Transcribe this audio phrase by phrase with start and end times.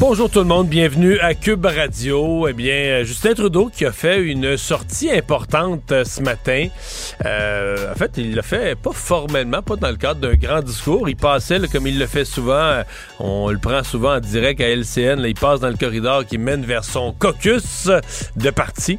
[0.00, 2.48] Bonjour tout le monde, bienvenue à Cube Radio.
[2.48, 6.66] Eh bien, euh, Justin Trudeau qui a fait une sortie importante euh, ce matin.
[7.24, 11.08] Euh, en fait, il l'a fait pas formellement, pas dans le cadre d'un grand discours.
[11.08, 12.82] Il passait, là, comme il le fait souvent,
[13.18, 16.38] on le prend souvent en direct à LCN, là, il passe dans le corridor qui
[16.38, 17.88] mène vers son caucus
[18.36, 18.98] de parti.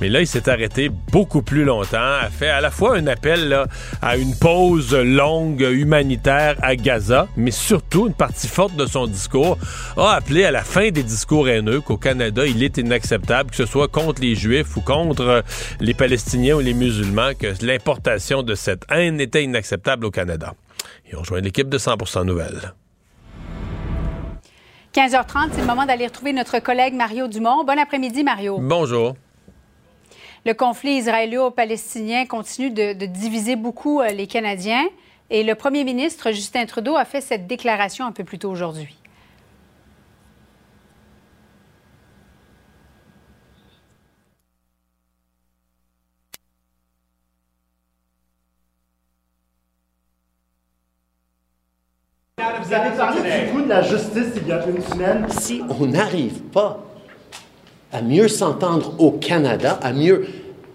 [0.00, 3.48] Mais là, il s'est arrêté beaucoup plus longtemps, a fait à la fois un appel
[3.48, 3.66] là,
[4.02, 9.56] à une pause longue humanitaire à Gaza, mais surtout une partie forte de son discours
[9.96, 13.66] a appelé à la fin des discours haineux qu'au Canada, il est inacceptable, que ce
[13.66, 15.44] soit contre les Juifs ou contre
[15.80, 20.54] les Palestiniens ou les musulmans, que l'importation de cette haine était inacceptable au Canada.
[21.10, 22.74] Et on rejoint l'équipe de 100% Nouvelles.
[24.94, 27.64] 15h30, c'est le moment d'aller retrouver notre collègue Mario Dumont.
[27.64, 28.58] Bon après-midi, Mario.
[28.60, 29.14] Bonjour.
[30.46, 34.84] Le conflit israélo-palestinien continue de, de, diviser beaucoup euh, les Canadiens
[35.30, 38.94] et le premier ministre Justin Trudeau a fait cette déclaration un peu plus tôt aujourd'hui.
[52.64, 55.26] Vous avez parlé du coup de la justice il y a une semaine.
[55.30, 56.82] Si on n'arrive pas
[57.92, 60.26] à mieux s'entendre au Canada, à mieux,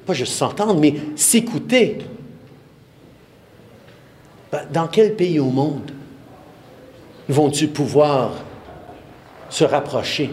[0.06, 2.00] pas juste s'entendre, mais s'écouter,
[4.52, 5.92] ben, dans quel pays au monde
[7.28, 8.34] vont-ils pouvoir
[9.50, 10.30] se rapprocher?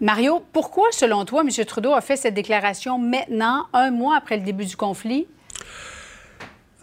[0.00, 1.64] Mario, pourquoi, selon toi, M.
[1.66, 5.26] Trudeau a fait cette déclaration maintenant, un mois après le début du conflit?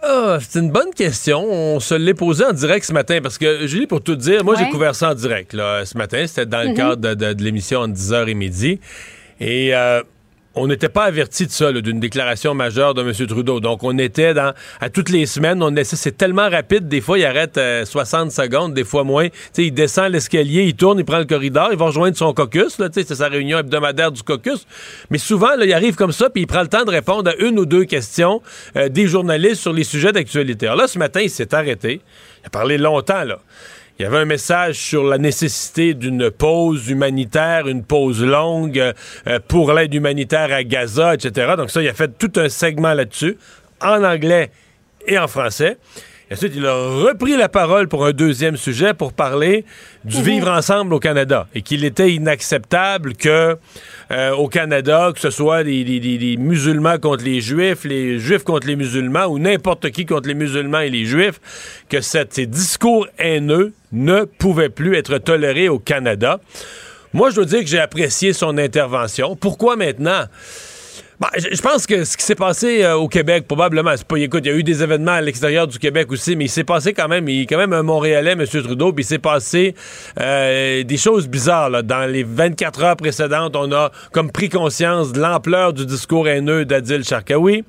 [0.03, 1.43] Ah, c'est une bonne question.
[1.43, 4.55] On se l'est posé en direct ce matin parce que, Julie, pour tout dire, moi,
[4.55, 4.63] Ouais.
[4.63, 6.25] j'ai couvert ça en direct là, ce matin.
[6.27, 8.79] C'était dans le cadre de, de- de l'émission entre 10h et midi.
[9.39, 10.01] Et euh,
[10.57, 13.13] on n'était pas averti de ça, d'une déclaration majeure de M.
[13.27, 13.59] Trudeau.
[13.59, 14.53] Donc, on était dans.
[14.81, 15.73] À toutes les semaines, on.
[15.83, 16.87] C'est tellement rapide.
[16.87, 19.27] Des fois, il arrête euh, 60 secondes, des fois moins.
[19.57, 22.77] Il descend l'escalier, il tourne, il prend le corridor, il va rejoindre son caucus.
[22.91, 24.65] C'est sa réunion hebdomadaire du caucus.
[25.11, 27.59] Mais souvent, il arrive comme ça, puis il prend le temps de répondre à une
[27.59, 28.41] ou deux questions
[28.75, 30.65] euh, des journalistes sur les sujets d'actualité.
[30.65, 32.01] Alors là, ce matin, il s'est arrêté.
[32.41, 33.39] Il a parlé longtemps, là.
[33.99, 39.39] Il y avait un message sur la nécessité d'une pause humanitaire, une pause longue euh,
[39.47, 41.55] pour l'aide humanitaire à Gaza, etc.
[41.57, 43.37] Donc ça, il a fait tout un segment là-dessus,
[43.81, 44.51] en anglais
[45.07, 45.77] et en français.
[46.29, 49.63] Et ensuite, il a repris la parole pour un deuxième sujet pour parler
[50.03, 53.55] du vivre ensemble au Canada et qu'il était inacceptable que
[54.11, 58.19] euh, au Canada, que ce soit les, les- les- les musulmans contre les juifs, les
[58.19, 61.39] juifs contre les musulmans ou n'importe qui contre les musulmans et les juifs,
[61.87, 66.41] que cette- ces discours haineux ne pouvaient plus être tolérés au Canada.
[67.13, 69.37] Moi, je dois dire que j'ai apprécié son intervention.
[69.37, 70.25] Pourquoi maintenant?
[71.19, 74.17] Ben, je pense que ce qui s'est passé euh, au Québec, probablement, c'est pas.
[74.19, 76.63] Écoute, il y a eu des événements à l'extérieur du Québec aussi, mais il s'est
[76.63, 77.27] passé quand même.
[77.27, 78.45] Il est quand même un Montréalais, M.
[78.45, 79.73] Trudeau, puis il s'est passé
[80.19, 81.71] euh, des choses bizarres.
[81.71, 81.81] Là.
[81.81, 86.65] Dans les 24 heures précédentes, on a comme pris conscience de l'ampleur du discours haineux
[86.65, 87.63] d'Adil Sharkawi.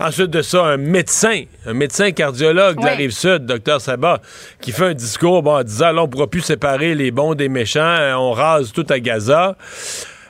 [0.00, 2.96] Ensuite de ça, un médecin, un médecin cardiologue de la Ouais.
[2.96, 4.22] rive sud, Dr Sabat,
[4.62, 7.50] qui fait un discours bon, en disant là, on pourra plus séparer les bons des
[7.50, 9.54] méchants, euh, on rase tout à Gaza.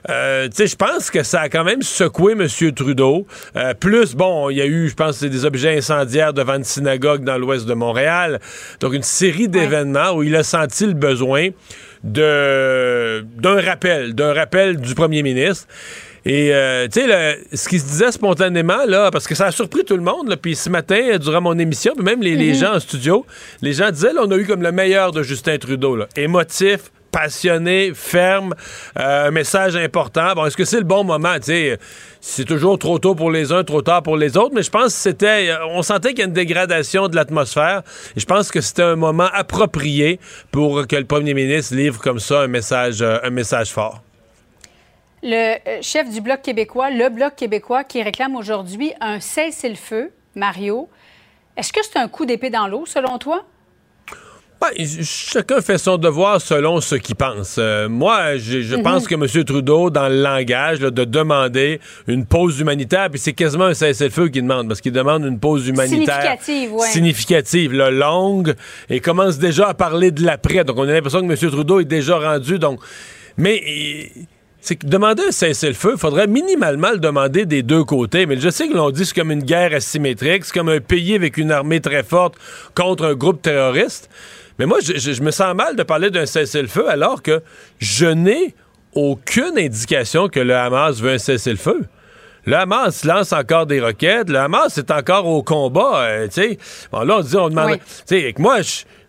[0.08, 2.46] Euh, tu sais, je pense que ça a quand même secoué M.
[2.72, 3.26] Trudeau.
[3.56, 7.24] Euh, plus, bon, il y a eu, je pense, des objets incendiaires devant une synagogue
[7.24, 8.40] dans l'ouest de Montréal.
[8.80, 11.48] Donc, une série d'événements où il a senti le besoin
[12.04, 15.66] de d'un rappel, d'un rappel du premier ministre.
[16.24, 19.84] Et, euh, tu sais, ce qui se disait spontanément, là, parce que ça a surpris
[19.84, 22.80] tout le monde, puis ce matin, durant mon émission, puis même les, les gens en
[22.80, 23.24] studio,
[23.62, 26.08] les gens disaient, là, on a eu comme le meilleur de Justin Trudeau, là.
[26.16, 28.54] Émotif, passionné, ferme,
[28.98, 30.34] euh, un message important.
[30.34, 31.36] Bon, est-ce que c'est le bon moment?
[32.20, 34.92] C'est toujours trop tôt pour les uns, trop tard pour les autres, mais je pense
[34.92, 35.48] que c'était.
[35.48, 37.82] euh, On sentait qu'il y a une dégradation de l'atmosphère
[38.14, 40.20] et je pense que c'était un moment approprié
[40.52, 44.02] pour que le premier ministre livre comme ça un message, euh, un message fort.
[45.22, 50.90] Le chef du Bloc québécois, le Bloc québécois, qui réclame aujourd'hui un cessez-le-feu, Mario,
[51.56, 53.46] est-ce que c'est un coup d'épée dans l'eau, selon toi?
[54.58, 57.56] Ben, chacun fait son devoir selon ce qu'il pense.
[57.58, 59.44] Euh, moi, je, je pense que M.
[59.44, 64.28] Trudeau, dans le langage, là, de demander une pause humanitaire, puis c'est quasiment un cessez-le-feu
[64.28, 66.88] qu'il demande, parce qu'il demande une pause humanitaire Significative, ouais.
[66.88, 68.54] significative, là, longue,
[68.88, 70.64] et commence déjà à parler de l'après.
[70.64, 71.50] Donc, on a l'impression que M.
[71.50, 72.58] Trudeau est déjà rendu.
[72.58, 72.80] Donc,
[73.36, 74.10] mais
[74.62, 78.24] c'est que demander un cessez-le-feu, il faudrait minimalement le demander des deux côtés.
[78.24, 81.14] Mais je sais que l'on dit c'est comme une guerre asymétrique, c'est comme un pays
[81.14, 82.34] avec une armée très forte
[82.74, 84.08] contre un groupe terroriste.
[84.58, 87.42] Mais moi, je, je me sens mal de parler d'un cessez-le-feu alors que
[87.78, 88.54] je n'ai
[88.94, 91.84] aucune indication que le Hamas veut un cessez-le-feu.
[92.46, 94.30] Le Hamas lance encore des roquettes.
[94.30, 96.02] Le Hamas est encore au combat.
[96.02, 96.28] Euh,
[96.92, 97.78] bon, là, on dit, on demande.
[98.38, 98.58] Moi,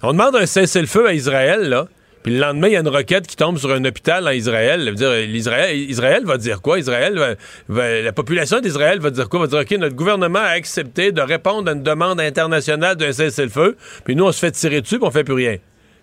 [0.02, 1.88] on demande un cessez-le-feu à Israël, là.
[2.28, 4.84] Puis le lendemain, il y a une roquette qui tombe sur un hôpital en Israël.
[4.84, 6.78] Ça veut dire, Israël va dire quoi?
[6.78, 7.38] Israël
[7.70, 9.40] la population d'Israël va dire quoi?
[9.40, 13.78] Va dire, OK, notre gouvernement a accepté de répondre à une demande internationale d'un cessez-le-feu,
[14.04, 15.56] puis nous, on se fait tirer dessus, puis on fait plus rien.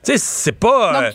[0.03, 1.05] Tu sais, c'est pas.
[1.05, 1.11] Euh,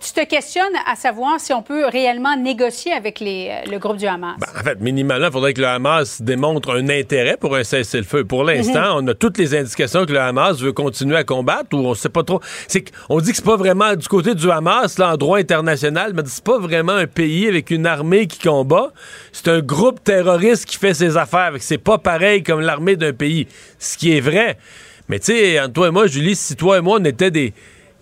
[0.00, 3.96] tu te questionnes à savoir si on peut réellement négocier avec les, euh, le groupe
[3.96, 4.36] du Hamas.
[4.38, 8.24] Ben, en fait, minimalement, il faudrait que le Hamas démontre un intérêt pour un cessez-le-feu.
[8.24, 9.04] Pour l'instant, mhm.
[9.04, 12.08] on a toutes les indications que le Hamas veut continuer à combattre ou on sait
[12.08, 12.40] pas trop.
[12.68, 16.12] C'est on dit que c'est pas vraiment du côté du Hamas, là, en droit international,
[16.14, 18.92] mais c'est pas vraiment un pays avec une armée qui combat.
[19.32, 21.52] C'est un groupe terroriste qui fait ses affaires.
[21.58, 23.46] C'est pas pareil comme l'armée d'un pays.
[23.78, 24.58] Ce qui est vrai.
[25.08, 27.54] Mais tu sais, toi et moi, Julie, si toi et moi, on était des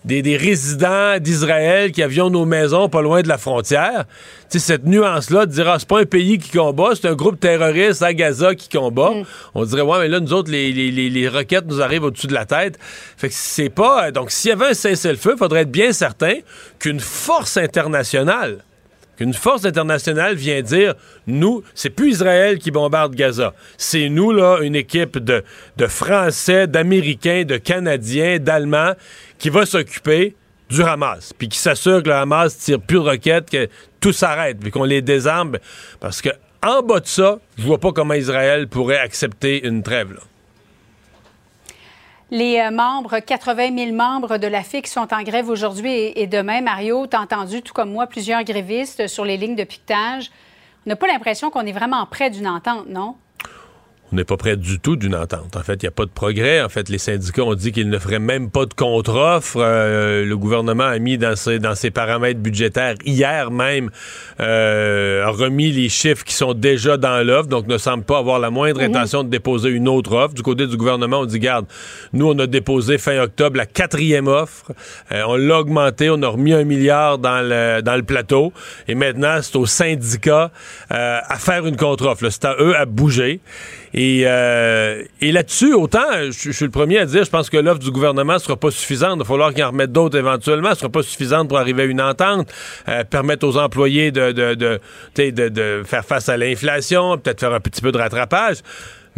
[0.06, 4.04] des, résidents d'Israël qui avions nos maisons pas loin de la frontière.
[4.48, 7.40] sais, cette nuance-là de dire, ah, c'est pas un pays qui combat, c'est un groupe
[7.40, 9.10] terroriste à Gaza qui combat.
[9.10, 9.24] Mm.
[9.54, 12.34] On dirait, ouais, mais là, nous autres, les, les, les, roquettes nous arrivent au-dessus de
[12.34, 12.78] la tête.
[13.16, 14.12] Fait que c'est pas.
[14.12, 16.34] Donc, s'il y avait un cessez-le-feu, il faudrait être bien certain
[16.78, 18.58] qu'une force internationale
[19.16, 20.94] qu'une force internationale vient dire
[21.26, 23.54] nous, c'est plus Israël qui bombarde Gaza.
[23.78, 25.42] C'est nous, là, une équipe de,
[25.76, 28.92] de Français, d'Américains, de Canadiens, d'Allemands
[29.38, 30.34] qui va s'occuper
[30.68, 33.68] du Hamas, puis qui s'assure que le Hamas tire plus de roquettes, que
[34.00, 35.58] tout s'arrête, puis qu'on les désarme.
[36.00, 36.30] Parce que
[36.62, 40.18] en bas de ça, je vois pas comment Israël pourrait accepter une trêve.
[42.30, 46.60] Les euh, membres, 80 000 membres de la FIC sont en grève aujourd'hui et, demain.
[46.60, 50.32] Mario, tu as entendu, tout comme moi, plusieurs grévistes sur les lignes de piquetage.
[50.84, 53.14] On n'a pas l'impression qu'on est vraiment près d'une entente, non?
[54.12, 55.56] On n'est pas près du tout d'une entente.
[55.56, 56.62] En fait, il n'y a pas de progrès.
[56.62, 59.56] En fait, les syndicats ont dit qu'ils ne feraient même pas de contre-offre.
[59.58, 63.90] Euh, le gouvernement a mis dans ses, dans ses paramètres budgétaires hier même,
[64.38, 68.38] euh, a remis les chiffres qui sont déjà dans l'offre, donc ne semble pas avoir
[68.38, 68.94] la moindre mhm.
[68.94, 70.34] intention de déposer une autre offre.
[70.34, 71.66] Du côté du gouvernement, on dit, garde,
[72.12, 74.72] nous, on a déposé fin octobre la quatrième offre.
[75.10, 78.52] Euh, on l'a augmenté, on a remis un milliard dans le, dans le plateau.
[78.86, 80.52] Et maintenant, c'est aux syndicats
[80.90, 82.28] à faire une contre-offre.
[82.30, 83.40] C'est à eux à bouger.
[83.98, 87.78] Et, euh, et là-dessus, autant, je, suis le premier à dire, je pense que l'offre
[87.78, 89.14] du gouvernement ne sera pas suffisante.
[89.14, 90.70] Il va falloir qu'il en remette d'autres éventuellement.
[90.70, 92.52] Ne sera pas suffisante pour arriver à une entente,
[92.88, 94.78] euh, permettre aux employés de, de,
[95.16, 98.58] de faire face à l'inflation, peut-être faire un petit peu de rattrapage.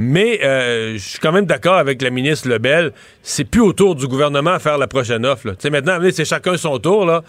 [0.00, 2.93] Mais euh, je suis quand même d'accord avec la ministre Lebel.
[3.25, 5.56] C'est plus au tour du gouvernement à faire la prochaine offre.
[5.59, 7.05] sais Maintenant, c'est chacun son tour.
[7.05, 7.25] Là.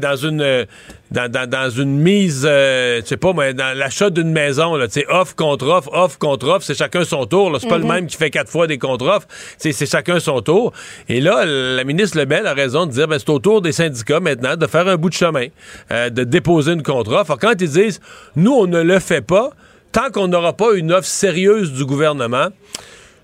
[0.00, 0.64] dans une euh,
[1.10, 4.86] dans, dans, dans, une mise, euh, je sais pas, mais dans l'achat d'une maison, là,
[5.08, 7.56] offre contre offre, offre contre offre, c'est chacun son tour.
[7.60, 7.92] C'est pas le mhm.
[7.92, 9.26] même qui fait quatre fois des contre-offres.
[9.58, 10.72] C'est chacun son tour.
[11.08, 14.20] Et là, la ministre Lebel a raison de dire ben, c'est au tour des syndicats
[14.20, 15.46] maintenant de faire un bout de chemin,
[15.90, 17.36] de déposer une contre-offre.
[17.40, 18.00] Quand ils disent
[18.36, 19.50] nous, on ne le fait pas,
[19.94, 22.48] tant qu'on n'aura pas une offre sérieuse du gouvernement,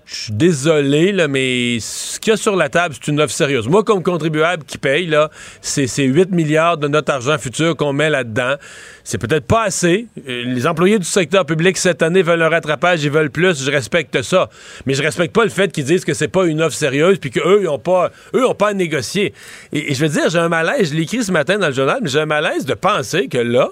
[0.05, 3.33] je suis désolé, là, mais ce qu'il y a sur la table, c'est une offre
[3.33, 3.67] sérieuse.
[3.67, 5.29] Moi, comme contribuable qui paye, là,
[5.61, 8.55] c'est 8 milliards de notre argent futur qu'on met là-dedans.
[9.03, 10.07] C'est peut-être pas assez.
[10.27, 13.65] Euh, les employés du secteur public cette année veulent un rattrapage, ils veulent plus.
[13.65, 14.49] Je respecte ça.
[14.85, 17.31] Mais je respecte pas le fait qu'ils disent que c'est pas une offre sérieuse puis
[17.31, 19.33] qu'eux, ils ont pas, eux, ont pas à négocier.
[19.73, 20.91] Et, et je veux dire, j'ai un malaise.
[20.91, 23.37] Je l'ai écrit ce matin dans le journal, mais j'ai un malaise de penser que
[23.37, 23.69] là,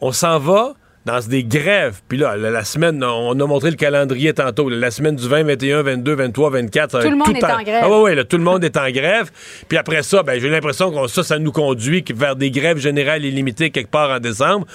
[0.00, 2.00] on s'en va dans des grèves.
[2.08, 4.68] Puis là, la, semaine, on a montré le calendrier tantôt.
[4.68, 7.02] la semaine du 20, 21, 22, 23, 24.
[7.02, 7.82] Tout le monde est en, grève.
[7.82, 9.30] Ah oui, oui, tout le monde est en grève.
[9.68, 13.24] Puis après ça, ben, j'ai l'impression que ça, ça nous conduit vers des grèves générales
[13.24, 14.66] illimitées quelque part en décembre,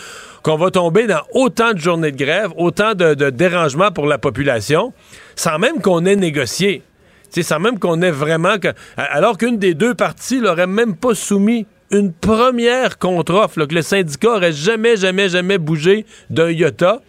[0.43, 4.17] qu'on va tomber dans autant de journées de grève, autant de, de dérangements pour la
[4.17, 4.93] population,
[5.35, 6.83] sans même qu'on ait négocié.
[7.29, 8.55] sais, sans même qu'on ait vraiment...
[8.97, 14.35] alors qu'une des deux parties l'aurait même pas soumis une première contre-offre que le syndicat
[14.35, 17.01] aurait jamais, jamais, jamais bougé d'un iota.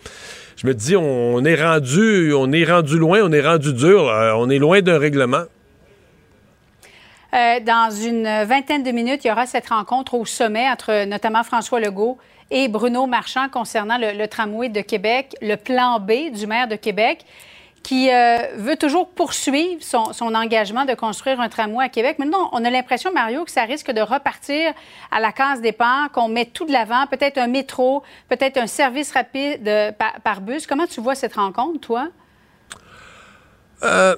[0.56, 4.50] Je me dis, on est rendu, on est rendu loin, on est rendu dur, on
[4.50, 5.44] est loin d'un règlement.
[7.34, 11.44] Euh, dans une vingtaine de minutes, il y aura cette rencontre au sommet entre notamment
[11.44, 12.18] François Legault
[12.50, 17.24] et Bruno Marchand concernant le tramway de Québec, le plan B du maire de Québec
[17.88, 22.18] qui euh, veut toujours poursuivre son, engagement de construire un tramway à Québec.
[22.18, 24.74] Maintenant, on a l'impression, Mario, que ça risque de repartir
[25.10, 29.10] à la case départ, qu'on met tout de l'avant, peut-être un métro, peut-être un service
[29.12, 29.90] rapide euh,
[30.22, 30.66] par, bus.
[30.66, 32.08] Comment tu vois cette rencontre, toi?
[33.84, 34.16] Euh,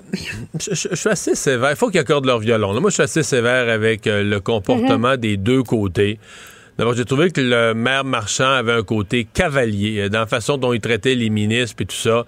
[0.59, 1.71] je, suis assez sévère.
[1.71, 2.73] Il faut qu'ils accordent leur violon.
[2.81, 5.17] moi, je suis assez sévère avec le comportement mhm.
[5.17, 6.19] des deux côtés
[6.81, 10.73] D'abord, j'ai trouvé que le maire Marchand avait un côté cavalier dans la façon dont
[10.73, 12.25] il traitait les ministres et tout ça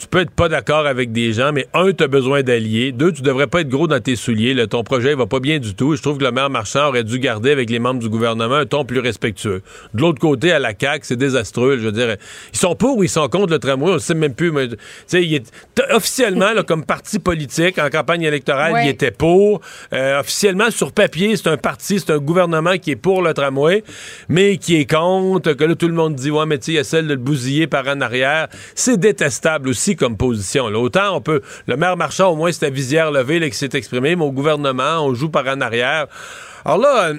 [0.00, 2.90] tu peux être pas d'accord avec des gens, mais un, tu as besoin d'alliés.
[2.90, 4.66] Deux, tu devrais pas être gros dans tes souliers.
[4.66, 5.94] ton projet va pas bien du tout.
[5.94, 8.64] Je trouve que le maire Marchand aurait dû garder avec les membres du gouvernement un
[8.64, 9.62] ton plus respectueux.
[9.92, 11.76] De l'autre côté, à la CAQ, c'est désastreux.
[11.76, 12.16] Je veux dire,
[12.50, 14.50] ils sont pour ou ils sont contre le tramway, on ne sait même plus.
[14.50, 14.68] Mais,
[15.12, 15.52] il est,
[15.92, 19.60] officiellement, là, comme parti politique, en campagne électorale, il était pour.
[19.92, 23.84] Euh, officiellement, sur papier, c'est un parti, c'est un gouvernement qui est pour le tramway,
[24.30, 26.76] mais qui est contre, que là, tout le monde dit, ouais, mais tu sais, il
[26.76, 28.48] y a celle de le bousiller par en arrière.
[28.74, 30.66] C'est détestable aussi comme position.
[30.66, 31.40] Autant on peut.
[31.66, 34.32] Le maire Marchand, au moins, c'est à visière levée là, qui s'est exprimé, mais au
[34.32, 36.06] gouvernement, on joue par en arrière.
[36.64, 37.12] Alors là,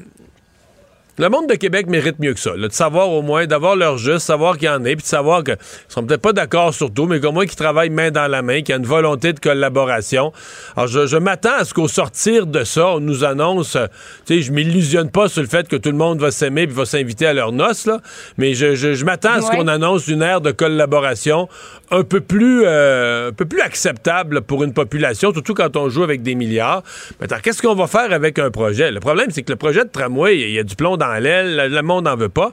[1.18, 4.26] le monde de Québec mérite mieux que ça, de savoir au moins, d'avoir leur juste,
[4.26, 5.58] savoir qu'il y en a, puis de savoir qu'ils
[5.90, 8.62] sont peut-être pas d'accord sur tout, mais qu'au moins qu'ils travaillent main dans la main,
[8.62, 10.32] qu'il y a une volonté de collaboration.
[10.76, 13.88] Alors, je, m'attends à ce qu'au sortir de ça, on nous annonce, euh,
[14.26, 16.76] tu sais, je m'illusionne pas sur le fait que tout le monde va s'aimer puis
[16.76, 18.00] va s'inviter à leur noces, là,
[18.38, 21.50] mais je, m'attends à ce qu'on annonce une ère de collaboration
[21.92, 26.04] un peu plus, euh, un peu plus acceptable pour une population, surtout quand on joue
[26.04, 26.84] avec des milliards.
[27.20, 28.92] Maintenant, qu'est-ce qu'on va faire avec un projet?
[28.92, 31.70] Le problème, c'est que le projet de tramway, il y a du plomb dans l'aile,
[31.72, 32.52] le monde n'en veut pas.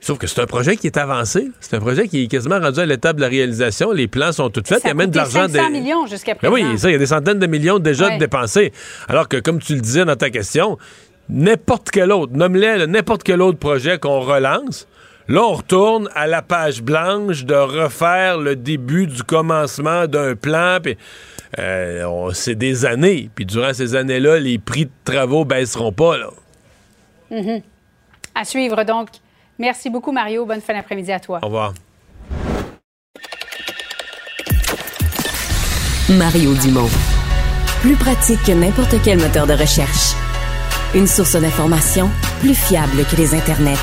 [0.00, 1.50] Sauf que c'est un projet qui est avancé.
[1.60, 3.90] C'est un projet qui est quasiment rendu à l'étape de la réalisation.
[3.90, 4.82] Les plans sont tout faits.
[4.84, 5.48] il y a même de l'argent.
[5.48, 6.54] 500 millions jusqu'à ben présent.
[6.54, 8.72] oui, ça, il y a des centaines de millions déjà dépensés.
[9.08, 10.78] Alors que, comme tu le disais dans ta question,
[11.28, 14.86] n'importe quel autre, nomme-les, n'importe quel autre projet qu'on relance,
[15.28, 20.78] là, on retourne à la page blanche de refaire le début du commencement d'un plan.
[20.82, 20.96] Puis,
[21.58, 23.30] euh, c'est des années.
[23.34, 26.16] Puis durant ces années-là, les prix de travaux baisseront pas.
[26.16, 26.28] Là.
[27.30, 27.62] Mhm.
[28.34, 29.08] À suivre donc.
[29.58, 30.44] Merci beaucoup, Mario.
[30.44, 31.40] Bonne fin d'après-midi à toi.
[31.42, 31.72] Au revoir.
[36.10, 36.88] Mario Dumont.
[37.80, 40.14] Plus pratique que n'importe quel moteur de recherche.
[40.94, 42.08] Une source d'information
[42.40, 43.74] plus fiable que les internets.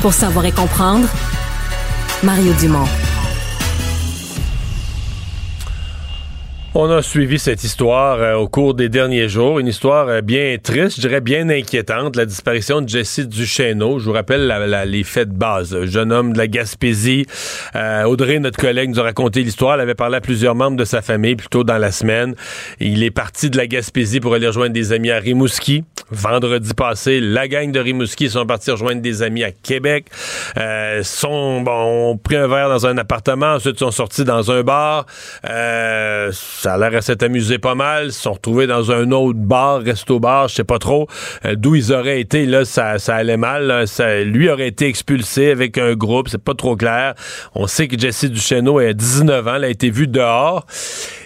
[0.00, 1.08] Pour savoir et comprendre,
[2.22, 2.86] Mario Dumont.
[6.78, 10.58] On a suivi cette histoire euh, au cours des derniers jours, une histoire euh, bien
[10.62, 13.98] triste, je dirais bien inquiétante, la disparition de Jesse Duchesneau.
[13.98, 14.46] Je vous rappelle
[14.84, 15.86] les faits de base.
[15.86, 17.24] jeune homme de la Gaspésie.
[17.74, 19.76] Euh, Audrey, notre collègue, nous a raconté l'histoire.
[19.76, 22.34] Elle avait parlé à plusieurs membres de sa famille plus tôt dans la semaine.
[22.78, 25.82] Il est parti de la Gaspésie pour aller rejoindre des amis à Rimouski.
[26.10, 30.08] Vendredi passé, la gang de Rimouski sont partis rejoindre des amis à Québec.
[31.02, 35.06] sont, bon, ont pris un verre dans un appartement, ensuite sont sortis dans un bar.
[36.66, 38.06] Ça a l'air à s'être amusé pas mal.
[38.06, 41.06] Ils se sont retrouvés dans un autre bar, resto-bar, je sais pas trop.
[41.44, 43.86] Euh, d'où ils auraient été, là, ça, ça allait mal.
[43.86, 47.14] Ça, lui aurait été expulsé avec un groupe, c'est pas trop clair.
[47.54, 50.66] On sait que Jesse Duchesneau a 19 ans, elle a été vue dehors.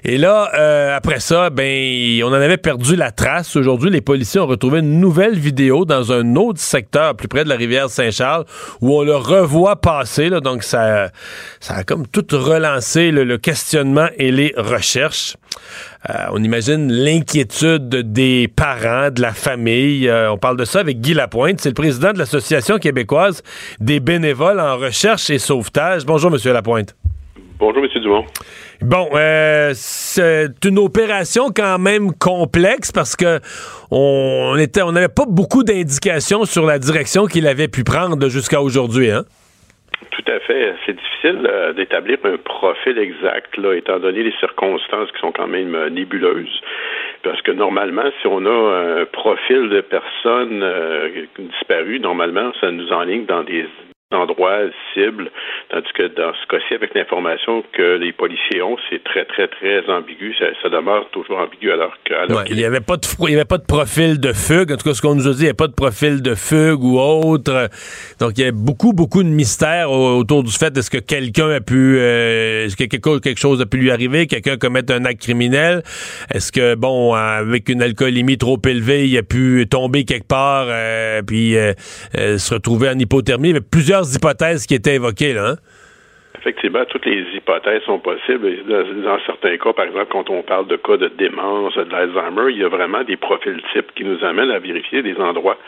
[0.04, 3.56] Et là, euh, après ça, ben, on en avait perdu la trace.
[3.56, 7.48] Aujourd'hui, les policiers ont retrouvé une nouvelle vidéo dans un autre secteur, plus près de
[7.48, 8.44] la rivière Saint-Charles,
[8.82, 10.28] où on le revoit passer.
[10.28, 11.10] Donc, ça,
[11.60, 15.29] ça a comme tout relancé le questionnement et les recherches.
[16.08, 20.08] Euh, on imagine l'inquiétude des parents, de la famille.
[20.08, 21.60] Euh, on parle de ça avec Guy Lapointe.
[21.60, 23.42] C'est le président de l'Association québécoise
[23.80, 26.04] des bénévoles en recherche et sauvetage.
[26.06, 26.94] Bonjour, Monsieur Lapointe.
[27.58, 28.02] Bonjour, M.
[28.02, 28.24] Dumont.
[28.80, 33.40] Bon, euh, c'est une opération quand même complexe parce que
[33.90, 38.62] on était, on n'avait pas beaucoup d'indications sur la direction qu'il avait pu prendre jusqu'à
[38.62, 39.24] aujourd'hui, hein?
[40.10, 40.74] Tout à fait.
[40.86, 45.74] C'est euh, d'établir un profil exact, là, étant donné les circonstances qui sont quand même
[45.74, 46.60] euh, nébuleuses.
[47.22, 52.90] Parce que normalement, si on a un profil de personnes euh, disparues, normalement, ça nous
[52.92, 53.66] enligne dans des
[54.12, 55.30] endroits cibles,
[55.70, 59.88] tandis que dans ce cas-ci, avec l'information que les policiers ont, c'est très, très, très
[59.88, 60.34] ambigu.
[60.62, 62.14] Ça, demeure toujours ambigu alors que...
[62.50, 64.72] il n'y avait, pas de, il y avait pas de profil de fugue.
[64.72, 66.34] En tout cas, ce qu'on nous a dit, il n'y avait pas de profil de
[66.34, 67.68] fugue ou autre.
[68.18, 71.60] Donc, il y a beaucoup, beaucoup de mystères autour du fait est-ce que quelqu'un a
[71.60, 71.98] pu...
[71.98, 74.26] Euh, est-ce que quelque, chose a pu lui arriver?
[74.26, 75.82] Quelqu'un commettre un acte criminel?
[76.32, 81.22] Est-ce que, bon, avec une alcoolémie trop élevée, il a pu tomber quelque part euh,
[81.22, 81.74] puis euh,
[82.14, 83.48] se retrouver en hypothermie?
[83.48, 85.36] Il y avait plusieurs hypothèses qui étaient évoquées.
[85.38, 85.56] Hein?
[86.38, 88.48] Effectivement, toutes les hypothèses sont possibles.
[88.66, 92.64] Dans, certains cas, par exemple, quand on parle de cas de démence, de il y
[92.64, 95.58] a vraiment des profils types qui nous amènent à vérifier des endroits.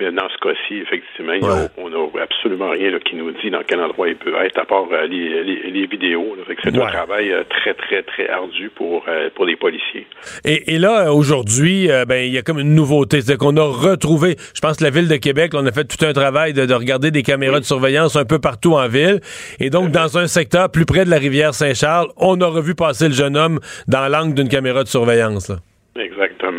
[0.00, 1.32] Mais dans ce cas-ci, effectivement,
[1.76, 4.86] on n'a absolument rien qui nous dit dans quel endroit il peut être, à part
[4.92, 6.36] euh, les, vidéos.
[6.62, 10.06] C'est un travail euh, très, très, très ardu pour, euh, pour les policiers.
[10.44, 13.20] Et, là, aujourd'hui, ben, il y a comme une nouveauté.
[13.20, 16.04] C'est qu'on a retrouvé, je pense que la Ville de Québec, on a fait tout
[16.04, 19.20] un travail de, regarder des caméras de surveillance un peu partout en ville.
[19.58, 23.08] Et donc, dans un secteur plus près de la rivière Saint-Charles, on a revu passer
[23.08, 25.50] le jeune homme dans l'angle d'une caméra de surveillance.
[25.96, 26.57] Exactement,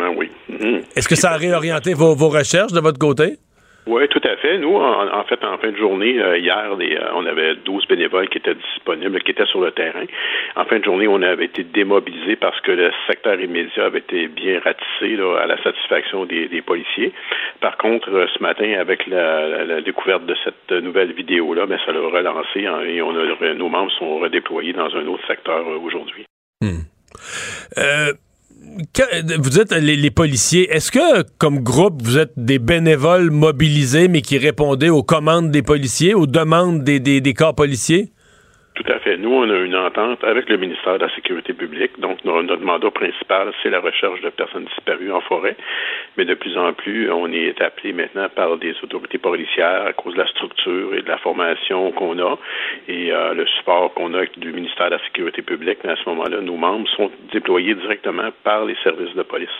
[0.60, 0.82] Mhm.
[0.94, 3.38] Est-ce que ça a réorienté vos, recherches de votre côté?
[3.86, 4.58] Oui, tout à fait.
[4.58, 8.38] Nous, en, fait, en fin de journée, euh, hier, euh, on avait 12 bénévoles qui
[8.38, 10.04] étaient disponibles, qui étaient sur le terrain.
[10.54, 14.28] En fin de journée, on avait été démobilisés parce que le secteur immédiat avait été
[14.28, 17.12] bien ratissé à la satisfaction des, policiers.
[17.60, 21.92] Par contre, euh, ce matin, avec la, découverte de cette nouvelle vidéo-là, mais ben, ça
[21.92, 26.26] l'a relancé hein, et on a, nos membres sont redéployés dans un autre secteur aujourd'hui.
[29.38, 34.38] Vous êtes les, policiers, est-ce que, comme groupe, vous êtes des bénévoles mobilisés, mais qui
[34.38, 38.12] répondaient aux commandes des policiers, aux demandes des, des corps policiers?
[38.80, 39.18] Tout à fait.
[39.18, 42.00] Nous, on a une entente avec le ministère de la Sécurité publique.
[42.00, 45.54] Donc, notre mandat principal, c'est la recherche de personnes disparues en forêt.
[46.16, 50.14] Mais de plus en plus, on est appelé maintenant par des autorités policières à cause
[50.14, 52.38] de la structure et de la formation qu'on a
[52.88, 55.80] et euh, le support qu'on a du ministère de la Sécurité publique.
[55.84, 59.50] Mais à ce moment-là, nos membres sont déployés directement par les services de police.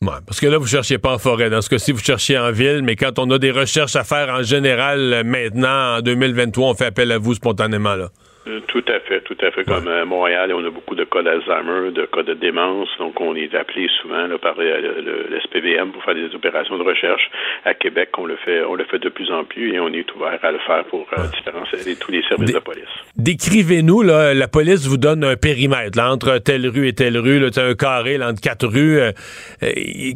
[0.00, 1.50] Parce que là, vous cherchez pas en forêt.
[1.50, 4.32] Dans ce cas-ci, vous cherchez en ville, mais quand on a des recherches à faire
[4.32, 7.96] en général, maintenant, en 2023, on fait appel à vous spontanément.
[7.96, 8.10] Là.
[8.46, 9.64] Euh, tout à fait, tout à fait.
[9.64, 13.34] Comme à Montréal, on a beaucoup de cas d'Alzheimer, de cas de démence, donc on
[13.36, 17.30] est appelé souvent par le, SPVM pour faire des opérations de recherche.
[17.66, 20.10] À Québec, on le fait, on le fait de plus en plus et on est
[20.14, 22.84] ouvert à le faire pour euh, différencier tous les services de police.
[23.16, 27.74] Décrivez-nous, la police vous donne un périmètre entre telle rue et telle rue, là, un
[27.74, 29.00] carré entre quatre rues.
[29.00, 29.12] Euh,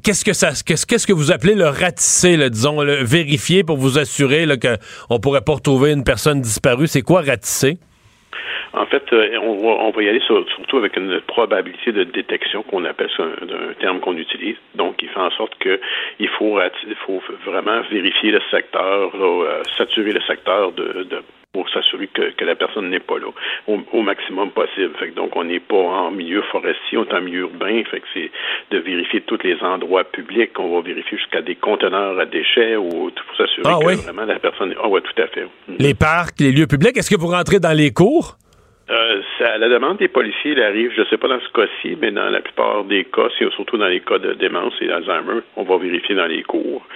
[0.03, 4.47] qu'est-ce que ça, qu'est-ce, que vous appelez le ratisser, disons, le vérifier pour vous assurer
[4.59, 6.87] qu'on pourrait pas retrouver une personne disparue?
[6.87, 7.77] C'est quoi ratisser?
[8.77, 13.11] En fait, euh, on va, y aller surtout avec une probabilité de détection qu'on appelle
[13.17, 14.57] ça un, terme qu'on utilise.
[14.75, 15.81] Donc, il fait en sorte que
[16.19, 21.07] il faut, il faut vraiment vérifier le secteur, euh, saturer le secteur de,
[21.53, 23.29] pour s'assurer que, la personne n'est pas là
[23.69, 24.93] au, maximum possible.
[25.15, 27.83] donc, on n'est pas en milieu forestier, on est en milieu urbain.
[27.91, 28.31] Fait que c'est
[28.73, 30.59] de vérifier tous les endroits publics.
[30.59, 34.41] On va vérifier jusqu'à des conteneurs à déchets ou pour s'assurer ah que vraiment la
[34.41, 34.75] personne.
[34.83, 35.47] Ah oui, tout à fait.
[35.79, 36.97] Les parcs, les lieux publics.
[36.97, 38.37] Est-ce que vous rentrez dans les cours?
[38.91, 42.11] Euh, la demande des policiers, il arrive, je ne sais pas dans ce cas-ci, mais
[42.11, 45.79] dans la plupart des cas, surtout dans les cas de démence et d'Alzheimer, on va
[45.79, 46.87] vérifier dans les cours.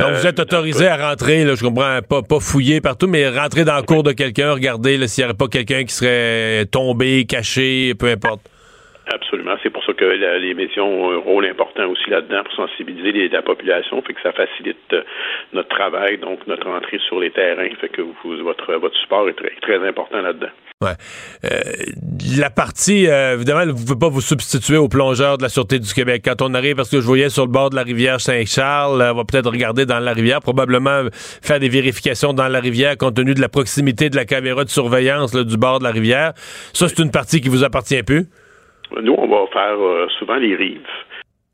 [0.00, 3.28] Donc, vous êtes euh, autorisé à rentrer, là, je comprends, pas, pas fouiller partout, mais
[3.28, 7.26] rentrer dans le cours de quelqu'un, regarder s'il n'y aurait pas quelqu'un qui serait tombé,
[7.26, 8.40] caché, peu importe.
[9.12, 9.54] Absolument.
[9.62, 13.42] C'est pour ça que les médias ont un rôle important aussi là-dedans pour sensibiliser la
[13.42, 15.02] population, fait que ça facilite euh,
[15.52, 19.54] notre travail, donc notre entrée sur les terrains, fait que votre, votre support est très,
[19.62, 20.50] très important là-dedans.
[20.84, 20.90] Ouais.
[21.44, 21.58] Euh,
[22.38, 25.78] la partie, euh, évidemment, vous ne pouvez pas vous substituer aux plongeurs de la Sûreté
[25.78, 26.20] du Québec.
[26.22, 29.14] Quand on arrive, parce que je voyais sur le bord de la rivière Saint-Charles, on
[29.14, 33.32] va peut-être regarder dans la rivière, probablement faire des vérifications dans la rivière compte tenu
[33.32, 36.32] de la proximité de la caméra de surveillance du bord de la rivière.
[36.74, 38.26] Ça, c'est une partie qui vous appartient plus?
[39.02, 40.80] Nous, on va faire euh, souvent les rives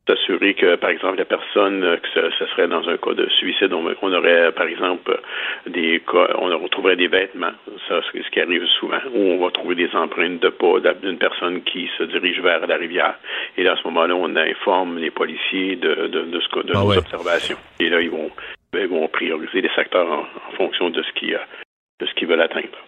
[0.09, 3.73] s'assurer que, par exemple, la personne, euh, que ce, serait dans un cas de suicide,
[3.73, 5.21] on, aurait, par exemple,
[5.67, 7.53] des cas, on retrouverait des vêtements,
[7.88, 11.19] ça, c'est ce qui arrive souvent, ou on va trouver des empreintes de pas d'une
[11.19, 13.15] personne qui se dirige vers la rivière.
[13.57, 16.99] Et là, à ce moment-là, on informe les policiers de, de, ce, de ah nos
[16.99, 17.59] observations.
[17.79, 18.31] Et là, ils vont,
[18.75, 22.79] ils vont prioriser les secteurs en, fonction de ce qui, de ce qu'ils veulent atteindre.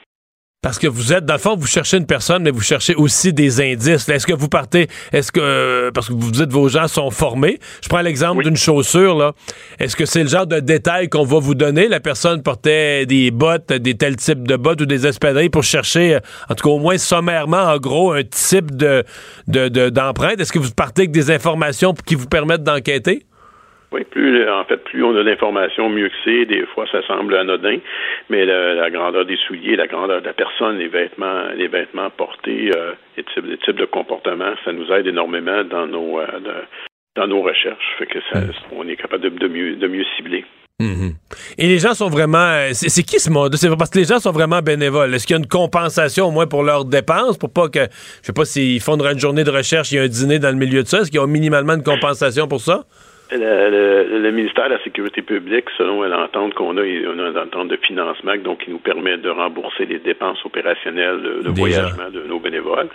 [0.65, 3.35] Parce que vous êtes, dans le fond, vous cherchez une personne, mais vous cherchez aussi
[3.35, 4.09] des indices.
[4.09, 7.89] Est-ce que vous partez, est-ce que, parce que vous dites vos gens sont formés, je
[7.91, 9.33] prends l'exemple d'une chaussure, là.
[9.79, 11.87] Est-ce que c'est le genre de détail qu'on va vous donner?
[11.87, 16.19] La personne portait des bottes, des tels types de bottes ou des espadrilles pour chercher,
[16.49, 19.05] en tout cas au moins sommairement, en gros, un type de,
[19.47, 20.41] d'empreinte.
[20.41, 23.27] Est-ce que vous partez avec des informations qui vous permettent d'enquêter?
[23.95, 26.47] Oui, plus en fait, plus on a d'informations, mieux que c'est.
[26.47, 27.79] Des fois, ça semble anodin,
[28.29, 32.73] mais la, grandeur des souliers, la grandeur de la personne, les vêtements, les vêtements portés,
[32.75, 36.27] euh, les, types, de comportements, ça nous aide énormément dans nos euh,
[37.15, 37.95] dans nos recherches.
[38.01, 38.51] Fait que ça, mm.
[38.73, 40.45] on est capable de, mieux de mieux cibler.
[40.81, 41.15] Mm-hmm.
[41.59, 42.39] Et les gens sont vraiment.
[42.39, 43.55] Euh, c'est qui ce monde?
[43.55, 45.15] C'est parce que les gens sont vraiment bénévoles.
[45.15, 47.87] Est-ce qu'il y a une compensation au moins pour leurs dépenses pour pas que.
[48.23, 50.51] Je sais pas s'ils font une journée de recherche, il y a un dîner dans
[50.51, 51.03] le milieu de ça.
[51.03, 52.87] Est-ce qu'ils ont minimalement une compensation pour ça?
[53.37, 57.77] Le, ministère de la Sécurité publique, selon l'entente qu'on a, on a une entente de
[57.77, 62.89] financement, donc qui nous permet de rembourser les dépenses opérationnelles de, voyagement de nos bénévoles.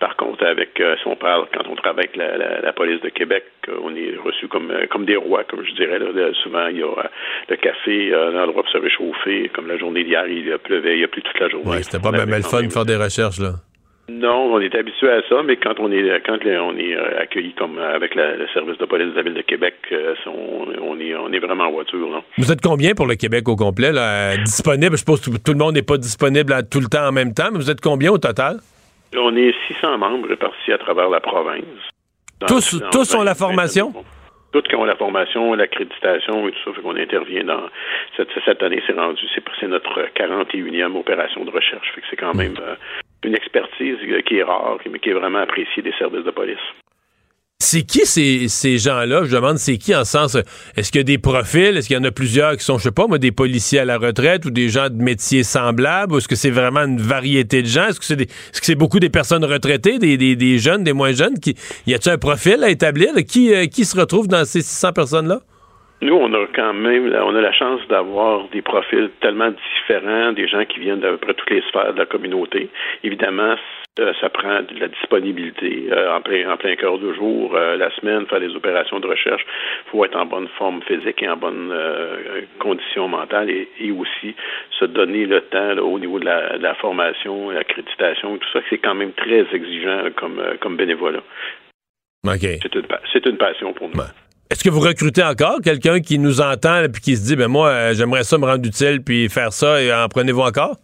[0.00, 3.44] Par contre, avec euh, si on parle, quand on travaille avec la, police de Québec,
[3.68, 5.98] euh, on est reçu comme euh, comme des rois, comme je dirais.
[6.42, 7.10] souvent, il y a
[7.48, 9.50] le café, l'endroit pour se réchauffer.
[9.54, 11.70] Comme la journée d'hier, il pleuvait, il y a plus toute la journée.
[11.70, 13.54] Oui, c'était pas mal fun de faire des recherches, là.
[14.08, 17.54] Non, on est habitué à ça, mais quand on est quand on est euh, accueilli
[17.54, 21.14] comme euh, avec le service de police de la ville de Québec, euh, on, est
[21.14, 22.22] on est vraiment en voiture.
[22.36, 24.92] Vous êtes combien pour le Québec au complet là, disponible?
[24.92, 27.48] Je suppose que tout le monde n'est pas disponible tout le temps en même temps,
[27.50, 28.58] mais vous êtes combien au total?
[29.16, 31.64] On est 600 membres répartis à travers la province.
[32.46, 33.94] Tous tous ont la formation?
[34.52, 37.64] toutes qui ont la formation, l'accréditation et tout ça, fait qu'on intervient dans
[38.16, 39.20] cette, cette année, c'est rendu,
[39.58, 42.76] c'est notre 41e opération de recherche, fait que c'est quand même euh,
[43.24, 46.58] une expertise euh, qui est rare, mais qui est vraiment appréciée des services de police.
[47.60, 49.24] C'est qui ces, ces gens-là?
[49.24, 50.36] Je demande, c'est qui en sens.
[50.76, 51.76] Est-ce qu'il y a des profils?
[51.76, 53.84] Est-ce qu'il y en a plusieurs qui sont, je sais pas, moi, des policiers à
[53.84, 56.16] la retraite ou des gens de métiers semblables?
[56.16, 57.86] Est-ce que c'est vraiment une variété de gens?
[57.86, 60.92] Est-ce que c'est est -ce c'est beaucoup des personnes retraitées, des, des, des, jeunes, des
[60.92, 61.34] moins jeunes?
[61.86, 63.14] Y a-t-il un profil à établir?
[63.26, 65.40] Qui, euh, qui se retrouve dans ces 600 personnes-là?
[66.04, 70.46] Nous, on a quand même, on a la chance d'avoir des profils tellement différents, des
[70.46, 72.68] gens qui viennent d'à peu près toutes les sphères de la communauté.
[73.02, 73.54] Évidemment,
[73.98, 77.78] euh, ça prend de la disponibilité euh, en plein en plein cœur de jour, euh,
[77.78, 79.46] la semaine, faire des opérations de recherche.
[79.86, 81.72] Il faut être en bonne forme physique et en bonne
[82.58, 84.34] condition mentale et, aussi
[84.78, 88.60] se donner le temps au niveau de la, de la formation, l'accréditation, tout ça.
[88.68, 91.22] C'est quand même très exigeant comme comme bénévolat.
[92.62, 94.02] C'est une, une passion pour nous.
[94.50, 97.68] Est-ce que vous recrutez encore quelqu'un qui nous entend et qui se dit, ben moi,
[97.68, 100.76] euh, j'aimerais ça me rendre utile puis faire ça et en prenez-vous encore?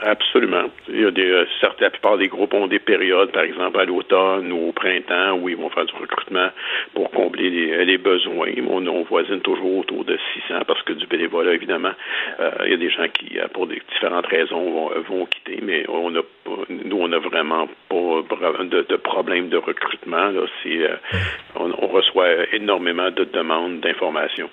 [0.00, 0.64] Absolument.
[0.88, 1.46] Il y a des, euh,
[1.80, 5.48] la plupart des groupes ont des périodes, par exemple à l'automne ou au printemps, où
[5.48, 6.48] ils vont faire du recrutement
[6.94, 8.48] pour combler les, les besoins.
[8.68, 11.92] On, on, voisine toujours autour de 600 parce que du bénévolat, évidemment,
[12.40, 15.84] euh, il y a des gens qui, euh, pour des différentes raisons, vont, quitter, mais
[15.88, 16.22] on a,
[16.68, 17.94] nous, on n'a vraiment pas
[18.64, 20.32] de, de problème de recrutement.
[21.54, 24.50] On, reçoit énormément de demandes d'informations.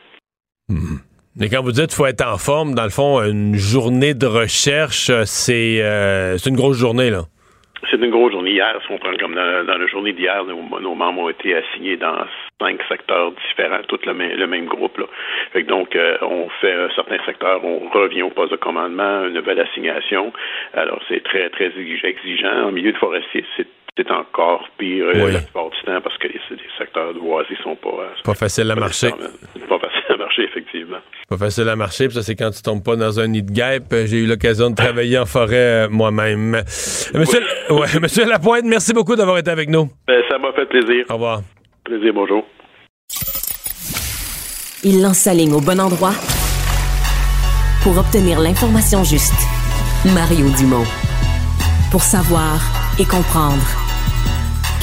[0.69, 0.97] Mmh.
[1.37, 4.25] Mais quand vous dites qu'il faut être en forme, dans le fond, une journée de
[4.25, 7.21] recherche, euh, euh, c'est une grosse journée, là.
[7.89, 8.51] C'est une grosse journée.
[8.51, 12.15] Hier, si on prend comme dans, la journée d'hier, nos, membres ont été assignés dans
[12.61, 14.97] cinq secteurs différents, tout le, même, le même groupe.
[14.97, 15.05] Là.
[15.53, 19.33] Fait donc, euh, on fait un certain secteur, on revient au poste de commandement, une
[19.33, 20.31] nouvelle assignation.
[20.73, 21.71] Alors, c'est très, très
[22.03, 22.67] exigeant.
[22.67, 23.67] En milieu de forestier, c'est
[23.97, 26.39] c'est encore pire euh, la plupart du temps parce que les,
[26.77, 27.89] secteurs de boisés sont pas.
[27.89, 29.09] Euh, pas facile à marcher.
[29.09, 30.97] Pas facile à marcher, effectivement.
[31.29, 33.51] Pas facile à marcher, puis ça, c'est quand tu tombes pas dans un nid de
[33.51, 33.93] guêpe.
[34.05, 36.51] J'ai eu l'occasion de travailler en forêt euh, moi-même.
[37.13, 39.89] Monsieur, ouais, monsieur Lapointe, merci beaucoup d'avoir été avec nous.
[40.07, 41.05] Ben, ça m'a fait plaisir.
[41.09, 41.41] Au revoir.
[41.83, 42.45] Plaisir, bonjour.
[44.83, 46.13] Il lance sa ligne au bon endroit
[47.83, 49.33] pour obtenir l'information juste.
[50.15, 50.85] Mario Dumont.
[51.91, 52.59] Pour savoir
[52.99, 53.80] et comprendre.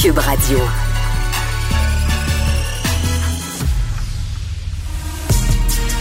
[0.00, 0.58] Cube Radio.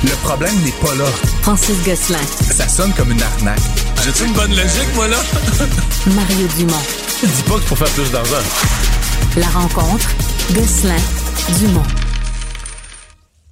[0.03, 1.05] Le problème n'est pas là.
[1.41, 2.19] Francis Gosselin.
[2.51, 3.57] Ça sonne comme une arnaque.
[4.05, 5.17] J'ai-tu une bonne logique, moi, là?
[6.15, 6.75] Mario Dumont.
[7.23, 8.43] Dis pas que pour faire plus d'argent.
[9.35, 10.07] La rencontre.
[10.53, 11.01] Gosselin.
[11.59, 11.83] Dumont.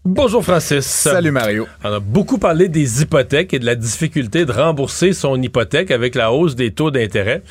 [0.08, 0.86] Bonjour Francis.
[0.86, 1.66] Salut Mario.
[1.84, 6.14] On a beaucoup parlé des hypothèques et de la difficulté de rembourser son hypothèque avec
[6.14, 7.42] la hausse des taux d'intérêt.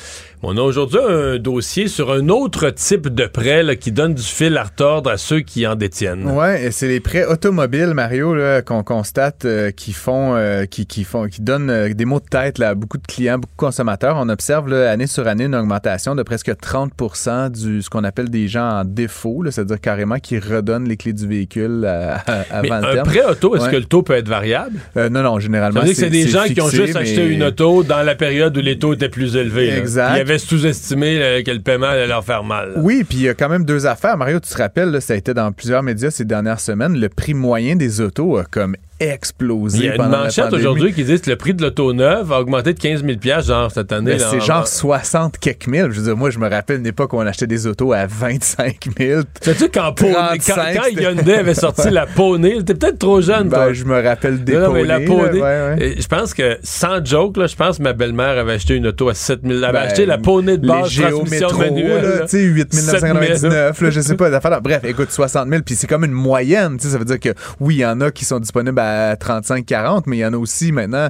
[0.47, 4.55] On a aujourd'hui un dossier sur un autre type de prêt qui donne du fil
[4.57, 6.29] à retordre à ceux qui en détiennent.
[6.29, 11.27] Ouais, c'est les prêts automobiles, Mario, qu'on constate euh, qui font, euh, qui, qui, font,
[11.27, 14.17] qui donnent euh, des mots de tête à beaucoup de clients, beaucoup de consommateurs.
[14.19, 18.47] On observe année sur année une augmentation de presque 30% du ce qu'on appelle des
[18.47, 22.17] gens en défaut, c'est-à-dire carrément qui redonnent les clés du véhicule à,
[22.51, 24.77] à, Mais un prêt auto, est-ce que le taux peut être variable?
[24.95, 25.81] Non, non, généralement.
[25.91, 28.93] c'est des gens qui ont juste acheté une auto dans la période où les taux
[28.93, 29.75] étaient plus élevés.
[29.75, 32.73] Exact sous-estimé euh, que le paiement allait leur faire mal.
[32.77, 34.17] Oui, puis il y a quand même deux affaires.
[34.17, 37.33] Mario, tu te rappelles, ça a été dans plusieurs médias ces dernières semaines, le prix
[37.33, 39.77] moyen des autos a comme explosé.
[39.77, 42.39] Il y a une manchette aujourd'hui qui dit que le prix de l'auto neuve a
[42.39, 44.17] augmenté de 15 000 genre cette année.
[44.19, 45.87] c'est genre 60 quelques mille.
[45.91, 48.05] Je veux dire, moi, je me rappelle une époque où on achetait des autos à
[48.05, 49.21] 25 000.
[49.41, 54.01] Sais-tu quand, quand, Hyundai avait sorti la Poney, t'es peut-être trop jeune, ben, je me
[54.01, 55.95] rappelle des non, la Poney.
[55.99, 59.09] Je pense que, sans joke, là, je pense que ma belle-mère avait acheté une auto
[59.09, 59.53] à 7 000.
[59.53, 62.21] Elle avait ben, acheté la Poney de base, transmission manuelle.
[62.23, 64.59] Tu sais, 8 999, là, je sais pas.
[64.59, 66.79] Bref, écoute, 60 000, puis c'est comme une moyenne.
[66.79, 67.29] Ça veut dire que,
[67.59, 68.84] oui, il y en a qui sont disponibles à
[69.15, 71.09] 35-40, mais il y en a aussi maintenant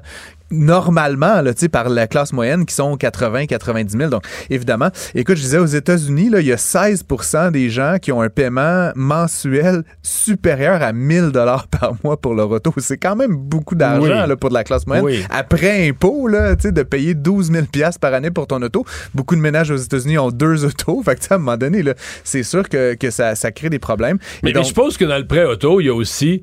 [0.51, 4.09] normalement là, par la classe moyenne qui sont 80-90 000.
[4.09, 8.21] Donc, évidemment, écoute, je disais aux États-Unis, il y a 16% des gens qui ont
[8.21, 12.73] un paiement mensuel supérieur à 1000 dollars par mois pour leur auto.
[12.77, 15.25] C'est quand même beaucoup d'argent pour de la classe moyenne.
[15.29, 17.65] Après impôt, là, de payer 12 000
[17.99, 18.85] par année pour ton auto.
[19.13, 21.01] Beaucoup de ménages aux États-Unis ont deux autos.
[21.05, 21.83] Fait que, à un moment donné,
[22.23, 24.17] c'est sûr que, ça, crée des problèmes.
[24.43, 26.41] Mais, je suppose que dans le prêt auto, il y a aussi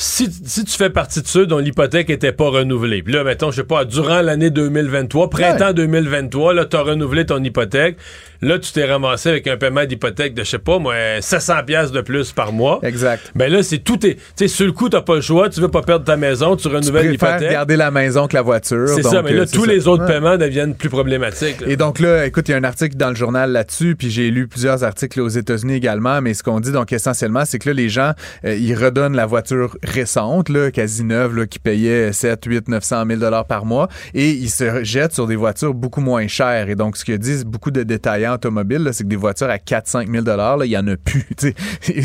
[0.00, 3.50] si, si tu fais partie de ceux dont l'hypothèque était pas renouvelée, puis là, mettons,
[3.50, 7.98] je sais pas, durant l'année 2023, printemps 2023, là, t'as renouvelé ton hypothèque,
[8.42, 11.92] là, tu t'es ramassé avec un paiement d'hypothèque de, je sais pas, moi, 700 pièces
[11.92, 12.80] de plus par mois.
[12.82, 13.30] Exact.
[13.34, 15.60] Ben là, c'est tout est, tu sais, sur le coup, t'as pas le choix, tu
[15.60, 17.50] veux pas perdre ta maison, tu Tu renouvelles l'hypothèque.
[17.50, 18.88] garder la maison que la voiture.
[18.88, 19.70] C'est ça, mais là, euh, tous ça.
[19.72, 20.08] les autres Ouais.
[20.12, 21.60] paiements deviennent plus problématiques.
[21.60, 21.68] là.
[21.68, 24.30] Et donc là, écoute, il y a un article dans le journal là-dessus, puis j'ai
[24.30, 27.74] lu plusieurs articles aux États-Unis également, mais ce qu'on dit donc essentiellement, c'est que là,
[27.74, 28.12] les gens,
[28.44, 33.04] euh, ils redonnent la voiture récente, là, quasi neuve, là, qui payait 7, 8, 900
[33.06, 36.68] 000 dollars par mois, et ils se jettent sur des voitures beaucoup moins chères.
[36.70, 39.58] Et donc, ce que disent beaucoup de détaillants automobiles, là, c'est que des voitures à
[39.58, 41.26] 4, 5 000 dollars, là, il y en a plus.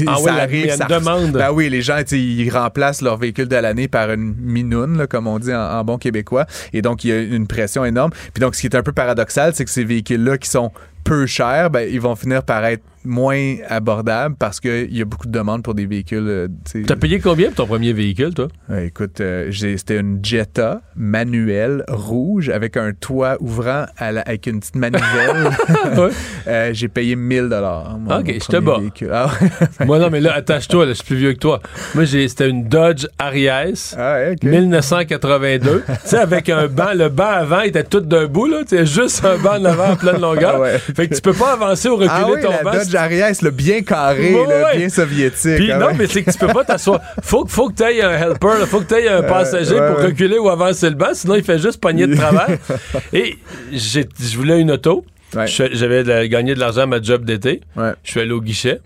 [0.08, 1.32] Ah ça oui, arrive, il y a une ça- demande.
[1.34, 5.28] Ben oui, les gens, ils remplacent leur véhicule de l'année par une minoune, là, comme
[5.28, 6.46] on dit en, en bon québécois.
[6.74, 8.12] Et donc, il y a une pression énorme.
[8.34, 10.72] Puis donc, ce qui est un peu paradoxal, c'est que ces véhicules-là qui sont
[11.04, 15.28] peu chers, ben, ils vont finir par être moins abordables parce qu'il y a beaucoup
[15.28, 16.26] de demandes pour des véhicules.
[16.28, 16.48] euh.
[16.88, 18.48] T'as payé combien pour ton premier véhicule, toi?
[18.70, 24.48] Ouais, écoute, euh, c'était une Jetta manuelle rouge avec un toit ouvrant à la- avec
[24.48, 25.04] une petite manivelle.
[25.98, 26.10] Ouais.
[26.48, 27.98] Euh, j'ai payé 1000 dollars.
[28.10, 28.80] Ok, je te bats.
[29.12, 29.28] Ah,
[29.80, 29.86] ouais.
[29.88, 31.60] Moi, non, mais là, attache-toi, je suis plus vieux que toi.
[31.96, 33.96] Moi, c'était une Dodge Arias.
[33.98, 34.44] Ah, ouais, ok.
[34.44, 35.84] 1982.
[35.88, 38.60] tu sais, avec un banc, le banc avant était tout d'un bout, là.
[38.68, 40.62] Tu sais, juste un banc de l'avant à pleine longueur.
[40.64, 40.78] Ah.
[40.78, 42.72] Fait que tu peux pas avancer ou reculer Ah oui, ton banc.
[42.72, 44.78] Dodge Arias, le bien carré, Ouais, ouais.
[44.78, 45.56] bien soviétique.
[45.56, 47.00] Puis ah non, mais c'est que tu peux pas t'asseoir.
[47.22, 48.66] Faut, faut que tu aies un helper, là.
[48.66, 51.44] faut que tu aies un passager ouais, pour reculer ou avancer le banc, sinon il
[51.44, 52.58] fait juste pogner de travers.
[53.14, 53.38] Et
[53.72, 55.06] je voulais une auto.
[55.46, 57.62] J'avais gagné de l'argent à ma job d'été.
[57.76, 58.80] Je suis allé au guichet.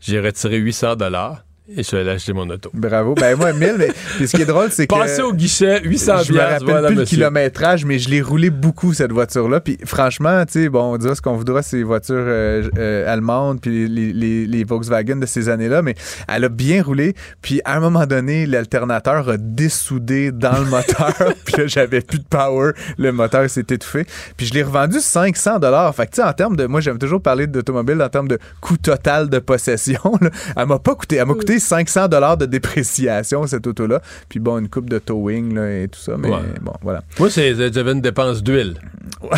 [0.00, 2.70] J'ai retiré 800 dollars et je suis allé acheter mon auto.
[2.74, 3.14] Bravo.
[3.14, 4.94] Ben moi, 1000, mais puis ce qui est drôle, c'est que...
[4.94, 8.50] Passé au guichet, 800 je me rappelle voilà, plus le kilométrage, mais je l'ai roulé
[8.50, 9.60] beaucoup, cette voiture-là.
[9.60, 13.60] Puis franchement, tu sais, bon, on dira ce qu'on voudra, ces voitures euh, euh, allemandes,
[13.60, 15.94] puis les, les- les Volkswagen de ces années-là, mais
[16.28, 17.14] elle a bien roulé.
[17.42, 21.14] Puis à un moment donné, l'alternateur a dessoudé dans le moteur.
[21.44, 22.72] puis là, j'avais plus de power.
[22.98, 24.06] Le moteur s'est étouffé.
[24.36, 25.94] Puis je l'ai revendu 500 dollars.
[25.94, 26.66] Fait que tu sais, en termes de...
[26.66, 30.00] Moi, j'aime toujours parler d'automobile en termes de coût total de possession.
[30.20, 30.30] là.
[30.56, 31.16] Elle m'a pas coûté...
[31.16, 34.00] Elle m'a coûté 500 dollars de dépréciation, cette auto-là.
[34.28, 36.12] Puis bon, une coupe de towing là, et tout ça.
[36.18, 36.36] Mais Ouais.
[36.62, 37.02] bon, voilà.
[37.18, 38.74] Moi, c'est- j'avais une dépense d'huile.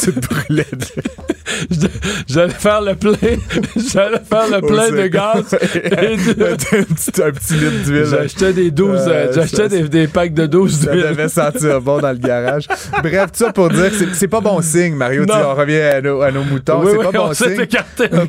[0.00, 0.66] tu te brûlais.
[0.72, 0.86] de-
[2.28, 3.12] J'allais faire le plein.
[3.92, 5.54] J'allais faire le plein de gaz.
[5.74, 8.06] et de- un, petit, un petit litre d'huile.
[8.06, 11.02] J'achetais des 12, euh, Euh, j'achetais ça- des, des packs de 12 Ça d'huile.
[11.10, 12.66] devait sentir bon dans le garage.
[13.02, 15.26] Bref, tout ça pour dire que c'est- pas bon signe, Mario.
[15.26, 15.32] Tu.
[15.32, 16.80] On revient à nos, à nos moutons.
[16.82, 17.66] Oui, c'est oui, pas on bon signe.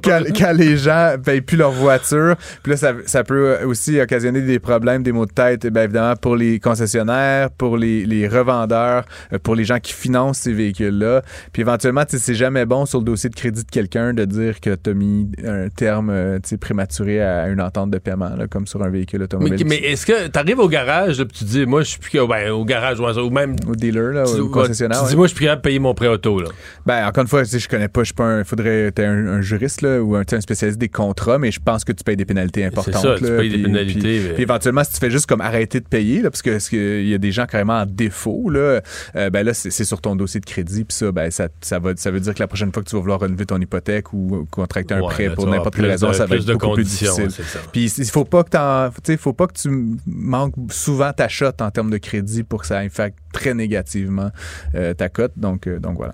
[0.04, 3.31] Quand, les gens payent plus leur voiture, puis là, ça, ça peut
[3.65, 8.06] aussi occasionner des problèmes, des maux de tête, bien évidemment, pour les concessionnaires, pour les,
[8.06, 11.22] les revendeurs, euh, pour les gens qui financent ces véhicules-là.
[11.54, 14.60] Puis éventuellement, tu c'est jamais bon sur le dossier de crédit de quelqu'un de dire
[14.60, 18.36] que tu as mis un terme euh, tu sais, prématuré à une entente de paiement,
[18.36, 19.65] là, comme sur un véhicule automobile.
[19.67, 22.52] mais est-ce que t'arrives au garage, là, puis tu dis, moi, je suis plus ben,
[22.52, 23.56] au garage, ou même.
[23.67, 24.98] Au dealer, là, tu, au concessionnaire.
[25.00, 25.10] tu ouais.
[25.10, 26.50] dis, moi, je suis plus capable de payer mon prêt auto, là.
[26.86, 29.41] Ben, encore une fois, tu je connais pas, je suis pas un, faudrait un, un
[29.41, 32.17] juriste, là, ou un, tu un spécialiste des contrats, mais je pense que tu payes
[32.17, 33.02] des pénalités importantes.
[33.02, 35.25] ça, tu là, payes des puis- pénalités, Puis, mais- puis éventuellement, si tu fais juste
[35.25, 37.86] comme arrêter de payer, là, parce que, parce que y a des gens carrément en
[37.86, 38.81] défaut, là,
[39.15, 41.91] euh, ben là, c'est sur ton dossier de crédit, puis ça, ben, ça, ça, va,
[41.95, 44.47] ça veut dire que la prochaine fois que tu vas vouloir relever ton hypothèque ou
[44.51, 46.84] contracter un Ouais, prêt pour n'importe quelle raison, de- ça va être de beaucoup plus
[46.84, 47.27] difficile.
[47.71, 49.69] Puis il faut pas que faut pas que tu
[50.05, 54.31] manques souvent ta shot en termes de crédit pour que ça impacte très négativement
[54.75, 55.34] euh, ta cote.
[55.38, 56.13] Donc, euh, donc voilà.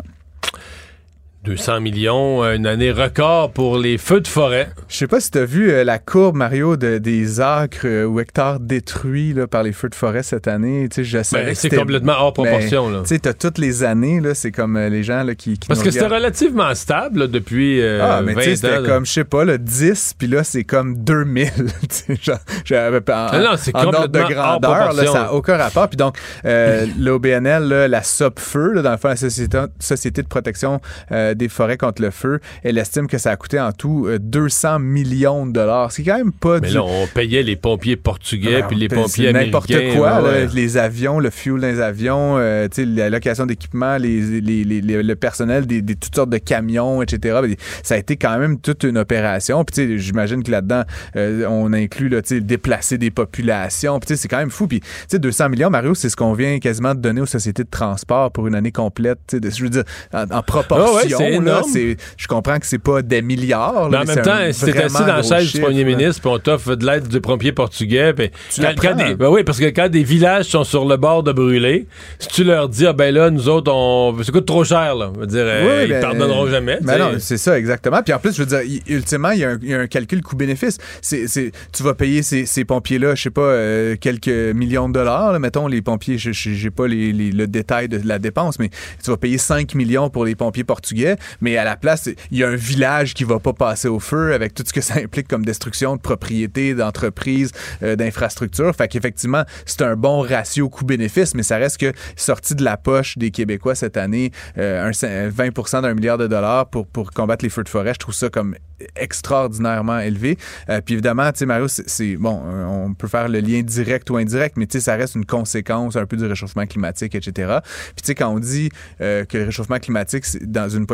[1.43, 4.69] 200 millions, euh, une année record pour les feux de forêt.
[4.89, 8.05] Je sais pas si tu as vu euh, la courbe, Mario, de- des acres euh,
[8.05, 10.89] ou hectares détruits là, par les feux de forêt cette année.
[11.31, 13.03] Ben, c'est complètement hors mais, proportion.
[13.03, 16.07] Tu toutes les années, c'est comme euh, les gens là, qui, qui Parce que c'était
[16.07, 18.55] relativement stable là, depuis Ah, mais tu 20 sais, ans.
[18.73, 21.49] c'était comme, je sais pas, le 10, puis là, c'est comme 2000.
[21.55, 25.55] tu sais, genre, j'avais pas- en, non, c'est ordre de grandeur, là, ça n'a aucun
[25.55, 25.87] rapport.
[25.87, 30.81] Puis donc, l'OBNL, la SOPFEU, dans le fond, la Société, Société de protection
[31.27, 34.19] euh, des forêts contre le feu, elle estime que ça a coûté en tout euh,
[34.19, 35.91] 200 millions de dollars.
[35.91, 36.73] C'est quand même pas Mais du...
[36.75, 39.97] là, on payait les pompiers portugais Ah, puis les pompiers n'importe américains.
[39.97, 43.45] quoi, ouais, là, les avions, le fuel dans les avions, euh, tu sais, la location
[43.45, 47.39] d'équipement, les, les- les- le personnel, des, des- toutes sortes de camions, etc.
[47.41, 49.63] Ben, Ça a été quand même toute une opération.
[49.63, 50.83] Puis tu sais, j'imagine que là-dedans,
[51.15, 53.99] euh, on inclut là, déplacer des populations.
[53.99, 54.67] Puis tu sais, c'est quand même fou.
[54.67, 57.63] Puis tu sais, 200 millions, Mario, c'est ce qu'on vient quasiment de donner aux sociétés
[57.63, 59.19] de transport pour une année complète.
[59.27, 60.85] tu sais, de- Je veux dire, en, en proportion.
[60.89, 61.63] Ah ouais, millions.
[61.71, 63.89] c'est je comprends que c'est pas des milliards.
[63.89, 66.39] Mais en même temps, si t'es assis dans la chaise du premier ministre, puis on
[66.39, 68.13] t'offre de l'aide du premier portugais,
[68.53, 71.23] Tu quand, quand des, ben oui, parce que quand des villages sont sur le bord
[71.23, 71.87] de brûler,
[72.19, 75.11] si tu leur dis, ah ben là, nous autres, on, ça coûte trop cher, là.
[75.15, 76.79] Je veux dire, Oui, ils ben, pardonneront jamais.
[76.81, 78.01] Ben non, c'est ça, exactement.
[78.03, 79.87] Puis en plus, je veux dire, ultimement, il y, a un- il y a un
[79.87, 80.77] calcul coût-bénéfice.
[81.01, 85.31] Tu vas payer ces, ces pompiers-là, je sais pas, euh, quelques millions de dollars.
[85.33, 85.39] là.
[85.39, 88.69] mettons, les pompiers, j'ai pas les- les- le détail de la dépense, mais
[89.03, 91.06] tu vas payer 5 millions pour les pompiers portugais.
[91.41, 94.33] Mais à la place, il y a un village qui va pas passer au feu
[94.33, 97.51] avec tout ce que ça implique comme destruction de propriété, d'entreprise,
[97.83, 98.75] euh, d'infrastructures.
[98.75, 103.17] Fait qu'effectivement, c'est un bon ratio coût-bénéfice, mais ça reste que sorti de la poche
[103.17, 107.43] des Québécois cette année, euh, un cin- 20% d'un milliard de dollars pour, pour combattre
[107.45, 108.55] les feux de forêt, je trouve ça comme
[108.95, 110.37] extraordinairement élevé.
[110.69, 114.09] Euh, puis évidemment, tu sais, Mario, c'est- bon, euh, on peut faire le lien direct
[114.09, 117.57] ou indirect, mais tu sais, ça reste une conséquence un peu du réchauffement climatique, etc.
[117.95, 118.69] Puis tu sais, quand on dit
[119.01, 120.85] euh, que le réchauffement climatique, dans une,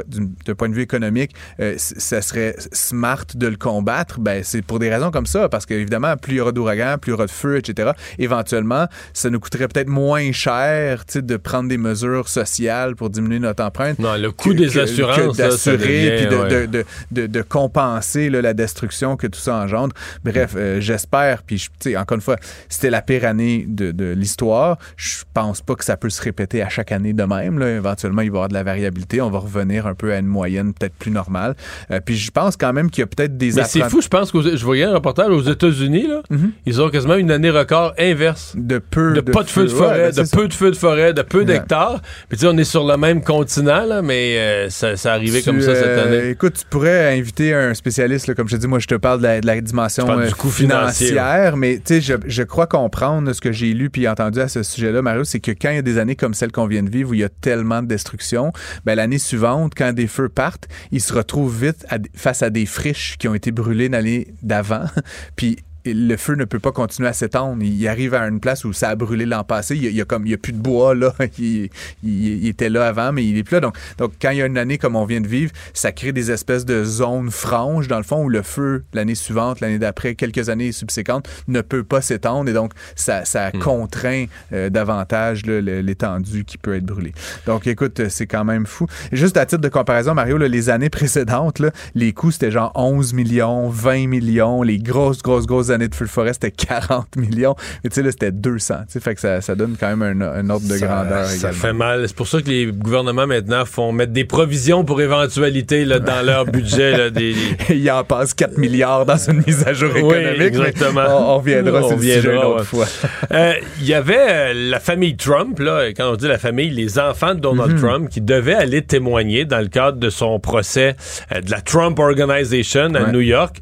[0.45, 4.79] d'un point de vue économique, euh, ça serait smart de le combattre, ben c'est pour
[4.79, 7.25] des raisons comme ça, parce qu'évidemment, plus il y aura d'ouragans, plus il y aura
[7.25, 7.91] de feux, etc.
[8.19, 13.09] Éventuellement, ça nous coûterait peut-être moins cher, tu sais, de prendre des mesures sociales pour
[13.09, 13.99] diminuer notre empreinte.
[13.99, 16.49] Non, le coût que- des que- assurances, d'assurer puis de, ouais.
[16.49, 17.41] de, de, de, de
[17.73, 19.93] compenser là, la destruction que tout ça engendre.
[20.23, 22.35] Bref, euh, j'espère, puis je- tu sais, encore une fois,
[22.69, 24.77] c'était la pire année de, de l'histoire.
[24.95, 27.57] Je pense pas que ça peut se répéter à chaque année de même.
[27.59, 27.69] Là.
[27.71, 29.21] Éventuellement, il va y avoir de la variabilité.
[29.21, 31.55] On va revenir un peu à une moyenne peut-être plus normale.
[31.91, 34.07] Euh, puis je pense quand même qu'il y a peut-être des Mais c'est fou, je
[34.07, 36.51] pense que je voyais un reportage aux États-Unis, là, Mhm.
[36.65, 38.53] ils ont quasiment une année record inverse.
[38.55, 40.37] de peu De, pas de feu de ouais, forêt, ben, de c'est ça.
[40.37, 41.45] peu de feu de forêt, de peu Ouais.
[41.45, 42.01] d'hectares.
[42.29, 45.39] Puis tu sais, on est sur le même continent, là, mais euh, ça, ça arrivait
[45.39, 46.29] Tu, comme ça cette année.
[46.29, 49.19] Écoute, tu pourrais inviter un spécialiste, là, comme je te dis, moi je te parle
[49.19, 52.43] de la, de la dimension euh, du coût financier, financière, mais tu sais, je, je
[52.43, 55.69] crois comprendre ce que j'ai lu puis entendu à ce sujet-là, Mario, c'est que quand
[55.69, 57.29] il y a des années comme celle qu'on vient de vivre où il y a
[57.29, 58.51] tellement de destruction,
[58.85, 62.65] ben, l'année suivante, quand des feux partent, ils se retrouvent vite à- face à des
[62.65, 64.85] friches qui ont été brûlées l'année d'avant,
[65.35, 67.61] puis le feu ne peut pas continuer à s'étendre.
[67.63, 69.75] Il arrive à une place où ça a brûlé l'an passé.
[69.75, 71.13] Il y a, il y a comme il y a plus de bois là.
[71.39, 71.69] Il,
[72.03, 73.59] il- il était là avant, mais il est plus là.
[73.61, 76.11] Donc, donc quand il y a une année comme on vient de vivre, ça crée
[76.13, 80.15] des espèces de zones franches dans le fond où le feu l'année suivante, l'année d'après,
[80.15, 86.43] quelques années subséquentes ne peut pas s'étendre et donc ça, ça contraint euh, davantage l'étendue
[86.45, 87.13] qui peut être brûlée.
[87.45, 88.87] Donc écoute, euh, c'est quand même fou.
[89.11, 92.71] Juste à titre de comparaison, Mario, là, les années précédentes, là, les coûts c'était genre
[92.75, 97.15] 11 millions, 20 millions, les grosses, grosses, grosses années de feu de forêt c'était 40
[97.17, 97.55] millions.
[97.83, 98.75] Mais tu sais, là, c'était 200.
[98.87, 101.25] Tu sais, fait que ça, ça donne quand même un, un ordre de Ça- grandeur
[101.25, 101.57] Ça également.
[101.61, 102.07] fait mal.
[102.07, 106.21] C'est pour ça que les gouvernements maintenant font mettre des provisions pour éventualité là, dans
[106.25, 106.97] leur budget.
[106.97, 107.35] là, des,
[107.69, 110.37] Il en passe 4 milliards dans une mise à jour Oui, économique.
[110.39, 111.01] mais exactement.
[111.09, 112.63] On, on reviendra On sur le sujet une autre ouais.
[112.63, 112.85] fois.
[113.31, 116.99] Euh, Il y avait euh, la famille Trump, là, quand on dit la famille, les
[116.99, 120.95] enfants de Donald Trump, qui devaient aller témoigner dans le cadre de son procès
[121.31, 123.11] euh, de la Trump Organization à Ouais.
[123.11, 123.57] New York.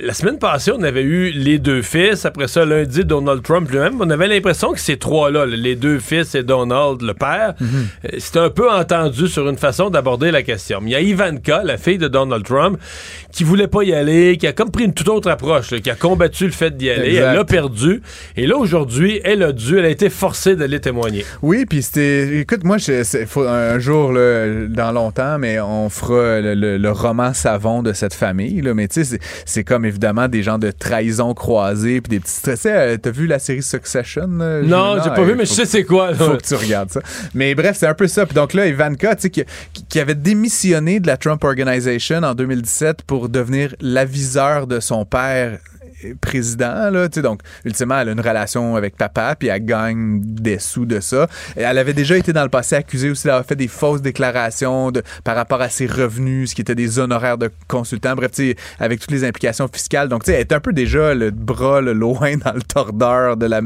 [0.00, 2.24] La semaine passée, on avait eu les deux fils.
[2.24, 4.00] Après ça, lundi, Donald Trump lui-même.
[4.00, 8.08] On avait l'impression que ces trois-là, là, les deux fils et Donald, le père, euh,
[8.18, 10.80] c'était un peu entendu sur une façon d'aborder la question.
[10.80, 12.78] Mais il y a Ivanka, la fille de Donald Trump,
[13.30, 15.90] qui voulait pas y aller, qui a comme pris une toute autre approche, là, qui
[15.90, 17.08] a combattu le fait d'y aller.
[17.10, 17.28] Exact.
[17.30, 18.02] Elle l'a perdu.
[18.36, 21.24] Et là, aujourd'hui, elle a dû, elle a été forcée d'aller témoigner.
[21.42, 22.38] Oui, puis c'était.
[22.40, 26.78] Écoute, moi, je- c'est- faut un jour, là, dans longtemps, mais on fera le, le-
[26.78, 28.62] le roman savon de cette famille.
[28.62, 32.20] Là, mais tu sais, c'est- c'est comme évidemment des gens de trahison croisée, puis des
[32.20, 32.40] petits.
[32.42, 34.26] Tu sais, euh, t'as vu la série Succession?
[34.28, 34.62] là?
[34.62, 36.10] Non, j'ai pas euh, vu, mais je sais c'est quoi.
[36.12, 36.16] là.
[36.16, 37.00] faut que tu regardes ça.
[37.34, 38.24] Mais bref, c'est un peu ça.
[38.26, 39.44] Puis donc là, Ivanka, tu sais, qui,
[39.88, 45.52] qui- avait démissionné de la Trump Organization en 2017 pour devenir l'aviseur de son père
[45.52, 45.73] euh,
[46.20, 50.86] président là, donc ultimement elle a une relation avec papa puis elle gagne des sous
[50.86, 51.26] de ça.
[51.56, 54.90] Et elle avait déjà été dans le passé accusée aussi d'avoir fait des fausses déclarations
[54.90, 58.14] de, par rapport à ses revenus, ce qui était des honoraires de consultant.
[58.14, 60.08] Bref, tu sais avec toutes les implications fiscales.
[60.08, 63.36] Donc tu sais elle est un peu déjà le bras le loin dans le tordeur
[63.36, 63.60] de la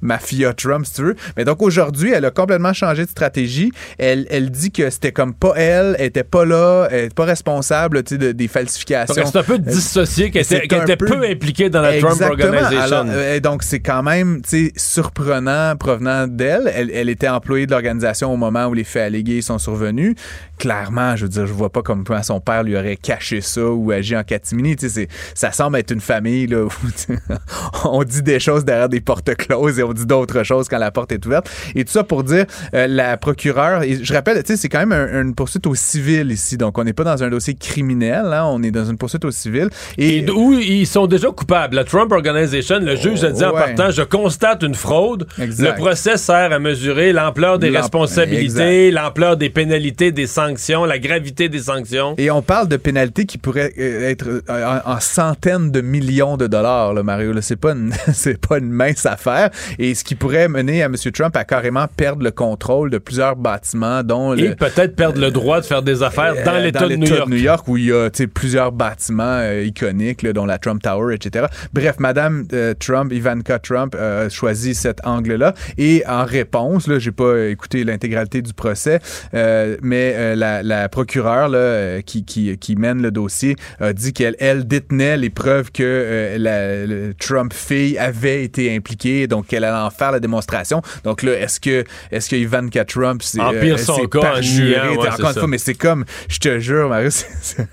[0.00, 1.16] mafia Trump si tu veux.
[1.36, 3.72] Mais donc aujourd'hui, elle a complètement changé de stratégie.
[3.98, 7.24] Elle, elle dit que c'était comme pas elle, elle était pas là, elle était pas
[7.24, 9.14] responsable tu sais, de- des falsifications.
[9.14, 12.48] Donc, c'est un peu dissocié, qu'elle était, peu impliquée dans la Trump Exactement.
[12.52, 12.96] Organization.
[12.96, 16.70] Alors, euh, donc, c'est quand même tu sais, surprenant provenant d'elle.
[16.74, 20.14] Elle, elle était employée de l'organisation au moment où les faits allégués sont survenus.
[20.58, 23.66] Clairement, je veux dire, je vois pas comme comment son père lui aurait caché ça
[23.66, 24.76] ou agi en catimini.
[24.76, 26.68] Tu sais, c'est- ça semble être une famille là, où
[27.84, 30.90] on dit des choses derrière des portes closes et on dit d'autres choses quand la
[30.90, 31.50] porte est ouverte.
[31.74, 34.84] Et tout ça pour dire, euh, la procureure, et je rappelle, tu sais, c'est quand
[34.86, 36.56] même un- une poursuite au civil ici.
[36.56, 39.30] Donc, on n'est pas dans un dossier criminel, hein, on est dans une poursuite au
[39.30, 39.68] civil.
[39.98, 41.73] Et où ils sont déjà coupables.
[41.74, 45.26] La Trump Organization, le juge a dit en partant, je constate une fraude.
[45.38, 51.48] Le procès sert à mesurer l'ampleur des responsabilités, l'ampleur des pénalités, des sanctions, la gravité
[51.48, 52.14] des sanctions.
[52.16, 56.46] Et on parle de pénalités qui pourraient euh, être euh, en, centaines de millions de
[56.46, 57.32] dollars, là, Mario.
[57.40, 59.50] C'est pas une, c'est pas une mince affaire.
[59.80, 60.94] Et ce qui pourrait mener à M.
[61.12, 65.60] Trump à carrément perdre le contrôle de plusieurs bâtiments, dont et peut-être perdre le droit
[65.60, 67.28] de faire des affaires dans euh, l'État de New York.
[67.28, 71.46] New York, où il y a plusieurs bâtiments iconiques, dont la Trump Tower, etc.
[71.72, 72.46] Bref, Madame
[72.78, 75.54] Trump, Ivanka Trump, a choisi cet angle-là.
[75.78, 79.00] Et en réponse, là, j'ai pas écouté l'intégralité du procès,
[79.32, 84.66] mais la, la, procureure là, qui, qui, qui mène le dossier a dit qu'elle elle
[84.66, 89.90] détenait les preuves que euh, la Trump fille avait été impliquée, donc qu'elle allait en
[89.90, 90.82] faire la démonstration.
[91.04, 95.34] Donc là, est-ce que est-ce que Ivanka Trump c'est empire son cas en encore une
[95.34, 97.26] fois, mais c'est comme je te jure, Marius,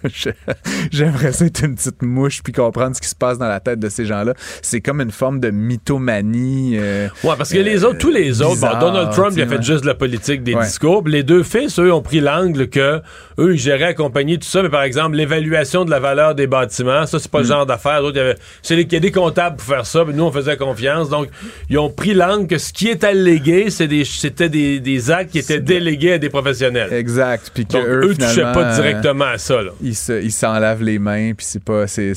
[0.91, 3.70] j'aimerais ça être une petite mouche puis comprendre ce qui se passe dans la tête
[3.75, 4.33] de ces gens-là.
[4.61, 6.77] C'est comme une forme de mythomanie.
[6.77, 9.81] Euh, ouais, parce que les autres, tous les autres, Donald Trump, il a fait juste
[9.81, 11.03] de la politique, des discours.
[11.07, 13.01] Les deux fils, eux, ont pris l'angle que
[13.39, 17.05] eux, ils géraient accompagner tout ça, mais par exemple, l'évaluation de la valeur des bâtiments,
[17.05, 17.47] ça, c'est pas le mm.
[17.47, 18.01] genre d'affaires.
[18.03, 21.09] Il y, a des comptables pour faire ça, mais nous, on faisait confiance.
[21.09, 21.27] Donc,
[21.69, 25.59] ils ont pris l'angle que ce qui est allégué, c'était des, des, actes qui étaient
[25.59, 26.93] délégués à des professionnels.
[26.93, 27.51] Exact.
[27.53, 29.61] Puis Donc, eux, touchaient pas directement à ça.
[29.61, 29.71] Là.
[29.81, 31.87] Ils s'en lavent les mains, puis c'est pas.
[31.87, 32.13] c'est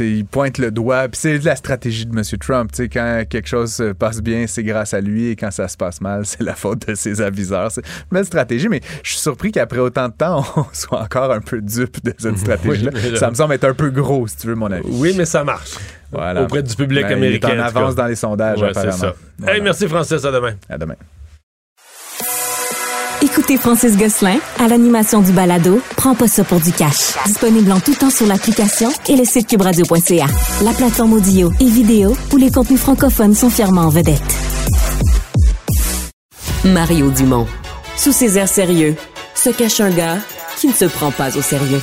[0.00, 2.22] ils pointent le doigt, puis c'est la stratégie de M.
[2.38, 2.70] Trump.
[2.92, 6.00] quand quelque chose se passe bien, c'est grâce à lui, et quand ça se passe
[6.00, 7.70] mal, c'est la faute de ses aviseurs.
[7.70, 7.82] C'est
[8.12, 11.60] une stratégie, mais je suis surpris qu'après autant de temps, on soit encore un peu
[11.60, 12.92] dupe de cette stratégie-là.
[13.16, 14.86] ça me semble être un peu gros, si tu veux, mon avis.
[14.88, 15.74] Oui, mais ça marche.
[16.12, 16.42] Voilà.
[16.42, 17.50] Auprès du public ben, américain.
[17.52, 19.14] Il avance dans les sondages, c'est ça.
[19.62, 20.24] merci, Francis.
[20.24, 20.54] À demain.
[20.68, 20.96] À demain.
[23.38, 27.12] Écoutez Francis Gosselin à l'animation du balado Prends pas ça pour du cash.
[27.26, 30.24] Disponible en tout temps sur l'application et le site cubradio.ca.
[30.64, 34.22] La plateforme audio et vidéo où les contenus francophones sont fièrement en vedette.
[36.64, 37.46] Mario Dumont.
[37.98, 38.96] Sous ses airs sérieux,
[39.34, 40.16] se cache un gars
[40.56, 41.82] qui ne se prend pas au sérieux.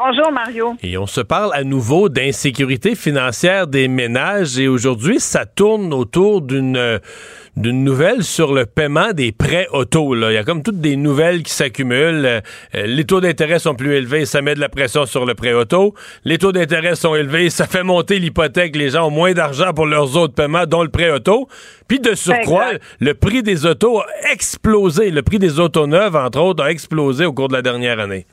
[0.00, 0.76] Bonjour Mario.
[0.80, 6.40] Et on se parle à nouveau d'insécurité financière des ménages et aujourd'hui ça tourne autour
[6.40, 7.00] d'une
[7.56, 10.14] d'une nouvelle sur le paiement des prêts auto.
[10.14, 10.30] Là.
[10.30, 12.24] Il y a comme toutes des nouvelles qui s'accumulent.
[12.24, 12.40] Euh,
[12.74, 15.94] les taux d'intérêt sont plus élevés, ça met de la pression sur le prêt auto.
[16.22, 18.76] Les taux d'intérêt sont élevés, ça fait monter l'hypothèque.
[18.76, 21.48] Les gens ont moins d'argent pour leurs autres paiements, dont le prêt auto.
[21.88, 22.70] Puis de surcroît,
[23.00, 25.10] le prix des autos a explosé.
[25.10, 28.26] Le prix des autos neuves, entre autres, a explosé au cours de la dernière année.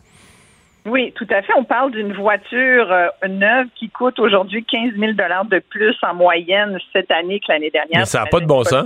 [0.85, 1.53] Oui, tout à fait.
[1.57, 6.77] On parle d'une voiture euh, neuve qui coûte aujourd'hui 15 000 de plus en moyenne
[6.93, 8.01] cette année que l'année dernière.
[8.01, 8.85] Mais ça n'a pas de bon sens.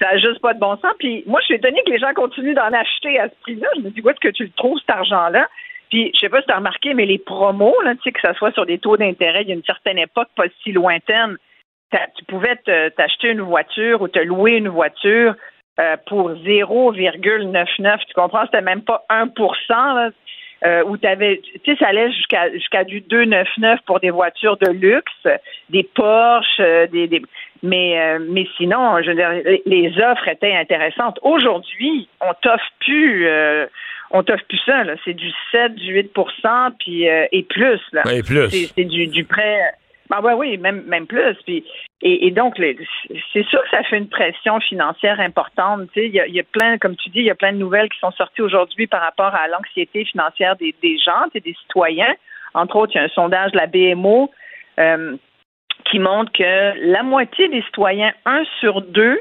[0.00, 0.92] Ça n'a juste pas de bon sens.
[0.98, 3.66] Puis moi, je suis étonnée que les gens continuent d'en acheter à ce prix-là.
[3.76, 5.48] Je me dis, où est-ce que tu le trouves, cet argent-là?
[5.90, 8.20] Puis, je sais pas si tu as remarqué, mais les promos, là, tu sais, que
[8.20, 11.36] ce soit sur des taux d'intérêt, il y a une certaine époque pas si lointaine,
[11.90, 12.56] tu pouvais
[12.96, 15.34] t'acheter une voiture ou te louer une voiture
[15.80, 17.98] euh, pour 0,99.
[18.06, 18.44] Tu comprends?
[18.46, 19.30] C'était même pas 1
[19.68, 20.10] là.
[20.66, 24.56] Euh, où tu avais, tu sais, ça allait jusqu'à jusqu'à du 2,99 pour des voitures
[24.56, 25.12] de luxe,
[25.70, 27.22] des Porsche, euh, des, des
[27.62, 29.30] mais euh, mais sinon, je veux dire,
[29.64, 31.18] les, offres étaient intéressantes.
[31.22, 33.28] Aujourd'hui, on t'offre plus.
[34.10, 34.94] on t'offre plus ça, là.
[35.04, 36.12] C'est du 7, du 8
[36.78, 38.02] puis et plus, là.
[38.12, 38.50] Et plus.
[38.50, 39.60] C'est du, du prêt
[40.08, 41.36] ben oui, même, même plus.
[41.44, 41.64] Puis,
[42.02, 42.56] et, donc,
[43.32, 45.88] c'est sûr que ça fait une pression financière importante.
[45.96, 47.88] Il y a, y a, plein, comme tu dis, il y a plein de nouvelles
[47.88, 52.14] qui sont sorties aujourd'hui par rapport à l'anxiété financière des, des gens, des citoyens.
[52.54, 54.30] Entre autres, il y a un sondage de la BMO
[54.78, 55.16] euh,
[55.90, 59.20] qui montre que la moitié des citoyens, un sur deux,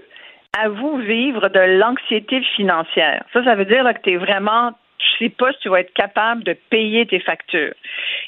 [0.58, 3.24] avouent vivre de l'anxiété financière.
[3.34, 5.94] Ça, ça veut dire que tu es vraiment je sais pas si tu vas être
[5.94, 7.74] capable de payer tes factures.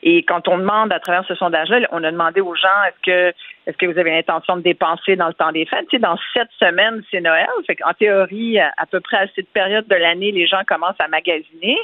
[0.04, 3.34] Et quand on demande à travers ce sondage-là, on a demandé aux gens est-ce que
[3.66, 5.88] est-ce que vous avez l'intention de dépenser dans le temps des fêtes?
[5.90, 7.48] Tu sais, dans sept semaines, c'est Noël.
[7.66, 11.10] Fait en théorie, à, peu près à cette période de l'année, les gens commencent à
[11.10, 11.78] magasiner.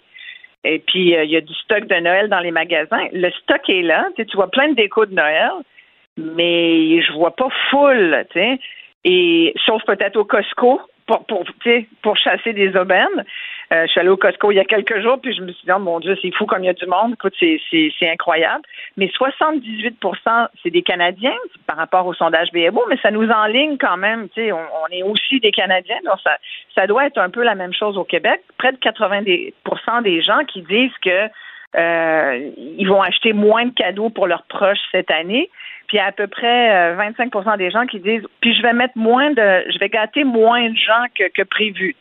[0.64, 3.08] Et puis, euh, il y a du stock de Noël dans les magasins.
[3.12, 4.08] Le stock est là.
[4.16, 5.52] Tu, vois plein de décos de Noël,
[6.16, 8.60] mais je vois pas full, tu.
[9.04, 11.44] Et sauf peut-être au Costco pour, pour,
[12.02, 13.26] pour chasser des aubaines.
[13.74, 15.66] Euh, je suis allée au Costco il y a quelques jours, puis je me suis
[15.66, 17.14] dit, oh, mon Dieu, c'est fou comme il y a du monde.
[17.14, 18.62] Écoute, c'est incroyable.
[18.98, 23.98] Mais 78% c'est des Canadiens par rapport au sondage BMO, mais ça nous enligne quand
[23.98, 24.30] même.
[24.30, 26.38] Tu sais, on, est aussi des Canadiens, donc ça,
[26.76, 28.42] ça doit être un peu la même chose au Québec.
[28.58, 31.30] Près de 80% des gens qui disent que
[31.76, 35.50] Euh, ils vont acheter moins de cadeaux pour leurs proches cette année.
[35.94, 38.64] Puis il y a à peu près 25% euh, des gens qui disent puis je
[38.64, 41.96] vais mettre moins de je vais gâter moins de gens que, que prévu.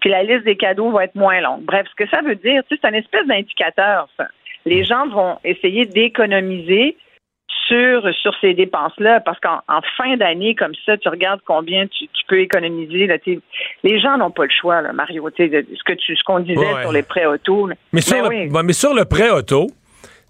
[0.00, 1.62] Puis la liste des cadeaux va être moins longue.
[1.62, 4.28] Bref, ce que ça veut dire, c'est un espèce d'indicateur, ça.
[4.64, 6.96] Les gens vont essayer d'économiser
[7.68, 9.60] sur, sur ces dépenses-là, parce qu'en
[9.98, 13.06] fin d'année, comme ça, tu regardes combien tu, peux économiser.
[13.06, 13.18] Là,
[13.82, 15.28] les gens n'ont pas le choix, là, Mario.
[15.36, 17.68] Ce que tu, ce qu'on disait sur les prêts auto.
[17.92, 19.66] Mais, sur ben le, mais sur le prêt auto,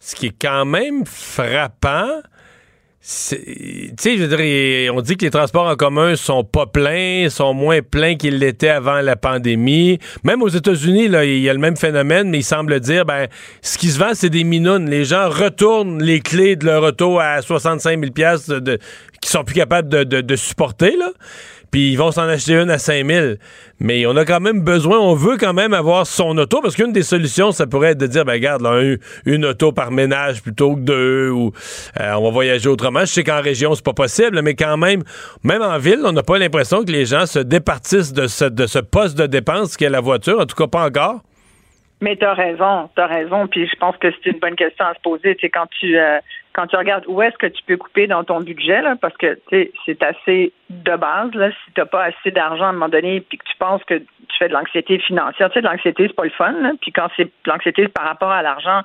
[0.01, 2.21] ce qui est quand même frappant,
[3.07, 3.11] tu
[3.99, 8.15] sais, je on dit que les transports en commun sont pas pleins, sont moins pleins
[8.15, 9.99] qu'ils l'étaient avant la pandémie.
[10.23, 13.27] Même aux États-Unis, là, il y a le même phénomène, mais il semble dire, ben,
[13.61, 14.89] ce qui se vend, c'est des minounes.
[14.89, 18.51] Les gens retournent les clés de leur auto à 65 000 pièces
[19.21, 21.11] qui sont plus capables de, de supporter, là
[21.75, 23.39] puis ils vont s'en acheter une à 5000.
[23.81, 26.93] Mais on a quand même besoin, on veut quand même avoir son auto, parce qu'une
[26.93, 28.95] des solutions, ça pourrait être de dire, ben regarde, là,
[29.27, 31.51] une auto par ménage plutôt que deux, ou
[31.99, 33.01] euh, on va voyager autrement.
[33.01, 35.03] Je sais qu'en région, c'est pas possible, mais quand même,
[35.43, 38.69] même en ville, on n'a pas l'impression que les gens se départissent de ce, de
[38.69, 41.23] ce poste de dépense qu'est la voiture, en tout cas pas encore.
[42.01, 43.49] Mais tu as raison, tu as raison.
[43.49, 45.37] Puis je pense que c'est une bonne question à se poser.
[45.41, 46.19] C'est quand tu euh,
[46.55, 49.39] quand tu regardes où est-ce que tu peux couper dans ton budget, là, parce que
[49.51, 51.35] c'est assez de base.
[51.35, 53.83] Là, si tu n'as pas assez d'argent à un moment donné, puis que tu penses
[53.85, 56.55] que tu fais de l'anxiété financière, tu sais, de l'anxiété, c'est pas le fun.
[56.81, 58.83] Puis quand c'est l'anxiété par rapport à l'argent,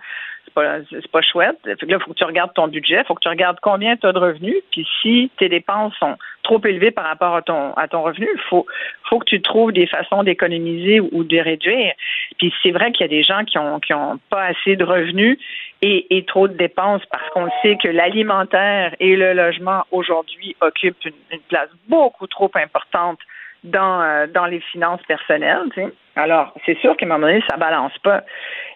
[0.50, 1.58] c'est pas, pas chouette.
[1.64, 3.60] Fait que là, il faut que tu regardes ton budget, il faut que tu regardes
[3.62, 7.41] combien tu as de revenus, puis si tes dépenses sont trop élevées par rapport à
[7.41, 8.66] ton à ton revenu, il faut,
[9.10, 11.93] faut que tu trouves des façons d'économiser ou de réduire.
[12.38, 14.84] Puis c'est vrai qu'il y a des gens qui ont qui ont pas assez de
[14.84, 15.38] revenus
[15.82, 21.06] et, et trop de dépenses parce qu'on sait que l'alimentaire et le logement aujourd'hui occupent
[21.06, 23.20] une, une place beaucoup trop importante
[23.64, 25.64] dans, euh, dans les finances personnelles.
[25.74, 25.93] Tu sais.
[26.16, 28.24] Alors, c'est sûr qu'à un moment donné, ça balance pas.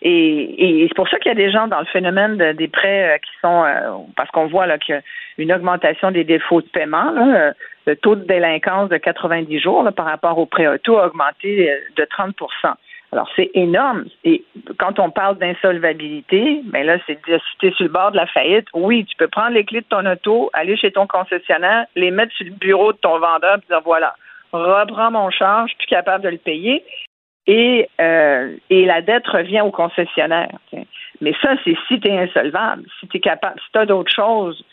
[0.01, 3.15] Et, et c'est pour ça qu'il y a des gens dans le phénomène des prêts
[3.15, 5.01] euh, qui sont, euh, parce qu'on voit là qu'il y a
[5.37, 7.11] une augmentation des défauts de paiement.
[7.11, 7.53] Là,
[7.85, 11.69] le taux de délinquance de 90 jours là, par rapport au prêt auto a augmenté
[11.97, 12.75] de 30%
[13.13, 14.05] alors, c'est énorme.
[14.23, 14.43] Et
[14.79, 18.11] quand on parle d'insolvabilité, mais ben là, c'est de si tu es sur le bord
[18.11, 21.05] de la faillite, oui, tu peux prendre les clés de ton auto, aller chez ton
[21.05, 24.15] concessionnaire, les mettre sur le bureau de ton vendeur et dire voilà,
[24.57, 26.83] reprends mon char, je suis plus capable de le payer.
[27.45, 30.57] Et, euh, et la dette revient au concessionnaire.
[31.19, 34.13] Mais ça, c'est si tu es insolvable, si tu es capable, si tu as d'autres
[34.13, 34.63] choses.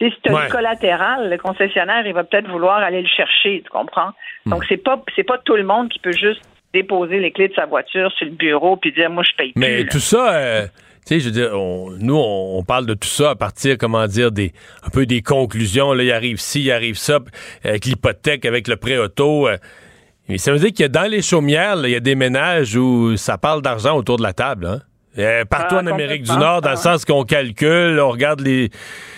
[0.00, 3.70] Si tu as du collatéral, le concessionnaire, il va peut-être vouloir aller le chercher, tu
[3.70, 4.10] comprends?
[4.44, 4.50] Hmm.
[4.50, 6.42] Donc, c'est pas c'est pas tout le monde qui peut juste
[6.74, 9.60] déposer les clés de sa voiture sur le bureau puis dire moi je paye plus.
[9.60, 10.66] Mais tout ça euh,
[11.06, 14.32] tu sais, je veux dire, nous, on, parle de tout ça à partir, comment dire,
[14.32, 14.52] des
[14.82, 15.92] un peu des conclusions.
[15.92, 17.20] Là, il arrive ci, il arrive ça,
[17.62, 19.46] avec l'hypothèque, avec le prêt auto.
[19.48, 19.58] Euh.
[20.28, 23.36] mais ça veut dire que dans les chaumières, il y a des ménages où ça
[23.36, 24.66] parle d'argent autour de la table.
[24.66, 24.80] Hein?
[25.18, 28.70] Euh, partout ah, en Amérique du Nord, dans le sens qu'on calcule, on regarde les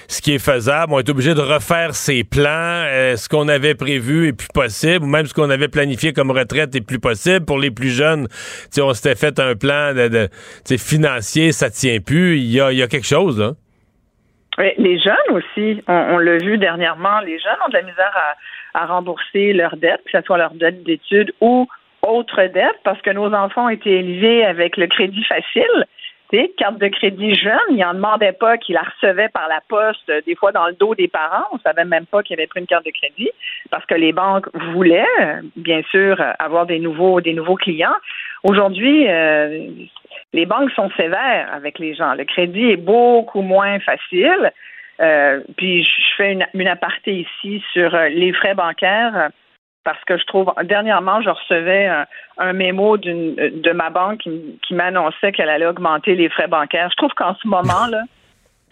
[0.08, 0.92] ce qui est faisable.
[0.92, 2.84] On est obligé de refaire ses plans.
[2.86, 6.30] Euh, ce qu'on avait prévu est plus possible, ou même ce qu'on avait planifié comme
[6.30, 7.44] retraite est plus possible.
[7.44, 8.28] Pour les plus jeunes,
[8.78, 10.28] on s'était fait un plan de,
[10.76, 12.36] financier, ça tient plus.
[12.36, 13.52] Il y a, y a quelque chose, là.
[14.78, 18.86] Les jeunes aussi, on, l'a vu dernièrement, les jeunes ont de la misère à, à
[18.86, 21.68] rembourser leurs dettes, que ce soit leur dette d'études ou
[22.08, 25.86] autre dette, parce que nos enfants ont été élevés avec le crédit facile
[26.58, 30.20] carte de crédit jeune, il n'en demandait pas qu'il la recevait par la poste, euh,
[30.26, 31.46] des fois dans le dos des parents.
[31.52, 33.30] On savait même pas qu'il avait pris une carte de crédit
[33.70, 37.96] parce que les banques voulaient, euh, bien sûr, euh, avoir des nouveaux, des nouveaux clients.
[38.42, 39.06] Aujourd'hui,
[40.32, 42.14] les banques sont sévères avec les gens.
[42.14, 44.52] Le crédit est beaucoup moins facile.
[45.56, 49.30] puis je fais une, une aparté ici sur les frais bancaires
[49.86, 51.88] parce que je trouve dernièrement je recevais
[52.38, 56.90] un, mémo de ma banque qui, m'annonçait qu'elle allait augmenter les frais bancaires.
[56.90, 58.02] Je trouve qu'en ce moment là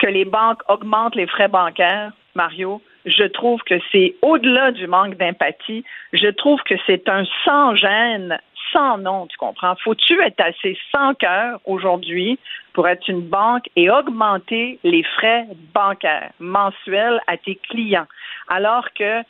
[0.01, 5.17] que les banques augmentent les frais bancaires, Mario, je trouve que c'est au-delà du manque
[5.17, 5.85] d'empathie.
[6.13, 8.37] Je trouve que c'est un sans gêne,
[8.73, 9.77] sans nom, tu comprends?
[9.85, 12.41] Faut-tu être assez sans cœur aujourd'hui
[12.73, 18.09] pour être une banque et augmenter les frais bancaires mensuels à tes clients?
[18.49, 19.23] Alors que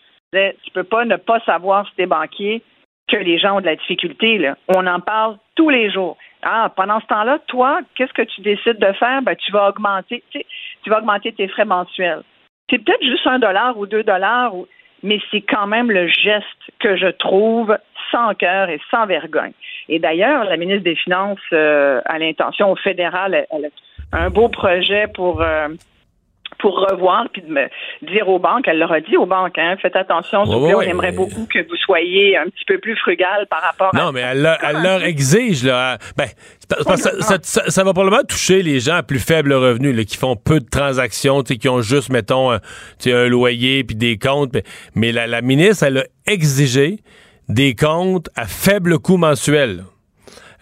[0.62, 2.62] tu peux pas ne pas savoir si t'es banquier
[3.09, 4.39] que les gens ont de la difficulté.
[4.39, 4.57] Là.
[4.68, 6.16] On en parle tous les jours.
[6.43, 9.22] Ah, pendant ce temps-là, toi, qu'est-ce que tu décides de faire?
[9.22, 12.22] Ben, tu vas augmenter, tu, vas augmenter tes frais mensuels.
[12.68, 14.53] C'est peut-être juste un dollar ou deux dollars,
[15.03, 16.47] mais c'est quand même le geste
[16.80, 17.76] que je trouve
[18.11, 19.53] sans cœur et sans vergogne.
[19.89, 23.70] Et d'ailleurs, la ministre des Finances euh, a l'intention au fédéral, elle,
[24.12, 25.68] a un beau projet pour euh,
[26.64, 27.68] pour revoir puis de me
[28.10, 30.74] dire aux banques, elle leur a dit aux banques, hein, faites attention, s'il vous plaît,
[30.74, 34.04] on aimerait beaucoup que vous soyez un petit peu plus frugal par rapport non, à.
[34.04, 34.40] Non, mais elle,
[34.82, 35.98] leur, exige, là.
[36.16, 36.24] Ben,
[36.96, 40.58] ça, ça, va probablement toucher les gens à plus faible revenu, là, qui font peu
[40.58, 42.60] de transactions, qui ont juste, mettons, un,
[43.04, 44.56] un loyer puis des comptes.
[44.94, 47.00] Mais, la, la ministre, elle a exigé
[47.50, 49.84] des comptes à faible coût mensuel.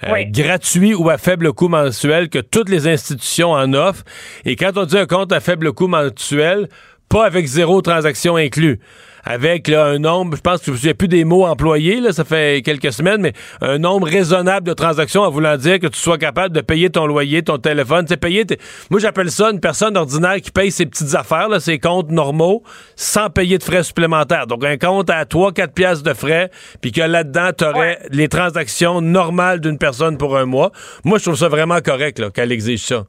[0.05, 4.05] Euh, gratuit ou à faible coût mensuel que toutes les institutions en offrent.
[4.45, 6.69] Et quand on dit un compte à faible coût mensuel,
[7.09, 8.81] pas avec zéro transaction inclus
[9.25, 12.63] avec un nombre, je pense que je ne plus des mots employés, là, ça fait
[12.65, 16.55] quelques semaines, mais un nombre raisonnable de transactions en voulant dire que tu sois capable
[16.55, 18.05] de payer ton loyer, ton téléphone.
[18.07, 18.45] Tu payer
[18.91, 22.63] Moi, j'appelle ça une personne ordinaire qui paye ses petites affaires, là, ses comptes normaux,
[22.97, 24.47] sans payer de frais supplémentaires.
[24.47, 26.51] Donc, un compte à 3-4 piastres de frais,
[26.81, 30.73] puis que là-dedans, tu aurais les transactions normales d'une personne pour un mois.
[31.05, 33.05] Moi, je trouve ça vraiment correct qu'elle exige ça.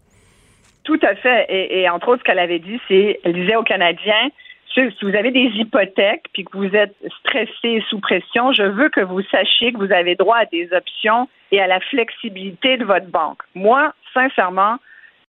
[0.84, 1.46] Tout à fait.
[1.50, 4.30] Et, et entre autres, ce qu'elle avait dit, c'est, elle disait aux Canadiens,
[4.74, 9.02] si vous avez des hypothèques puis que vous êtes stressé sous pression, je veux que
[9.02, 13.08] vous sachiez que vous avez droit à des options et à la flexibilité de votre
[13.08, 13.42] banque.
[13.54, 14.78] Moi, sincèrement,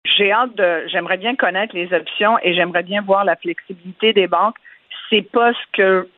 [0.04, 4.26] j'ai hâte de, j'aimerais bien connaître les options et j'aimerais bien voir la flexibilité des
[4.26, 4.56] banques.
[5.10, 6.08] C'est pas ce que,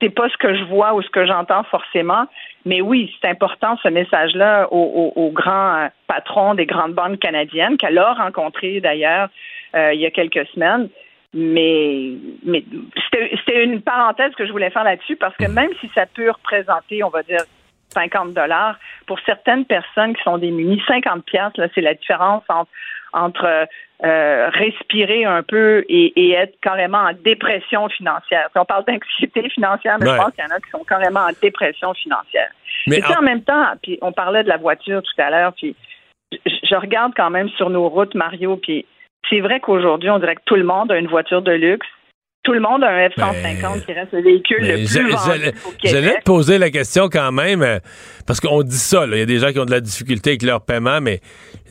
[0.00, 2.26] c'est pas ce que je vois ou ce que j'entends forcément.
[2.64, 8.12] Mais oui, c'est important ce message-là aux, grands patrons des grandes banques canadiennes qu'elle a
[8.14, 9.28] rencontré d'ailleurs
[9.74, 10.88] euh, il y a quelques semaines
[11.36, 12.14] mais,
[12.44, 12.64] mais
[13.12, 17.04] c'était une parenthèse que je voulais faire là-dessus parce que même si ça peut représenter,
[17.04, 17.42] on va dire,
[17.90, 22.70] 50 dollars, pour certaines personnes qui sont démunies, 50 pièces là, c'est la différence entre,
[23.12, 23.66] entre
[24.04, 28.48] euh, respirer un peu et, être carrément en dépression financière.
[28.52, 31.20] Si on parle d'anxiété financière, mais je pense qu'il y en a qui sont carrément
[31.20, 32.50] en dépression financière.
[32.86, 33.18] Mais en...
[33.18, 35.76] en même temps, puis on parlait de la voiture tout à l'heure, puis
[36.32, 38.86] je regarde quand même sur nos routes, Mario, puis
[39.30, 41.86] c'est vrai qu'aujourd'hui, on dirait que tout le monde a une voiture de luxe.
[42.42, 45.72] Tout le monde a un F-150 ben, qui reste le véhicule le plus vendu au
[45.82, 47.80] J'allais te poser la question quand même, euh,
[48.24, 50.42] parce qu'on dit ça, il y a des gens qui ont de la difficulté avec
[50.44, 51.20] leur paiement, mais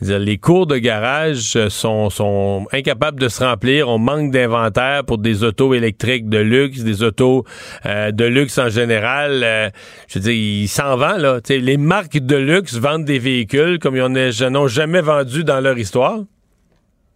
[0.02, 3.88] les cours de garage euh, sont, sont incapables de se remplir.
[3.88, 7.44] On manque d'inventaire pour des autos électriques de luxe, des autos
[7.86, 9.72] euh, de luxe en général.
[10.08, 11.40] je veux dire, ils s'en vendent, là.
[11.48, 16.18] les marques de luxe vendent des véhicules comme ils n'ont jamais vendu dans leur histoire.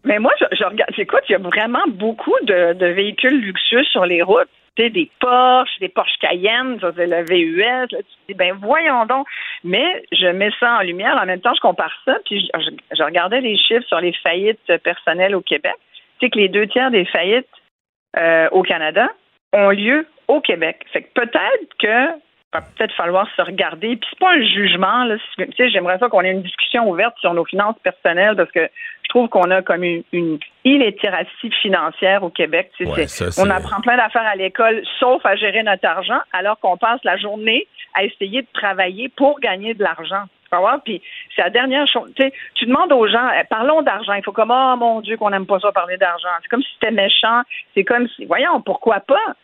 [0.05, 4.07] Mais moi, je, je regarde, j'écoute, il y a vraiment beaucoup de, véhicules luxueux sur
[4.07, 4.48] les routes.
[4.76, 7.59] Tu des Porsche, des Porsche Cayenne, ça c'est le VUS.
[7.59, 9.26] Là, tu dis, ben voyons donc.
[9.64, 11.18] Mais je mets ça en lumière.
[11.20, 12.16] En même temps, je compare ça.
[12.24, 15.74] Puis je, je regardais les chiffres sur les faillites personnelles au Québec.
[16.18, 17.48] Tu sais que les deux tiers des faillites
[18.16, 19.09] euh, au Canada
[19.53, 20.84] ont lieu au Québec.
[20.92, 22.20] Fait que peut-être que
[22.53, 23.96] va peut-être falloir se regarder.
[23.96, 25.05] Puis c'est pas un jugement.
[25.05, 25.16] Là.
[25.36, 28.68] Tu sais, j'aimerais ça qu'on ait une discussion ouverte sur nos finances personnelles parce que
[29.03, 32.70] je trouve qu'on a comme une, une illitératie financière au Québec.
[33.38, 37.16] on apprend plein d'affaires à l'école, sauf à gérer notre argent, alors qu'on passe la
[37.16, 40.24] journée à essayer de travailler pour gagner de l'argent.
[40.84, 41.01] Puis
[41.34, 42.12] c'est la dernière chose.
[42.55, 44.14] Tu demandes aux gens, eh, parlons d'argent.
[44.14, 46.28] Il faut comme, oh mon Dieu, qu'on n'aime pas ça parler d'argent.
[46.42, 47.42] C'est comme si c'était méchant.
[47.74, 49.34] C'est comme si, voyons, pourquoi pas?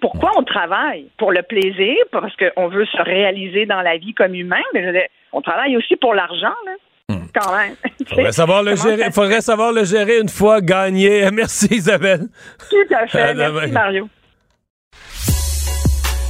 [0.00, 1.06] Pourquoi on travaille?
[1.18, 5.40] Pour le plaisir, parce qu'on veut se réaliser dans la vie comme humain, mais on
[5.40, 6.72] travaille aussi pour l'argent, là.
[7.08, 7.26] Hmm.
[7.34, 7.74] Quand même.
[8.08, 11.28] Faudrait savoir, le gérer, faudrait savoir le gérer une fois gagné.
[11.32, 12.28] Merci Isabelle.
[12.70, 13.34] Tout à fait.
[13.34, 14.08] Merci Mario.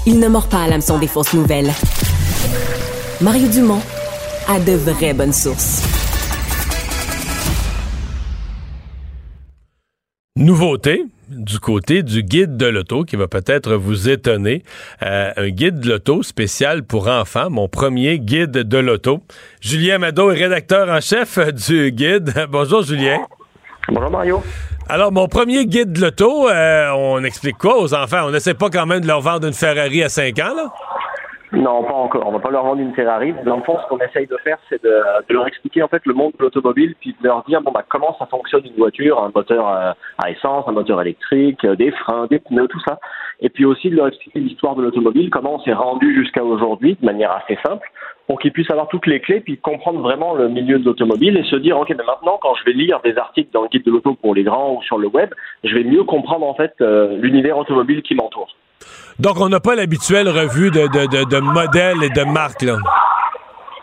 [0.06, 1.70] Il ne mord pas à l'hameçon des fausses nouvelles.
[3.20, 3.82] Mario Dumont
[4.48, 5.86] a de vraies bonnes sources.
[10.34, 14.62] Nouveauté, du côté du guide de l'auto qui va peut-être vous étonner.
[15.02, 19.22] Euh, un guide de l'auto spécial pour enfants, mon premier guide de l'auto.
[19.60, 22.32] Julien Mado est rédacteur en chef du guide.
[22.50, 23.18] Bonjour Julien.
[23.88, 24.42] Bonjour Mario.
[24.88, 28.26] Alors, mon premier guide de l'auto, euh, on explique quoi aux enfants?
[28.26, 30.72] On n'essaie pas quand même de leur vendre une Ferrari à 5 ans, là?
[31.52, 32.26] Non, pas encore.
[32.26, 33.34] On va pas leur vendre une Ferrari.
[33.44, 36.14] Dans le fond, ce qu'on essaye de faire, c'est de, leur expliquer en fait le
[36.14, 39.30] monde de l'automobile, puis de leur dire bon bah comment ça fonctionne une voiture, un
[39.34, 42.98] moteur euh, à essence, un moteur électrique, euh, des freins, des pneus, tout ça.
[43.40, 46.96] Et puis aussi de leur expliquer l'histoire de l'automobile, comment on s'est rendu jusqu'à aujourd'hui
[46.98, 47.86] de manière assez simple,
[48.26, 51.44] pour qu'ils puissent avoir toutes les clés, puis comprendre vraiment le milieu de l'automobile et
[51.44, 53.90] se dire ok, mais maintenant quand je vais lire des articles dans le guide de
[53.90, 55.34] l'auto pour les grands ou sur le web,
[55.64, 58.56] je vais mieux comprendre en fait euh, l'univers automobile qui m'entoure.
[59.18, 62.64] Donc, on n'a pas l'habituelle revue de, de, de, modèles et de marques.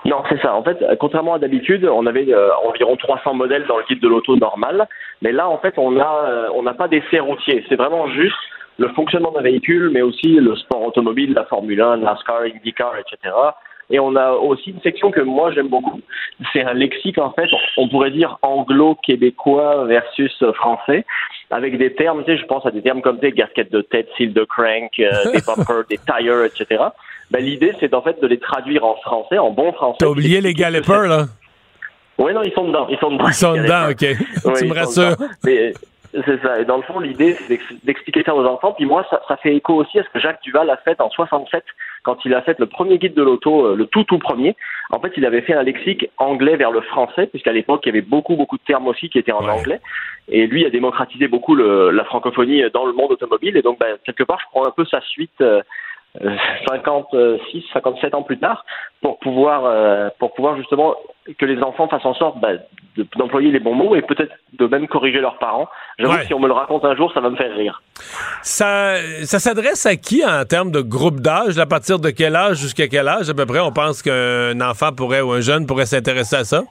[0.05, 0.55] Non, c'est ça.
[0.55, 4.07] En fait, contrairement à d'habitude, on avait euh, environ 300 modèles dans le guide de
[4.07, 4.87] l'auto normal,
[5.21, 6.25] mais là, en fait, on a,
[6.55, 7.63] euh, n'a pas d'essai routier.
[7.69, 8.35] C'est vraiment juste
[8.77, 13.35] le fonctionnement d'un véhicule, mais aussi le sport automobile, la Formule 1, NASCAR, IndyCar, etc.
[13.91, 16.01] Et on a aussi une section que moi j'aime beaucoup.
[16.53, 21.05] C'est un lexique en fait, on pourrait dire anglo-québécois versus français,
[21.49, 24.07] avec des termes, tu sais, je pense à des termes comme des gasquettes de tête,
[24.17, 26.83] seal de crank, euh, des bumpers, des tires, etc.
[27.31, 29.97] Ben, l'idée c'est en fait de les traduire en français, en bon français.
[29.99, 31.25] T'as oublié les galipers là?
[32.19, 32.85] Oui, non, ils sont dedans.
[32.89, 33.27] Ils sont dedans.
[33.27, 34.57] Ils sont dedans, ok.
[34.57, 35.15] tu me rassures.
[36.11, 36.59] C'est ça.
[36.59, 38.73] Et dans le fond, l'idée, c'est d'expliquer ça aux enfants.
[38.73, 41.09] Puis moi, ça, ça, fait écho aussi à ce que Jacques Duval a fait en
[41.09, 41.63] 67,
[42.01, 44.55] quand il a fait le premier guide de l'auto, euh, le tout tout premier.
[44.89, 47.91] En fait, il avait fait un lexique anglais vers le français, puisqu'à l'époque, il y
[47.91, 49.81] avait beaucoup, beaucoup de termes aussi qui étaient en anglais.
[50.29, 53.55] Et lui a démocratisé beaucoup le, la francophonie dans le monde automobile.
[53.55, 55.41] Et donc, ben, quelque part, je prends un peu sa suite.
[55.41, 55.61] Euh,
[56.67, 58.65] 56, 57 ans plus tard,
[59.01, 60.95] pour pouvoir, euh, pour pouvoir justement
[61.37, 62.53] que les enfants fassent en sorte bah,
[63.15, 65.69] d'employer les bons mots et peut-être de même corriger leurs parents.
[65.99, 67.81] J'avoue que si on me le raconte un jour, ça va me faire rire.
[68.41, 71.59] Ça, ça s'adresse à qui en termes de groupe d'âge?
[71.59, 74.91] À partir de quel âge jusqu'à quel âge à peu près on pense qu'un enfant
[74.91, 76.63] pourrait ou un jeune pourrait s'intéresser à ça?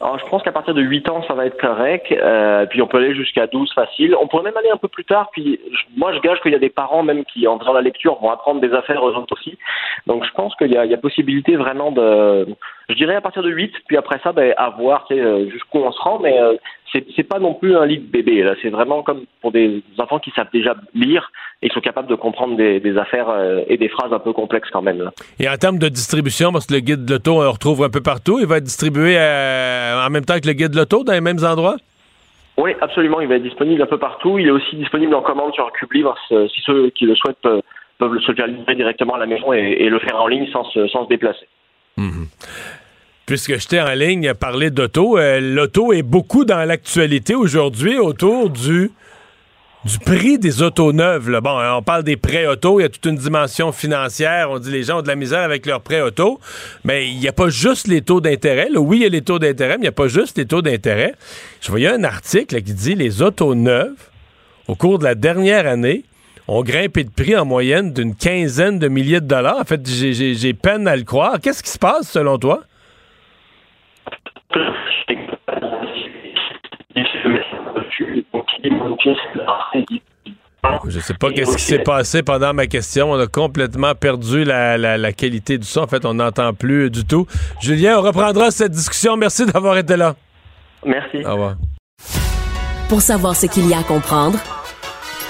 [0.00, 2.10] Alors, je pense qu'à partir de 8 ans, ça va être correct.
[2.10, 4.16] Euh, puis on peut aller jusqu'à 12 facile.
[4.18, 5.28] On pourrait même aller un peu plus tard.
[5.32, 5.60] Puis
[5.94, 8.30] moi, je gage qu'il y a des parents même qui, en faisant la lecture, vont
[8.30, 9.58] apprendre des affaires aux autres aussi.
[10.06, 12.46] Donc je pense qu'il y, y a, possibilité vraiment de...
[12.90, 15.92] Je dirais à partir de 8, puis après ça, ben, à voir euh, jusqu'où on
[15.92, 16.18] se rend.
[16.18, 16.54] Mais euh,
[16.92, 18.42] c'est pas non plus un livre bébé.
[18.42, 21.30] Là, c'est vraiment comme pour des enfants qui savent déjà lire
[21.62, 24.32] et qui sont capables de comprendre des, des affaires euh, et des phrases un peu
[24.32, 25.00] complexes quand même.
[25.00, 25.12] Là.
[25.38, 27.90] Et en termes de distribution, parce que le guide de l'auto, on le retrouve un
[27.90, 31.12] peu partout, il va être distribué en même temps que le guide de l'auto dans
[31.12, 31.76] les mêmes endroits?
[32.56, 33.20] Oui, absolument.
[33.20, 34.38] Il va être disponible un peu partout.
[34.40, 37.62] Il est aussi disponible en commande sur Cube Livre si ceux qui le souhaitent peuvent,
[37.98, 40.64] peuvent se faire livrer directement à la maison et, et le faire en ligne sans
[40.64, 41.46] se, sans se déplacer.
[41.96, 42.24] Mmh
[43.30, 48.50] puisque j'étais en ligne à parler d'auto, euh, l'auto est beaucoup dans l'actualité aujourd'hui autour
[48.50, 48.90] du
[49.84, 51.30] du prix des autos neuves.
[51.40, 54.50] Bon, hein, on parle des prêts auto, il y a toute une dimension financière.
[54.50, 56.40] On dit les gens ont de la misère avec leurs prêts auto,
[56.82, 58.66] mais il n'y a pas juste les taux d'intérêt.
[58.74, 60.60] Oui, il y a les taux d'intérêt, mais il n'y a pas juste les taux
[60.60, 61.14] d'intérêt.
[61.60, 64.10] Je voyais un article qui dit les autos neuves,
[64.66, 66.02] au cours de la dernière année,
[66.48, 69.60] ont grimpé de prix en moyenne d'une quinzaine de milliers de dollars.
[69.60, 71.38] En fait, j'ai peine à le croire.
[71.40, 72.64] Qu'est-ce qui se passe selon toi?
[80.88, 83.12] Je sais pas qu'est-ce qui s'est passé pendant ma question.
[83.12, 85.80] On a complètement perdu la, la, qualité du son.
[85.82, 87.26] En fait, on n'entend plus du tout.
[87.60, 89.16] Julien, on reprendra cette discussion.
[89.16, 90.14] Merci d'avoir été là.
[90.84, 91.24] Merci.
[91.24, 91.54] Au revoir.
[92.88, 94.38] Pour savoir ce qu'il y a à comprendre,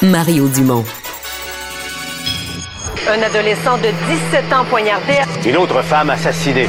[0.02, 0.84] Mario Dumont.
[3.08, 3.88] Un adolescent de
[4.32, 5.14] 17 ans poignardé.
[5.46, 6.68] Une autre femme assassinée.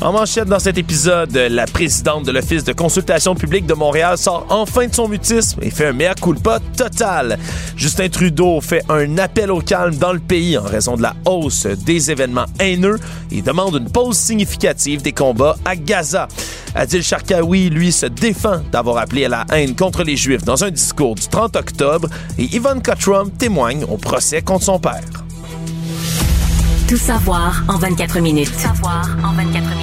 [0.00, 4.46] En manchette dans cet épisode, la présidente de l'Office de consultation publique de Montréal sort
[4.48, 7.36] enfin de son mutisme et fait un mea culpa total.
[7.76, 11.66] Justin Trudeau fait un appel au calme dans le pays en raison de la hausse
[11.66, 12.98] des événements haineux
[13.32, 16.28] et demande une pause significative des combats à Gaza.
[16.76, 20.70] Adil Sharkawi, lui, se défend d'avoir appelé à la haine contre les Juifs dans un
[20.70, 25.02] discours du 30 octobre et Ivanka Trump témoigne au procès contre son père.
[26.88, 28.50] Tout savoir en 24 minutes.
[28.50, 29.77] Tout savoir en 24 minutes.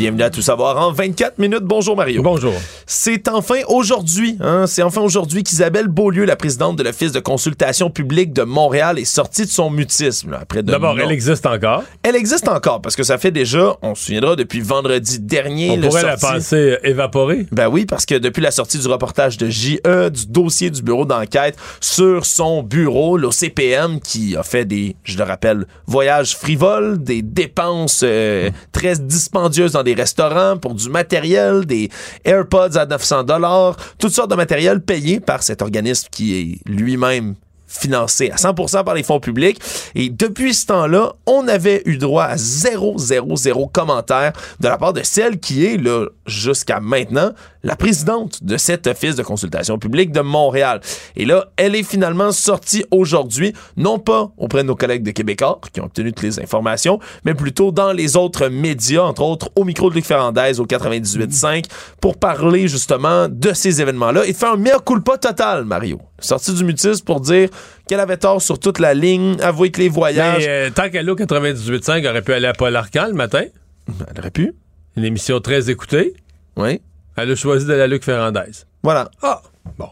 [0.00, 1.64] Bienvenue à Tout savoir en 24 minutes.
[1.64, 2.22] Bonjour Mario.
[2.22, 2.54] Bonjour.
[2.86, 7.90] C'est enfin aujourd'hui, hein, c'est enfin aujourd'hui qu'Isabelle Beaulieu, la présidente de l'Office de consultation
[7.90, 10.38] publique de Montréal, est sortie de son mutisme.
[10.40, 11.84] après D'abord, elle existe encore.
[12.02, 15.72] Elle existe encore parce que ça fait déjà, on se souviendra, depuis vendredi dernier.
[15.72, 17.46] On pourrait la penser évaporée.
[17.52, 21.04] Ben oui, parce que depuis la sortie du reportage de JE, du dossier du bureau
[21.04, 27.20] d'enquête sur son bureau, l'OCPM, qui a fait des, je le rappelle, voyages frivoles, des
[27.20, 31.88] dépenses euh, très dispendieuses dans des restaurants pour du matériel, des
[32.24, 37.34] AirPods à 900 dollars, toutes sortes de matériel payé par cet organisme qui est lui-même
[37.70, 39.60] financé à 100% par les fonds publics.
[39.94, 44.76] Et depuis ce temps-là, on avait eu droit à 0, 0, 0 commentaires de la
[44.76, 49.78] part de celle qui est, là, jusqu'à maintenant, la présidente de cet office de consultation
[49.78, 50.80] publique de Montréal.
[51.16, 55.60] Et là, elle est finalement sortie aujourd'hui, non pas auprès de nos collègues de Québécois
[55.72, 59.64] qui ont obtenu toutes les informations, mais plutôt dans les autres médias, entre autres au
[59.64, 61.64] micro de Luc Ferrandez au 98.5,
[62.00, 66.00] pour parler justement de ces événements-là et faire un mea culpa total, Mario.
[66.20, 67.48] Sortie du mutisme pour dire
[67.88, 70.44] qu'elle avait tort sur toute la ligne, avouer que les voyages...
[70.46, 73.14] Mais euh, tant qu'elle est au 98.5, elle aurait pu aller à Paul Arcan le
[73.14, 73.44] matin.
[73.88, 74.52] Elle aurait pu.
[74.96, 76.14] Une émission très écoutée.
[76.56, 76.80] Oui.
[77.16, 78.50] Elle a choisi d'aller à Luc Ferrandez.
[78.82, 79.10] Voilà.
[79.22, 79.42] Ah,
[79.78, 79.88] bon.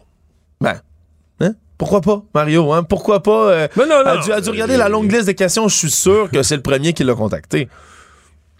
[0.61, 0.81] Ben,
[1.41, 1.53] hein?
[1.77, 2.73] Pourquoi pas, Mario?
[2.73, 2.83] Hein?
[2.83, 3.51] Pourquoi pas?
[3.51, 5.69] euh, Mais non, non, a dû, a dû regarder la longue liste de questions?
[5.69, 7.69] Je suis sûr que c'est le premier qui l'a contacté.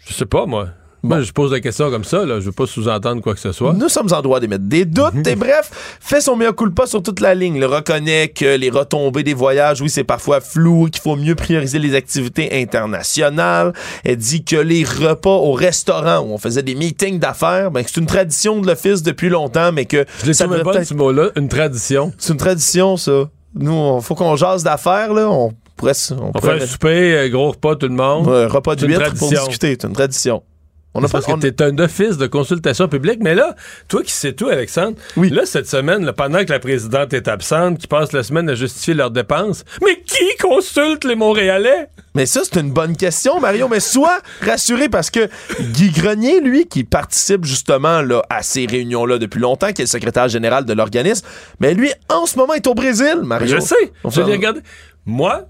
[0.07, 0.69] Je sais pas, moi.
[1.01, 2.39] Moi, je pose la question comme ça, là.
[2.39, 3.73] Je veux pas sous-entendre quoi que ce soit.
[3.73, 7.19] Nous sommes en droit d'émettre des doutes et bref, fait son meilleur culpa sur toute
[7.21, 7.59] la ligne.
[7.59, 11.79] Le reconnaît que les retombées des voyages, oui, c'est parfois flou, qu'il faut mieux prioriser
[11.79, 13.73] les activités internationales.
[14.03, 17.99] Elle dit que les repas au restaurant où on faisait des meetings d'affaires, ben, c'est
[17.99, 21.47] une tradition de l'office depuis longtemps, mais que Je ça pas peut-être- ce mot-là, une
[21.49, 22.11] tradition.
[22.17, 23.29] C'est une tradition, ça.
[23.55, 25.29] Nous, on, faut qu'on jase d'affaires, là.
[25.29, 28.27] On pourrait, on On pourrait fait un souper, euh, gros repas, tout le monde.
[28.27, 29.77] Ouais, repas d'huîtres pour discuter.
[29.79, 30.43] C'est une tradition.
[30.95, 33.55] On a C'est parce pas, on- que t'es un office de consultation publique, mais là,
[33.87, 37.77] toi qui sais tout, Alexandre, là, cette semaine, là, pendant que la présidente est absente,
[37.77, 41.89] qui passe la semaine à justifier leurs dépenses, mais qui consulte les Montréalais?
[42.15, 43.67] Mais ça, c'est une bonne question, Mario.
[43.67, 45.29] Mais sois rassuré parce que
[45.61, 49.89] Guy Grenier, lui, qui participe justement là, à ces réunions-là depuis longtemps, qui est le
[49.89, 51.25] secrétaire général de l'organisme,
[51.59, 53.47] mais lui, en ce moment, est au Brésil, Mario.
[53.47, 54.61] Je sais, On je l'ai regardé.
[55.05, 55.45] Moi,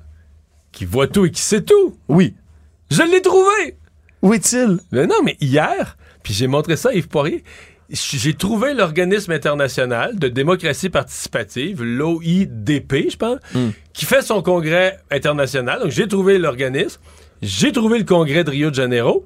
[0.74, 2.36] qui vois tout et qui sais tout, Oui.
[2.92, 3.78] je l'ai trouvé.
[4.22, 4.80] Où est-il?
[4.92, 7.44] Mais non, mais hier, puis j'ai montré ça à Yves Poirier,
[7.92, 13.70] j'ai trouvé l'organisme international de démocratie participative, l'OIDP, je pense, Hmm.
[13.94, 15.80] qui fait son congrès international.
[15.82, 17.00] Donc j'ai trouvé l'organisme,
[17.42, 19.26] j'ai trouvé le congrès de Rio de Janeiro,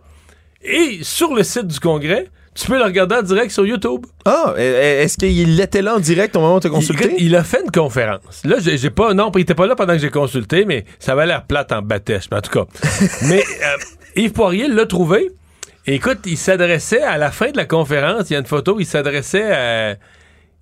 [0.62, 4.06] et sur le site du congrès, tu peux le regarder en direct sur YouTube.
[4.26, 7.16] Ah, est-ce qu'il était là en direct au moment où tu as consulté?
[7.18, 8.44] Il, il a fait une conférence.
[8.46, 9.14] Là, j'ai pas.
[9.16, 11.82] Non, il était pas là pendant que j'ai consulté, mais ça avait l'air plate en
[11.82, 12.66] bâtèche, mais en tout cas.
[13.28, 13.78] mais euh,
[14.16, 15.32] Yves Poirier l'a trouvé.
[15.86, 18.78] Et écoute, il s'adressait à la fin de la conférence, il y a une photo,
[18.80, 19.96] il s'adressait à.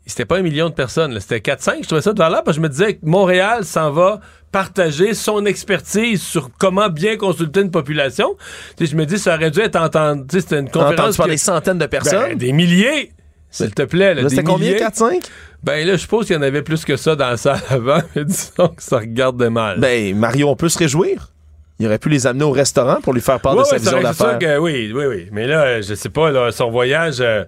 [0.07, 1.83] C'était pas un million de personnes, c'était 4-5.
[1.83, 4.19] Je trouvais ça de valeur parce que je me disais que Montréal s'en va
[4.51, 8.35] partager son expertise sur comment bien consulter une population.
[8.79, 10.41] Je me dis, ça aurait dû être entendu.
[10.41, 10.93] C'était une conférence.
[10.99, 12.29] Entendu par que- des centaines de personnes?
[12.29, 13.11] Ben, des milliers!
[13.51, 14.15] S'il te plaît.
[14.15, 14.79] Là, Là, des c'était combien, milliers.
[14.83, 15.21] 4-5?
[15.63, 17.99] Ben là, je suppose qu'il y en avait plus que ça dans la salle avant,
[18.15, 19.79] mais disons que ça regarde mal.
[19.79, 21.30] Ben, Mario, on peut se réjouir.
[21.81, 24.37] Il aurait pu les amener au restaurant pour lui faire part de sa vision d'affaires.
[24.61, 25.27] oui, oui, oui.
[25.31, 27.43] Mais là, je sais pas, là, son voyage, euh,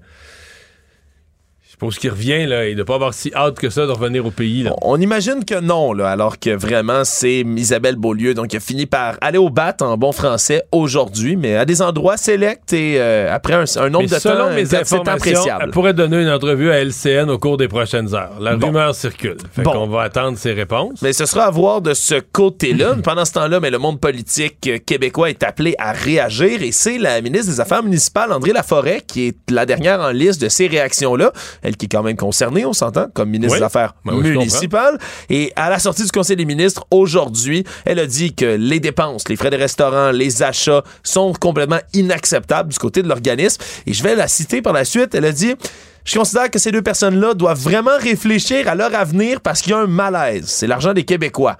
[1.74, 4.30] suppose qu'il revient, là, il doit pas avoir si hâte que ça de revenir au
[4.32, 4.62] pays.
[4.64, 4.74] Là.
[4.84, 8.86] On imagine que non, là, alors que vraiment, c'est Isabelle Beaulieu, donc qui a fini
[8.86, 13.34] par aller au bat en bon français aujourd'hui, mais à des endroits sélects et euh,
[13.34, 15.64] après un, un nombre Mais de selon temps, mes de informations, appréciable.
[15.66, 18.40] elle pourrait donner une entrevue à LCN au cours des prochaines heures.
[18.40, 18.68] La Bon.
[18.68, 19.38] rumeur circule.
[19.54, 19.72] Fait Bon.
[19.72, 21.02] qu'on va attendre ses réponses.
[21.02, 22.96] Mais ce sera à voir de ce côté-là.
[23.04, 27.20] Pendant ce temps-là, mais le monde politique québécois est appelé à réagir et c'est la
[27.22, 31.32] ministre des Affaires municipales, André Laforêt, qui est la dernière en liste de ces réactions-là.
[31.64, 33.60] Elle qui est quand même concernée, on s'entend, comme ministre Oui.
[33.60, 34.98] des Affaires Ben oui, municipales.
[35.30, 39.28] Et à la sortie du Conseil des ministres aujourd'hui, elle a dit que les dépenses,
[39.30, 43.62] les frais de restaurant, les achats sont complètement inacceptables du côté de l'organisme.
[43.86, 45.16] Et je vais la citer par la suite.
[45.16, 45.56] Elle a dit
[46.06, 49.74] je considère que ces deux personnes-là doivent vraiment réfléchir à leur avenir parce qu'il y
[49.76, 50.46] a un malaise.
[50.48, 51.58] C'est l'argent des Québécois.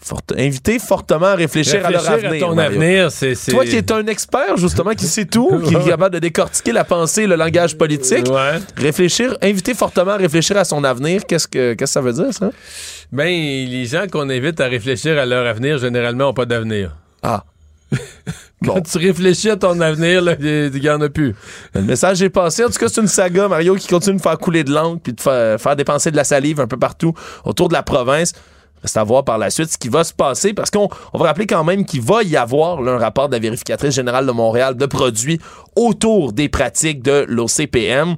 [0.00, 2.46] Fort- inviter fortement à réfléchir, à leur Réfléchir à avenir.
[2.46, 5.84] ton avenir, c'est- c'est- Toi qui es un expert, justement, qui sait tout, qui est
[5.88, 8.26] capable de décortiquer la pensée, le langage politique,
[8.76, 12.32] réfléchir, inviter fortement à réfléchir à son avenir, qu'est-ce que, qu'est-ce que ça veut dire,
[12.32, 12.50] ça?
[13.12, 16.96] Ben, les gens qu'on invite à réfléchir à leur avenir, généralement, n'ont pas d'avenir.
[17.22, 17.44] Ah.
[18.64, 21.34] Quand tu réfléchis à ton avenir, il n'y en a plus.
[21.74, 22.64] Le message est passé.
[22.64, 25.12] En tout cas, c'est une saga, Mario, qui continue de faire couler de l'encre puis
[25.12, 28.32] de fa- faire dépenser de la salive un peu partout autour de la province.
[28.82, 31.26] Reste à voir par la suite ce qui va se passer parce qu'on on va
[31.26, 34.76] rappeler quand même qu'il va y avoir un rapport de la vérificatrice générale de Montréal
[34.76, 35.40] de produits
[35.74, 38.16] autour des pratiques de l'OCPM.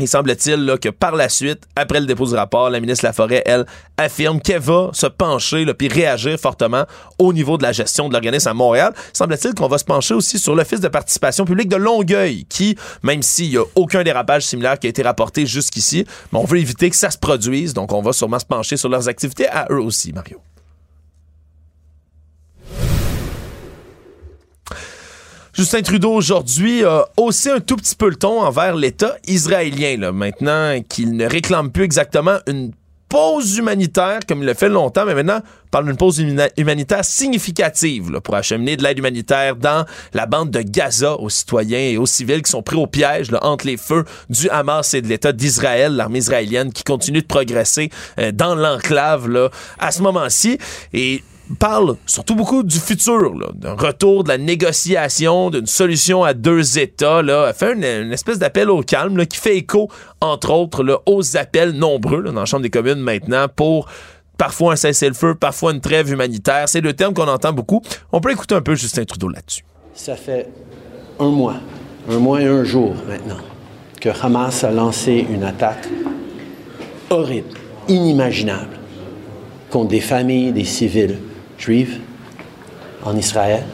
[0.00, 3.64] Il semble-t-il que par la suite, après le dépôt du rapport, la ministre Laforêt, elle,
[3.96, 6.84] affirme qu'elle va se pencher puis réagir fortement
[7.18, 8.92] au niveau de la gestion de l'organisme à Montréal.
[9.12, 13.22] Semble-t-il qu'on va se pencher aussi sur l'Office de participation publique de Longueuil, qui, même
[13.22, 16.96] s'il n'y a aucun dérapage similaire qui a été rapporté jusqu'ici, on veut éviter que
[16.96, 20.12] ça se produise, donc on va sûrement se pencher sur leurs activités à eux aussi,
[20.12, 20.40] Mario.
[25.56, 30.10] Justin Trudeau aujourd'hui a haussé un tout petit peu le ton envers l'État israélien, là,
[30.10, 32.72] maintenant qu'il ne réclame plus exactement une
[33.08, 35.38] pause humanitaire comme il l'a fait longtemps, mais maintenant
[35.70, 36.20] parle d'une pause
[36.56, 41.78] humanitaire significative là, pour acheminer de l'aide humanitaire dans la bande de Gaza aux citoyens
[41.78, 45.02] et aux civils qui sont pris au piège là, entre les feux du Hamas et
[45.02, 50.58] de l'État d'Israël, l'armée israélienne qui continue de progresser euh, dans l'enclave à ce moment-ci.
[50.92, 51.22] Et
[51.58, 57.22] parle surtout beaucoup du futur, d'un retour de la négociation, d'une solution à deux États,
[57.22, 59.88] là, fait une, espèce d'appel au calme qui fait écho,
[60.20, 63.88] entre autres, aux appels nombreux dans la Chambre des communes maintenant pour
[64.38, 66.68] parfois un cessez-le-feu, parfois une trêve humanitaire.
[66.68, 67.82] C'est le terme qu'on entend beaucoup.
[68.12, 69.64] On peut écouter un peu Justin Trudeau là-dessus.
[69.94, 70.48] Ça fait
[71.20, 71.56] un mois,
[72.10, 73.42] un mois et un jour maintenant,
[74.00, 75.88] que Hamas a lancé une attaque
[77.10, 78.78] horrible, inimaginable,
[79.70, 81.18] contre des familles, des civils
[83.04, 83.64] en Israël.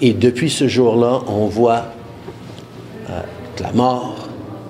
[0.00, 1.86] Et depuis ce jour-là, on voit
[3.10, 3.20] euh,
[3.60, 4.27] la mort,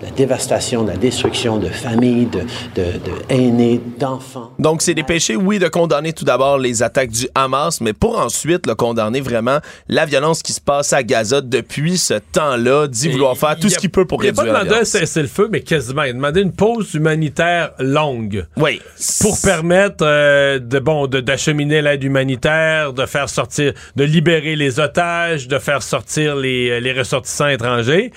[0.08, 2.40] la dévastation, de la destruction de familles, de,
[2.74, 4.52] de, de aînés, d'enfants.
[4.58, 8.18] Donc, c'est des péchés, oui, de condamner tout d'abord les attaques du Hamas, mais pour
[8.18, 13.08] ensuite le condamner vraiment la violence qui se passe à Gaza depuis ce temps-là, d'y
[13.08, 15.48] vouloir faire tout Il ce qu'il peut pour il a réduire pas demandé un cessez-le-feu,
[15.50, 16.02] mais quasiment.
[16.04, 18.46] Il a demandé une pause humanitaire longue.
[18.56, 18.80] Oui.
[19.20, 24.80] Pour permettre euh, de bon de- d'acheminer l'aide humanitaire, de faire sortir, de libérer les
[24.80, 28.12] otages, de faire sortir les, les ressortissants étrangers.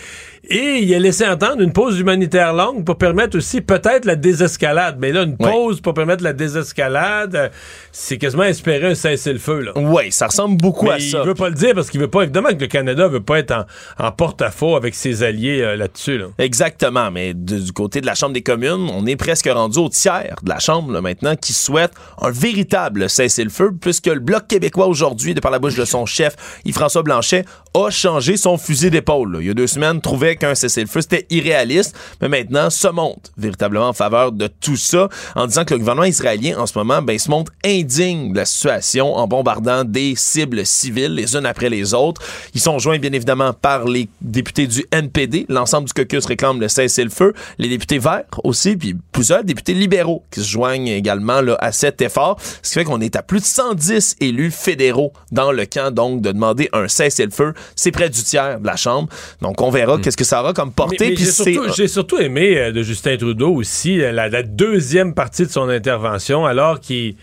[0.50, 4.98] Et il a laissé entendre une pause humanitaire longue pour permettre aussi peut-être la désescalade.
[5.00, 7.50] Mais là, une pause pour permettre la désescalade, euh,
[7.92, 9.68] c'est quasiment espérer un cessez-le-feu.
[9.76, 11.20] Oui, ça ressemble beaucoup Mais à ça.
[11.22, 13.38] il veut pas le dire parce qu'il veut pas, évidemment que le Canada veut pas
[13.40, 13.66] être en,
[14.04, 16.18] en porte-à-faux avec ses alliés euh, là-dessus.
[16.18, 16.26] Là.
[16.40, 19.90] Exactement, mais de- du côté de la Chambre des communes, on est presque rendu au
[19.90, 24.88] tiers de la Chambre là, maintenant qui souhaite un véritable cessez-le-feu, puisque le Bloc québécois
[24.88, 26.36] aujourd'hui, de par la bouche de son chef,
[26.66, 29.34] Yves-François Blanchet, a changé son fusil d'épaule.
[29.34, 29.38] là.
[29.42, 33.90] Il y a deux semaines, trouvait qu'un cessez-le-feu, c'était irréaliste, mais maintenant se montre véritablement
[33.90, 37.18] en faveur de tout ça, en disant que le gouvernement israélien, en ce moment, ben,
[37.18, 41.94] se montre indigne de la situation en bombardant des cibles civiles les unes après les
[41.94, 42.22] autres.
[42.54, 45.46] Ils sont joints, bien évidemment, par les députés du NPD.
[45.50, 47.34] L'ensemble du caucus réclame le cessez-le-feu.
[47.58, 52.02] Les députés verts aussi, puis plusieurs députés libéraux qui se joignent également là, à cet
[52.02, 52.40] effort.
[52.62, 56.22] Ce qui fait qu'on est à plus de 110 élus fédéraux dans le camp, donc,
[56.22, 57.54] de demander un cessez-le-feu.
[57.76, 59.10] C'est près du tiers de la Chambre.
[59.42, 61.16] Donc, on verra qu'est-ce que ça aura comme portée.
[61.16, 65.52] j'ai surtout, surtout aimé euh, de Justin Trudeau aussi euh, la, la deuxième partie de
[65.52, 67.16] son intervention, alors qu'il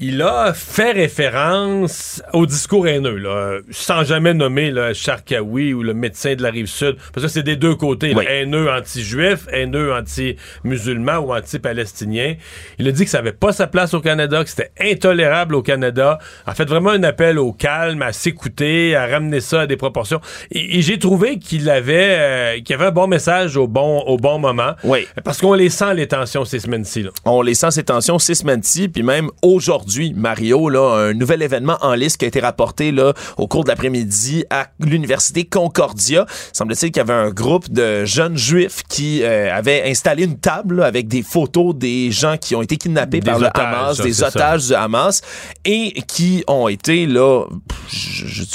[0.00, 5.92] il a fait référence au discours haineux, là, sans jamais nommer le Charkaoui ou le
[5.92, 9.92] médecin de la rive sud, parce que c'est des deux côtés, là, haineux anti-juif, haineux
[9.92, 12.34] anti-musulman ou anti-palestinien.
[12.78, 15.62] Il a dit que ça n'avait pas sa place au Canada, que c'était intolérable au
[15.62, 16.20] Canada.
[16.46, 20.20] En fait, vraiment un appel au calme, à s'écouter, à ramener ça à des proportions.
[20.52, 24.16] Et, et j'ai trouvé qu'il avait, euh, qu'il avait un bon message au bon, au
[24.16, 24.74] bon moment.
[24.84, 25.08] Oui.
[25.24, 27.02] Parce qu'on les sent, les tensions, ces semaines-ci.
[27.02, 27.10] là.
[27.24, 31.78] On les sent ces tensions ces semaines-ci, puis même aujourd'hui, Mario, là, un nouvel événement
[31.80, 36.26] en liste qui a été rapporté là, au cours de l'après-midi à l'université Concordia.
[36.52, 40.76] Semble-t-il qu'il y avait un groupe de jeunes juifs qui euh, avaient installé une table
[40.76, 44.02] là, avec des photos des gens qui ont été kidnappés Des par le Hamas, ça,
[44.02, 44.28] des ça.
[44.28, 45.22] otages du Hamas,
[45.64, 47.44] et qui ont été là,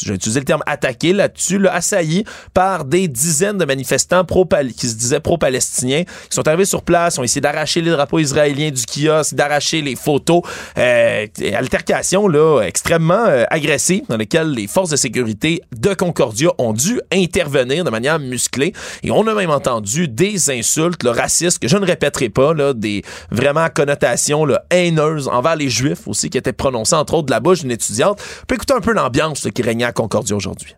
[0.08, 2.24] vais utiliser le terme attaqués là-dessus, là, assaillis
[2.54, 7.18] par des dizaines de manifestants pro qui se disaient pro-palestiniens, qui sont arrivés sur place,
[7.18, 10.42] ont essayé d'arracher les drapeaux israéliens du kiosque, d'arracher les photos.
[10.78, 11.23] Euh,
[11.56, 17.00] altercation là, extrêmement euh, agressive dans lesquelles les forces de sécurité de Concordia ont dû
[17.12, 18.74] intervenir de manière musclée.
[19.04, 23.68] Et on a même entendu des insultes racistes que je ne répéterai pas, des vraiment
[23.74, 27.72] connotations haineuses envers les Juifs aussi qui étaient prononcées entre autres de la bouche d'une
[27.72, 28.22] étudiante.
[28.44, 30.76] On peut écouter un peu l'ambiance qui régnait à Concordia aujourd'hui.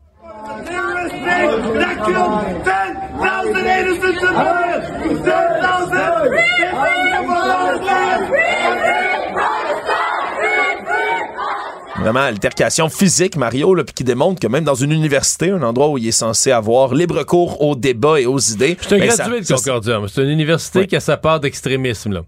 [12.06, 15.97] Vraiment, altercation physique, Mario, puis qui démontre que même dans une université, un endroit où
[15.97, 18.78] il est censé avoir libre cours aux débats et aux idées.
[18.80, 19.99] Suis un ben, gradué ça- de Concordia.
[20.08, 22.14] C'est une université qui a sa part d'extrémisme.
[22.14, 22.22] là.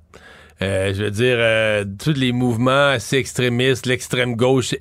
[0.64, 4.74] Euh, je veux dire, euh, tous les mouvements assez extrémistes, l'extrême gauche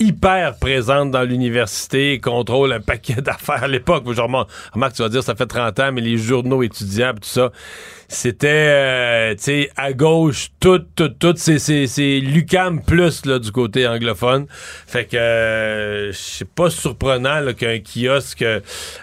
[0.00, 4.02] hyper présente dans l'université, contrôle un paquet d'affaires à l'époque.
[4.10, 7.52] Je remarque, tu vas dire, ça fait 30 ans, mais les journaux étudiants, tout ça,
[8.12, 13.38] c'était, euh, tu sais, à gauche, tout, tout, tout, c'est, c'est, c'est Lucam plus, là,
[13.38, 14.46] du côté anglophone.
[14.86, 18.44] Fait que, euh, c'est pas surprenant, là, qu'un kiosque,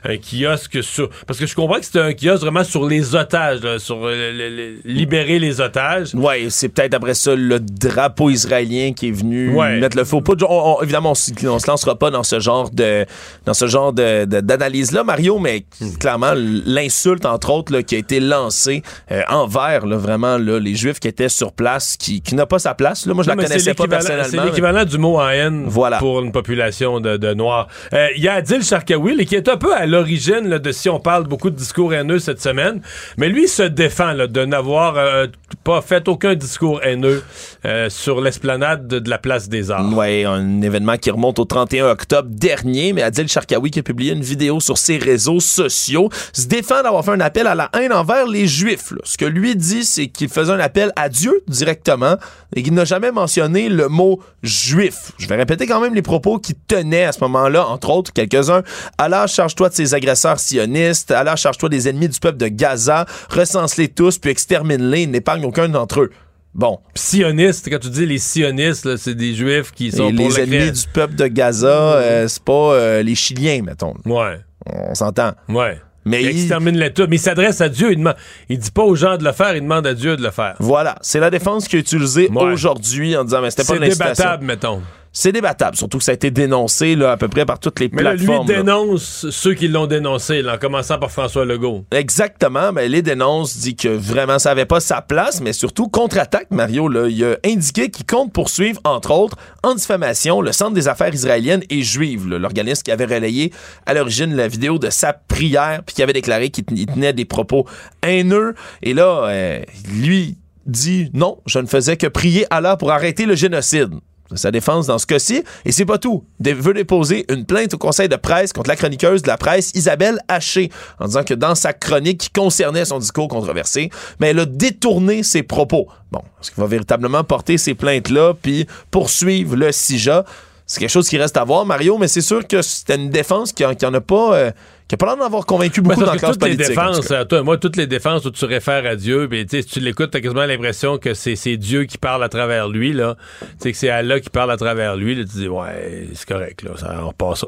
[0.04, 3.62] un kiosque sur, parce que je comprends que c'était un kiosque vraiment sur les otages,
[3.62, 6.14] là, sur euh, le- le- libérer les otages.
[6.14, 9.80] Ouais, c'est peut-être après ça le drapeau israélien qui est venu Ouais.
[9.80, 10.34] mettre le faux pas.
[10.48, 13.06] On- on- évidemment, on, se lancera pas dans ce genre de
[13.46, 15.94] dans ce genre de, de- d'analyse là, Mario, mais Hmm.
[15.98, 20.76] clairement l'insulte entre autres là, qui a été lancée euh, envers là, vraiment là, les
[20.76, 23.06] Juifs qui étaient sur place, qui, qui n'a pas sa place.
[23.06, 24.42] Là, moi, je Non, la connaissais pas l'équivalent- personnellement.
[24.44, 25.98] C'est l'équivalent du mot en haine Voilà.
[25.98, 27.68] pour une population de, de Noirs.
[27.94, 31.00] Euh, Il y a Adil Sharkawi, qui est un peu à l'origine de si on
[31.00, 32.82] parle beaucoup de discours haineux cette semaine,
[33.18, 35.28] mais lui se défend là, de n'avoir euh,
[35.64, 37.24] pas fait aucun discours haineux
[37.66, 39.92] euh, sur l'esplanade de, de la place des Arts.
[39.94, 44.14] Ouais, un événement qui remonte au 31 octobre dernier, mais Adil Sharkawi qui a publié
[44.14, 47.92] une vidéo sur ses réseaux sociaux se défend d'avoir fait un appel à la haine
[47.94, 48.89] envers les Juifs.
[48.96, 49.02] Là.
[49.04, 52.16] Ce que lui dit, c'est qu'il faisait un appel à Dieu directement
[52.56, 55.12] et qu'il n'a jamais mentionné le mot juif.
[55.18, 58.64] Je vais répéter quand même les propos qu'il tenait à ce moment-là, entre autres quelques-uns.
[58.98, 61.12] Allah, charge-toi de ces agresseurs sionistes.
[61.12, 63.06] Allah, charge-toi des ennemis du peuple de Gaza.
[63.30, 65.08] Recense-les tous, puis extermine-les.
[65.08, 66.10] N'épargne aucun d'entre eux.
[66.54, 66.80] Bon.
[66.96, 70.72] Sionistes, quand tu dis les sionistes, c'est des juifs qui sont Et pour les ennemis
[70.72, 73.94] du peuple de Gaza, euh, c'est pas euh, les Chiliens, mettons.
[74.06, 74.40] Ouais.
[74.66, 75.32] On s'entend.
[75.48, 75.80] Ouais.
[76.06, 76.50] Mais il.
[76.60, 77.92] Mais il s'adresse à Dieu.
[77.92, 78.16] Il demande.
[78.48, 80.56] Il dit pas aux gens de le faire, il demande à Dieu de le faire.
[80.60, 82.44] Voilà, c'est la défense qui est utilisée Ouais.
[82.54, 84.14] aujourd'hui en disant mais c'était pas l'incitation.
[84.14, 84.82] débattable, mettons.
[85.12, 87.90] C'est débattable, surtout que ça a été dénoncé là, à peu près par toutes les
[87.92, 88.48] Mais lui plateformes.
[88.48, 88.58] là.
[88.58, 91.86] dénonce ceux qui l'ont dénoncé, là, en commençant par François Legault.
[91.92, 96.48] Exactement, ben, les dénonce dit que vraiment ça avait pas sa place, mais surtout contre-attaque,
[96.52, 100.88] Mario, là, il a indiqué qu'il compte poursuivre, entre autres, en diffamation, le Centre des
[100.88, 103.52] affaires israéliennes et juives, l'organisme qui avait relayé
[103.88, 107.14] à l'origine la vidéo de sa prière, puis qui avait déclaré qu'il ten- il tenait
[107.14, 107.66] des propos
[108.04, 108.54] haineux.
[108.84, 109.60] Et là, euh,
[109.92, 110.38] lui
[110.68, 113.90] dit non, je ne faisais que prier Allah pour arrêter le génocide.
[114.36, 115.44] Sa défense dans ce cas-ci.
[115.66, 116.24] Et c'est pas tout.
[116.44, 119.72] Il veut déposer une plainte au conseil de presse contre la chroniqueuse de la presse
[119.74, 120.70] Isabelle Haché
[121.00, 125.24] en disant que dans sa chronique qui concernait son discours controversé, mais elle a détourné
[125.24, 125.88] ses propos.
[126.12, 130.26] Bon, est-ce qu'il va véritablement porter ces plaintes-là puis poursuivre le CIJA?
[130.66, 133.52] C'est quelque chose qui reste à voir, Mario, mais c'est sûr que c'était une défense
[133.52, 134.36] qui en, a pas...
[134.36, 134.52] euh,
[134.90, 136.56] qui a pas l'air d'en avoir convaincu beaucoup Ben, dans parce la classe toutes les
[136.58, 136.76] politique.
[136.76, 139.70] défenses, toi, moi, toutes les défenses où tu réfères à Dieu, ben, tu sais, si
[139.70, 143.16] tu l'écoutes, t'as quasiment l'impression que c'est c'est Dieu qui parle à travers lui, là.
[143.40, 145.24] Tu sais, que c'est Allah qui parle à travers lui, là.
[145.24, 146.72] Tu dis, ouais, c'est correct, là.
[146.76, 147.48] Ça, on repasse ça.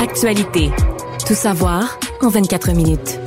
[0.00, 0.70] Actualité.
[1.26, 3.18] Tout savoir en 24 minutes.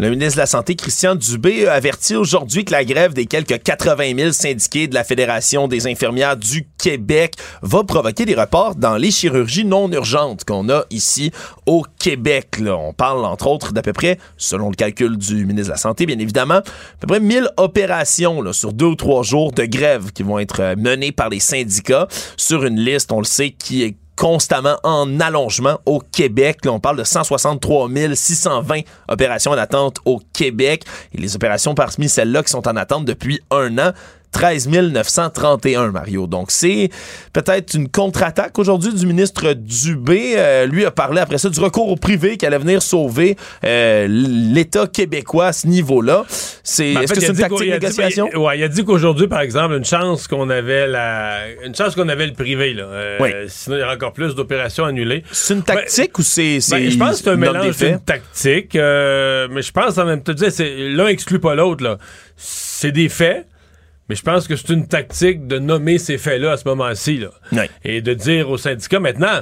[0.00, 3.62] Le ministre de la Santé, Christian Dubé, a averti aujourd'hui que la grève des quelques
[3.62, 8.96] 80 000 syndiqués de la Fédération des infirmières du Québec va provoquer des reports dans
[8.96, 11.30] les chirurgies non urgentes qu'on a ici
[11.66, 12.56] au Québec.
[12.66, 16.06] On parle, entre autres, d'à peu près, selon le calcul du ministre de la Santé,
[16.06, 16.62] bien évidemment, à
[16.98, 20.74] peu près 1000 opérations sur deux ou trois jours de grève qui vont être euh,
[20.76, 25.80] menées par les syndicats sur une liste, on le sait, qui est constamment en allongement
[25.86, 26.64] au Québec.
[26.64, 30.84] Là, on parle de 163 620 opérations en attente au Québec.
[31.12, 33.92] Et les opérations parmi celles-là qui sont en attente depuis un an,
[34.34, 36.26] 13 931, Mario.
[36.26, 36.90] Donc, c'est
[37.32, 40.34] peut-être une contre-attaque aujourd'hui du ministre Dubé.
[40.36, 44.06] Euh, lui a parlé après ça du recours au privé qui allait venir sauver euh,
[44.08, 46.24] l'État québécois à ce niveau-là.
[46.64, 48.28] C'est, Ben, en est-ce que c'est une tactique de dit- négociation?
[48.32, 51.94] ben, ouais, il a dit qu'aujourd'hui, par exemple, une chance qu'on avait la, une chance
[51.94, 52.84] qu'on avait le privé, là.
[52.84, 53.30] Euh, Oui.
[53.46, 55.22] Sinon, il y aurait encore plus d'opérations annulées.
[55.30, 57.72] C'est une tactique ou c'est, c'est Ben, je pense que c'est un une mélange des
[57.72, 57.90] faits?
[57.90, 61.84] d'une tactique, mais je pense en même temps, c'est- l'un exclut pas l'autre.
[61.84, 61.98] là.
[62.36, 63.46] C'est des faits,
[64.08, 67.18] mais je pense que c'est une tactique de nommer ces faits-là à ce moment-ci.
[67.18, 67.30] là.
[67.84, 69.40] Et de dire aux syndicats, maintenant,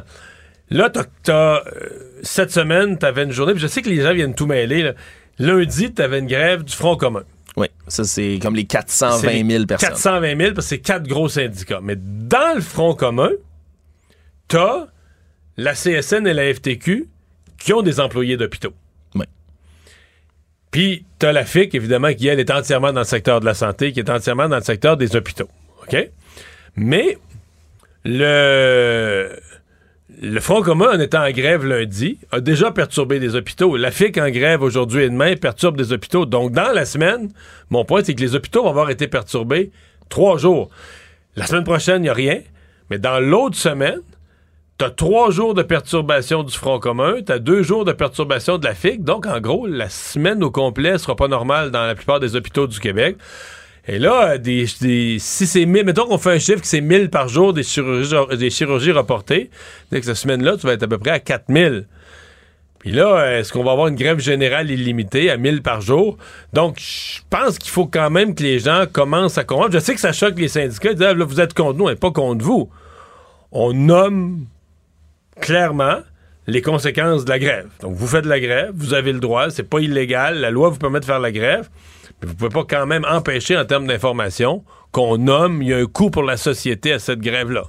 [0.70, 1.88] là, t'as, t'as, euh,
[2.22, 4.82] cette semaine, t'avais une journée, puis je sais que les gens viennent tout mêler.
[4.82, 4.92] là.
[5.38, 7.24] Lundi, t'avais une grève du Front commun.
[7.56, 9.88] Oui, ça c'est comme les 420 C'est 000 personnes.
[9.90, 11.80] 420 000, parce que c'est quatre gros syndicats.
[11.82, 13.30] Mais dans le Front commun,
[14.48, 14.86] t'as
[15.56, 17.08] la CSN et la FTQ
[17.58, 18.72] qui ont des employés d'hôpitaux.
[20.72, 23.92] Puis t'as la FIC, évidemment, qui, elle, est entièrement dans le secteur de la santé,
[23.92, 25.48] qui est entièrement dans le secteur des hôpitaux.
[25.82, 26.10] OK?
[26.74, 27.18] Mais
[28.04, 29.30] le...
[30.20, 33.76] Le Front commun, en étant en grève lundi, a déjà perturbé des hôpitaux.
[33.76, 36.26] La FIC en grève aujourd'hui et demain perturbe des hôpitaux.
[36.26, 37.30] Donc, dans la semaine,
[37.70, 39.72] mon point, c'est que les hôpitaux vont avoir été perturbés
[40.10, 40.70] trois jours.
[41.34, 42.40] La semaine prochaine, il n'y a rien.
[42.88, 44.00] Mais dans l'autre semaine,
[44.82, 48.58] tu as trois jours de perturbation du Front commun, tu as deux jours de perturbation
[48.58, 49.04] de la FIC.
[49.04, 52.66] Donc, en gros, la semaine au complet sera pas normale dans la plupart des hôpitaux
[52.66, 53.16] du Québec.
[53.86, 57.10] Et là, des, des- si c'est 1000, mettons qu'on fait un chiffre que c'est 1000
[57.10, 59.50] par jour des chirurgies, des chirurgies reportées,
[59.92, 61.86] que cette semaine-là, tu vas être à peu près à 4000.
[62.80, 66.18] Puis là, est-ce qu'on va avoir une grève générale illimitée à 1000 par jour?
[66.52, 69.72] Donc, je pense qu'il faut quand même que les gens commencent à comprendre.
[69.74, 70.90] Je sais que ça choque les syndicats.
[70.90, 72.68] Ils disent, Ah, là, vous êtes contre nous, et pas contre vous.
[73.52, 74.46] On nomme
[75.40, 75.98] clairement
[76.46, 77.68] les conséquences de la grève.
[77.80, 80.78] Donc, vous faites la grève, vous avez le droit, c'est pas illégal, la loi vous
[80.78, 81.68] permet de faire la grève,
[82.20, 85.78] mais vous pouvez pas quand même empêcher en termes d'information qu'on nomme, il y a
[85.78, 87.64] un coût pour la société à cette grève-là.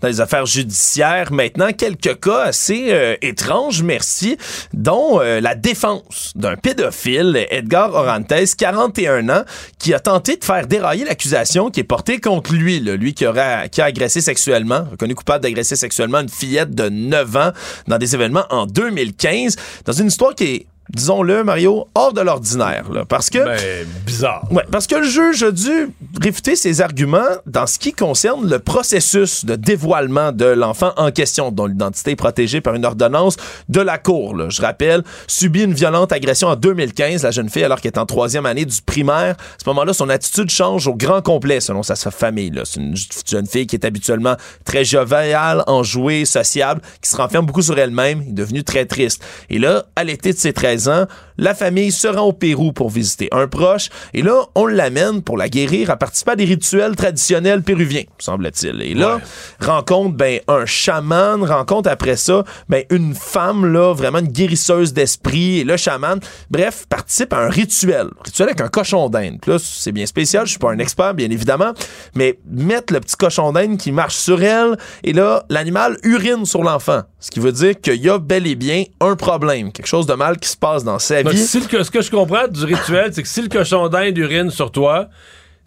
[0.00, 1.32] Dans les affaires judiciaires.
[1.32, 4.36] Maintenant, quelques cas assez euh, étranges, merci,
[4.72, 9.44] dont euh, la défense d'un pédophile, Edgar Orantes, 41 ans,
[9.78, 13.24] qui a tenté de faire dérailler l'accusation qui est portée contre lui, là, lui qui,
[13.72, 17.50] qui a agressé sexuellement, reconnu coupable d'agresser sexuellement une fillette de 9 ans
[17.86, 22.90] dans des événements en 2015, dans une histoire qui est disons-le, Mario, hors de l'ordinaire.
[22.92, 23.38] là, Parce que.
[23.44, 24.46] Ben, bizarre.
[24.50, 25.88] Ouais, parce que le juge a dû
[26.20, 31.50] réfuter ses arguments dans ce qui concerne le processus de dévoilement de l'enfant en question,
[31.50, 33.36] dont l'identité est protégée par une ordonnance
[33.68, 34.36] de la Cour.
[34.36, 34.48] là.
[34.48, 38.06] Je rappelle, subit une violente agression en 2015, la jeune fille, alors qu'elle est en
[38.06, 39.36] troisième année du primaire.
[39.38, 42.50] À ce moment-là, son attitude change au grand complet, selon sa, sa famille.
[42.50, 42.62] là.
[42.64, 42.94] C'est une
[43.28, 48.22] jeune fille qui est habituellement très joviale, enjouée, sociable, qui se renferme beaucoup sur elle-même,
[48.22, 49.22] est devenue très triste.
[49.50, 51.06] Et là, à l'été de ses 13 ans,
[51.38, 53.88] la famille se rend au Pérou pour visiter un proche.
[54.14, 58.82] Et là, on l'amène pour la guérir à participer à des rituels traditionnels péruviens, semble-t-il.
[58.82, 59.20] Et là,
[59.60, 65.60] rencontre ben un chaman, rencontre après ça ben une femme là, vraiment une guérisseuse d'esprit.
[65.60, 66.18] Et le chaman,
[66.50, 69.38] bref, participe à un rituel, rituel avec un cochon d'Inde.
[69.46, 71.72] Là, c'est bien spécial, je suis pas un expert bien évidemment,
[72.14, 74.76] mais mettre le petit cochon d'Inde qui marche sur elle.
[75.04, 78.54] Et là, l'animal urine sur l'enfant, ce qui veut dire qu'il y a bel et
[78.54, 81.44] bien un problème, quelque chose de mal qui se passe dans sa Donc, vie.
[81.46, 84.50] si le- ce que je comprends du rituel, c'est que si le cochon d'Inde urine
[84.50, 85.08] sur toi,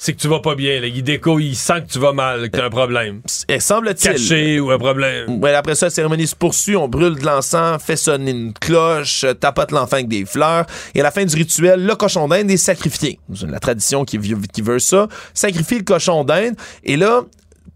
[0.01, 0.79] c'est que tu vas pas bien.
[0.79, 0.87] Là.
[0.87, 3.21] Il déco, il sent que tu vas mal, que tu as un problème.
[3.49, 4.11] Et semble-t-il.
[4.13, 5.41] Caché ou un problème.
[5.43, 9.25] Ouais, après ça, la cérémonie se poursuit, on brûle de l'encens, fait sonner une cloche,
[9.25, 10.65] euh, tapote l'enfant avec des fleurs.
[10.95, 13.19] Et à la fin du rituel, le cochon d'Inde est sacrifié.
[13.35, 15.09] C'est la tradition qui, veut- qui veut ça.
[15.33, 16.55] Sacrifie le cochon d'Inde.
[16.85, 17.23] Et là,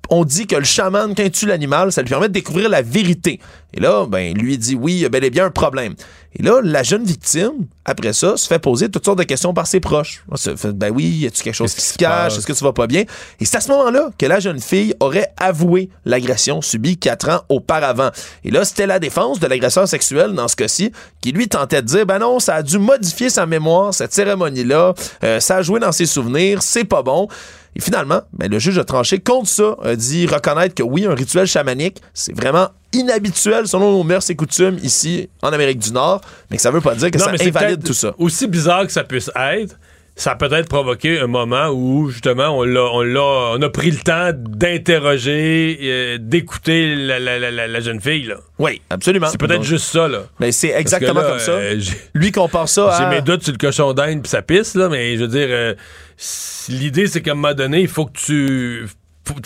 [0.09, 2.81] on dit que le chaman, quand il tue l'animal, ça lui permet de découvrir la
[2.81, 3.39] vérité.
[3.73, 5.95] Et là, ben, lui dit oui, il y a bel et bien un problème.
[6.35, 9.67] Et là, la jeune victime, après ça, se fait poser toutes sortes de questions par
[9.67, 10.23] ses proches.
[10.31, 12.37] Elle se fait, ben oui, y a-tu quelque chose qui se cache?
[12.37, 13.03] Est-ce que tu vas pas bien?
[13.39, 17.41] Et c'est à ce moment-là que la jeune fille aurait avoué l'agression subie quatre ans
[17.49, 18.09] auparavant.
[18.43, 20.91] Et là, c'était la défense de l'agresseur sexuel dans ce cas-ci
[21.21, 24.93] qui lui tentait de dire, ben non, ça a dû modifier sa mémoire, cette cérémonie-là,
[25.23, 27.27] Euh, ça a joué dans ses souvenirs, c'est pas bon.
[27.75, 31.15] Et finalement, ben, le juge a tranché contre ça, a dit reconnaître que oui, un
[31.15, 36.21] rituel chamanique, c'est vraiment inhabituel selon nos mœurs et coutumes ici en Amérique du Nord,
[36.49, 38.13] mais que ça veut pas dire que Non, ça c'est invalide tout ça.
[38.17, 39.75] Aussi bizarre que ça puisse être,
[40.15, 43.89] ça a peut-être provoqué un moment où, justement, on, l'a, on, l'a, on a pris
[43.89, 48.25] le temps d'interroger, euh, d'écouter la, la- la- la- la jeune fille.
[48.27, 48.35] Là.
[48.59, 49.27] Oui, absolument.
[49.31, 50.07] C'est peut-être Donc, juste ça.
[50.07, 50.25] Là.
[50.39, 51.51] Mais c'est Parce que exactement là, comme ça.
[51.53, 53.09] euh, j'ai- Lui compare ça J'ai à...
[53.09, 55.73] mes doutes sur le cochon d'Inde puis sa pisse, là, mais je veux dire, euh,
[56.69, 58.85] l'idée, c'est qu'à un moment donné, il faut que tu.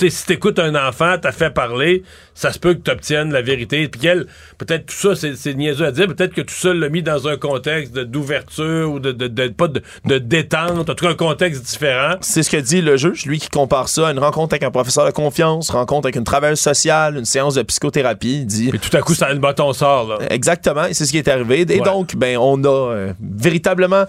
[0.09, 3.87] Si t'écoutes un enfant, t'as fait parler, ça se peut que tu obtiennes la vérité.
[3.87, 4.25] Puis qu'elle,
[4.57, 7.37] peut-être tout ça, c'est, niaiseux à dire, peut-être que tout ça l'a mis dans un
[7.37, 11.63] contexte d'ouverture ou de, de, de- pas de, de détente, en tout cas un contexte
[11.63, 12.15] différent.
[12.21, 14.71] C'est ce que dit le juge, lui qui compare ça à une rencontre avec un
[14.71, 18.41] professeur de confiance, rencontre avec une travailleuse sociale, une séance de psychothérapie.
[18.41, 18.69] Il dit.
[18.69, 20.17] Puis tout à coup, ça le bâton sort, là.
[20.29, 21.61] Exactement, et c'est ce qui est arrivé.
[21.61, 21.81] Et Ouais.
[21.85, 24.05] donc, ben, on a euh, véritablement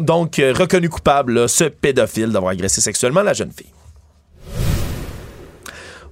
[0.00, 3.66] donc euh, reconnu coupable là, ce pédophile d'avoir agressé sexuellement la jeune fille.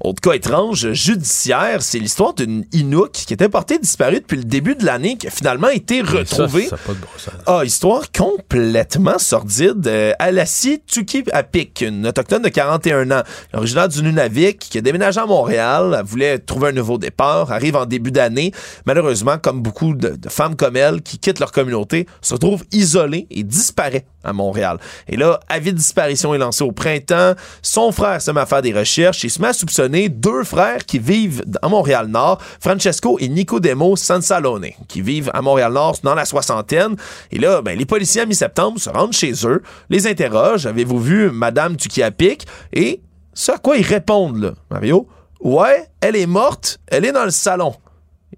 [0.01, 4.77] Autre cas étrange judiciaire, c'est l'histoire d'une Inuk qui était portée disparue depuis le début
[4.77, 6.69] de l'année, qui a finalement été retrouvée.
[6.69, 7.35] Ça, ça a pas de bon sens.
[7.47, 9.87] Ah, histoire complètement sordide.
[9.89, 13.23] Euh, Alassie Tuki-Apik, une autochtone de 41 ans,
[13.53, 17.75] originaire du Nunavik, qui a déménagé à Montréal, elle voulait trouver un nouveau départ, arrive
[17.75, 18.53] en début d'année.
[18.87, 23.27] Malheureusement, comme beaucoup de, de femmes comme elle qui quittent leur communauté, se retrouvent isolées
[23.31, 24.79] et disparaît à Montréal.
[25.09, 27.35] Et là, avis de disparition est lancé au printemps.
[27.63, 30.85] Son frère se met à faire des recherches et se met à soupçonner deux frères
[30.85, 36.97] qui vivent à Montréal-Nord, Francesco et Nicodemo Sansalone, qui vivent à Montréal-Nord dans la soixantaine.
[37.33, 40.67] Et là, ben, les policiers à mi-septembre se rendent chez eux, les interrogent.
[40.67, 42.47] Avez-vous vu Madame Tukiapik?
[42.73, 43.01] Et
[43.35, 45.09] ce à quoi ils répondent, Mario?
[45.41, 47.75] Ouais, elle est morte, elle est dans le salon.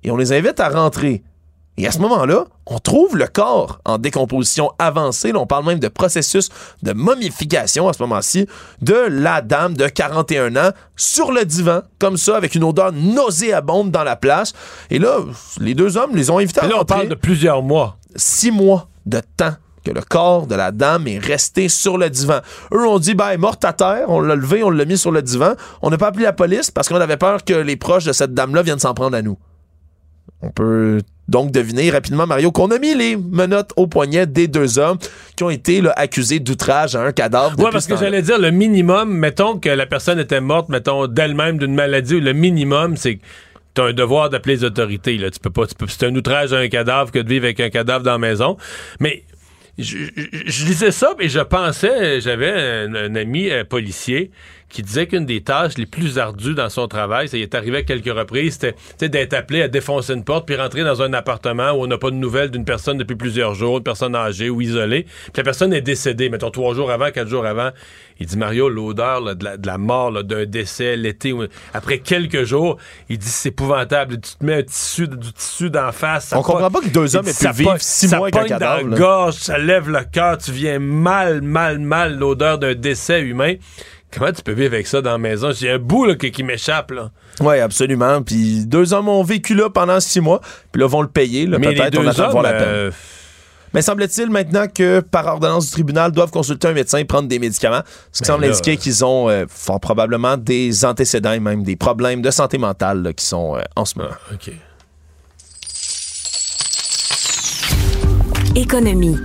[0.03, 1.23] Et on les invite à rentrer.
[1.81, 5.33] Et à ce moment-là, on trouve le corps en décomposition avancée.
[5.33, 6.51] Là, on parle même de processus
[6.83, 8.47] de momification à ce moment-ci
[8.83, 13.91] de la dame de 41 ans sur le divan, comme ça, avec une odeur nauséabonde
[13.91, 14.53] dans la place.
[14.91, 15.21] Et là,
[15.59, 17.97] les deux hommes les ont invités à là, on parle de plusieurs mois.
[18.15, 22.41] Six mois de temps que le corps de la dame est resté sur le divan.
[22.75, 24.99] Eux ont dit, ben, elle est morte à terre, on l'a levé, on l'a mis
[24.99, 25.55] sur le divan.
[25.81, 28.35] On n'a pas appelé la police parce qu'on avait peur que les proches de cette
[28.35, 29.39] dame-là viennent s'en prendre à nous.
[30.43, 31.01] On peut
[31.31, 34.99] donc deviner rapidement, Mario, qu'on a mis les menottes au poignet des deux hommes
[35.37, 37.57] qui ont été là, accusés d'outrage à un cadavre.
[37.57, 41.07] Depuis parce ce que j'allais dire, le minimum, mettons que la personne était morte, mettons,
[41.07, 43.21] d'elle-même d'une maladie, le minimum, c'est que
[43.75, 45.17] t'as un devoir d'appeler les autorités.
[45.17, 45.31] Là.
[45.31, 48.05] Tu peux pas, c'est un outrage à un cadavre que de vivre avec un cadavre
[48.05, 48.57] dans la maison.
[48.99, 49.23] Mais
[49.79, 54.33] je, je- je lisais ça et je pensais, j'avais un, un ami euh, policier
[54.71, 57.79] qui disait qu'une des tâches les plus ardues dans son travail, ça y est arrivé
[57.79, 61.73] à quelques reprises, c'était d'être appelé à défoncer une porte puis rentrer dans un appartement
[61.73, 64.61] où on n'a pas de nouvelles d'une personne depuis plusieurs jours, une personne âgée ou
[64.61, 65.05] isolée.
[65.05, 67.71] Puis la personne est décédée, mettons trois jours avant, quatre jours avant.
[68.21, 72.45] Il dit Mario, l'odeur de, la, de la mort, d'un décès l'été, ou- après quelques
[72.45, 72.77] jours,
[73.09, 74.21] il dit c'est épouvantable.
[74.21, 76.27] Tu te mets un tissu, du tissu d'en face.
[76.27, 78.41] ça On comprend pas que deux hommes aient pu vivre six ça mois avec un
[78.41, 82.59] pogne cadavre, Dans la gorge, ça lève le cœur, tu viens mal, mal, mal l'odeur
[82.59, 83.55] d'un décès humain.
[84.13, 85.53] Comment tu peux vivre avec ça dans la maison?
[85.53, 86.91] J'ai un bout là, qui, qui m'échappe.
[86.91, 87.11] là.
[87.41, 88.23] Oui, absolument.
[88.23, 90.41] Puis deux hommes ont vécu là pendant six mois,
[90.73, 91.47] puis là vont le payer.
[91.47, 92.63] Là, Mais les peut-être, on deux attend de voir la peine.
[92.67, 92.91] euh,
[93.73, 97.39] Mais semble-t-il maintenant que par ordonnance du tribunal doivent consulter un médecin et prendre des
[97.39, 101.41] médicaments, ce qui Ben semble là, indiquer qu'ils ont euh, fort probablement des antécédents et
[101.41, 104.11] même des problèmes de santé mentale là, qui sont euh, en ce moment.
[104.33, 104.51] OK.
[108.57, 109.17] Économie.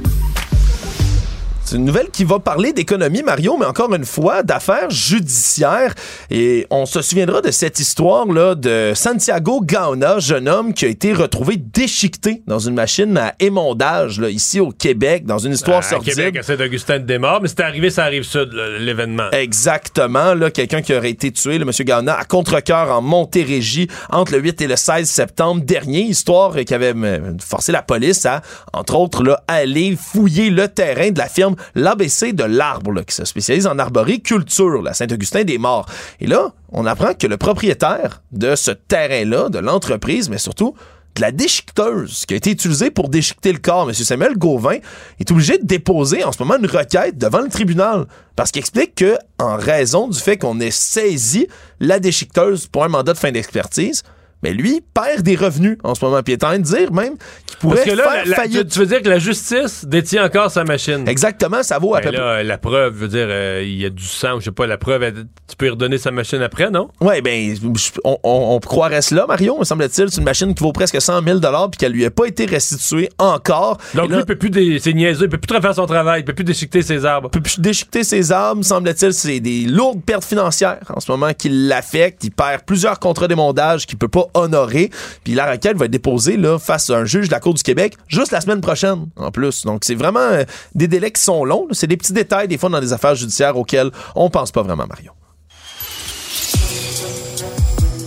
[1.66, 5.96] C'est une nouvelle qui va parler d'économie, Mario, mais encore une fois, d'affaires judiciaires.
[6.30, 11.12] Et on se souviendra de cette histoire-là de Santiago Gaona, jeune homme qui a été
[11.12, 15.82] retrouvé déchiqueté dans une machine à émondage, là, ici au Québec, dans une histoire à
[15.82, 16.14] sordide.
[16.14, 19.32] Québec, à Saint-Augustin de Desmaures, mais c'était arrivé, ça arrive sud, l'événement.
[19.32, 24.34] Exactement, là, quelqu'un qui aurait été tué, le monsieur Gaona, à contre-cœur en Montérégie entre
[24.34, 26.02] le 8 et le 16 septembre dernier.
[26.02, 31.10] Histoire qui avait euh, forcé la police à, entre autres, là, aller fouiller le terrain
[31.10, 35.88] de la firme l'ABC de l'arbre, qui se spécialise en arboriculture, la Saint-Augustin-des-Morts.
[36.20, 40.76] Et là, on apprend que le propriétaire de ce terrain-là, de l'entreprise, mais surtout
[41.16, 43.94] de la déchiqueteuse qui a été utilisée pour déchiqueter le corps, M.
[43.94, 44.78] Samuel Gauvin,
[45.20, 48.06] est obligé de déposer en ce moment une requête devant le tribunal
[48.36, 51.48] parce qu'il explique que, en raison du fait qu'on ait saisi
[51.80, 54.04] la déchiqueteuse pour un mandat de fin d'expertise,
[54.44, 56.22] mais lui perd des revenus en ce moment.
[56.24, 57.16] Puis il est en train de dire même
[57.48, 58.62] qu'il pourrait Parce que là, faire la- faillite.
[58.64, 61.08] tu, tu veux dire que la justice détient encore sa machine.
[61.08, 63.86] Exactement, ça vaut à Ben peu là, la preuve, je veux dire, euh, il y
[63.86, 66.42] a du sang, je sais pas, la preuve, elle- tu peux y redonner sa machine
[66.42, 66.90] après, non?
[67.02, 67.56] Ouais, ben,
[68.04, 70.10] on, on- on croirait cela, Mario, me semble-t-il.
[70.12, 73.10] C'est une machine qui vaut presque 100 000 puis qu'elle lui a pas été restituée
[73.18, 73.78] encore.
[73.94, 76.22] Donc là, lui, il peut plus, dé- c'est niaiseux, il peut plus faire son travail,
[76.22, 77.30] il peut plus déchiqueter ses arbres.
[77.30, 81.50] peut plus déchiqueter ses armes, semble-t-il, c'est des lourdes pertes financières en ce moment qui
[81.50, 82.24] l'affectent.
[82.24, 84.92] Il perd plusieurs contrats d'émondage qu'il peut pas honorer.
[85.24, 87.64] Puis la requête va être déposée là, face à un juge de la Cour du
[87.64, 89.66] Québec juste la semaine prochaine, en plus.
[89.66, 90.44] Donc c'est vraiment euh,
[90.74, 91.68] des délais qui sont longs.
[91.72, 94.86] C'est des petits détails, des fois, dans des affaires judiciaires auxquels on pense pas vraiment,
[94.88, 95.12] Mario.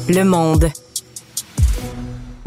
[0.08, 0.70] Le monde.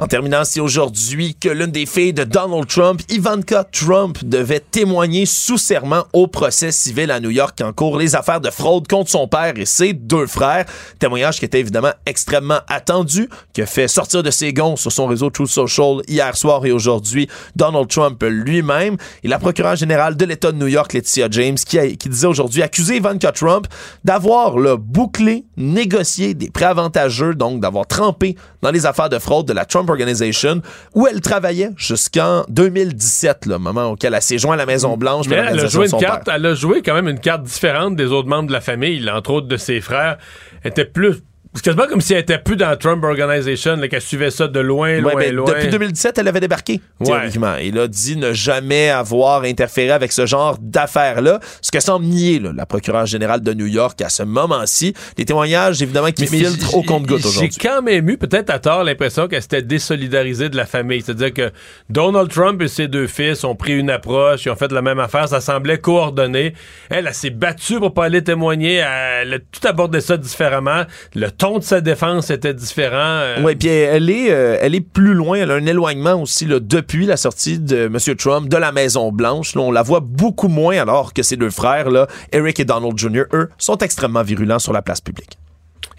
[0.02, 5.28] En terminant, c'est aujourd'hui que l'une des filles de Donald Trump, Ivanka Trump, devait témoigner
[5.28, 9.12] sous serment au procès civil à New York en cours les affaires de fraude contre
[9.12, 10.66] son père et ses deux frères.
[10.98, 15.06] Témoignage qui était évidemment extrêmement attendu, qui a fait sortir de ses gonds sur son
[15.06, 18.98] réseau Truth Social hier soir et aujourd'hui Donald Trump lui-même.
[19.24, 22.26] Et la procureure générale de l'État de New York, Laetitia James, qui, a- qui disait
[22.26, 23.68] aujourd'hui accuser Ivanka Trump
[24.04, 29.46] d'avoir le bouclé, négocié des prêts avantageux, donc d'avoir trempé dans les affaires de fraude
[29.48, 30.62] de la Trump Organization,
[30.94, 35.28] où elle travaillait jusqu'en 2017, le moment auquel elle s'est jointe à la Maison-Blanche.
[35.28, 36.36] Mais elle a joué de son une carte, père.
[36.36, 39.18] elle a joué quand même une carte différente des autres membres de la famille, là,
[39.18, 40.18] entre autres de ses frères.
[40.64, 41.18] Elle était plus.
[41.54, 44.60] C'est quasiment comme si elle était plus dans la Trump Organization, qu'elle suivait ça de
[44.62, 45.52] loin, loin, Ouais, ben, loin.
[45.52, 47.08] Depuis 2017, elle avait débarqué, Ouais.
[47.08, 47.56] théoriquement.
[47.62, 52.40] Il a dit ne jamais avoir interféré avec ce genre d'affaires-là, ce que semble nier
[52.40, 54.94] là, la procureure générale de New York à ce moment-ci.
[55.18, 57.58] Les témoignages, évidemment, qui Mais- filtrent j'ai- au compte-goutte J'ai aujourd'hui.
[57.62, 61.02] quand même eu, peut-être à tort, l'impression qu'elle s'était désolidarisée de la famille.
[61.02, 61.52] C'est-à-dire que
[61.90, 65.00] Donald Trump et ses deux fils ont pris une approche, ils ont fait la même
[65.00, 66.54] affaire, ça semblait coordonné.
[66.90, 68.76] Elle, elle s'est battue pour pas aller témoigner,
[69.22, 70.84] elle a tout abordé ça différemment.
[71.14, 72.98] Le ton de sa défense était différent.
[72.98, 75.40] euh, Oui, puis elle est, euh, elle est plus loin.
[75.40, 77.98] Elle a un éloignement aussi là, depuis la sortie de M.
[78.16, 79.56] Trump de la Maison Blanche.
[79.56, 82.96] Là, on la voit beaucoup moins alors que ses deux frères, là, Eric et Donald
[82.96, 85.40] Jr., eux, sont extrêmement virulents sur la place publique.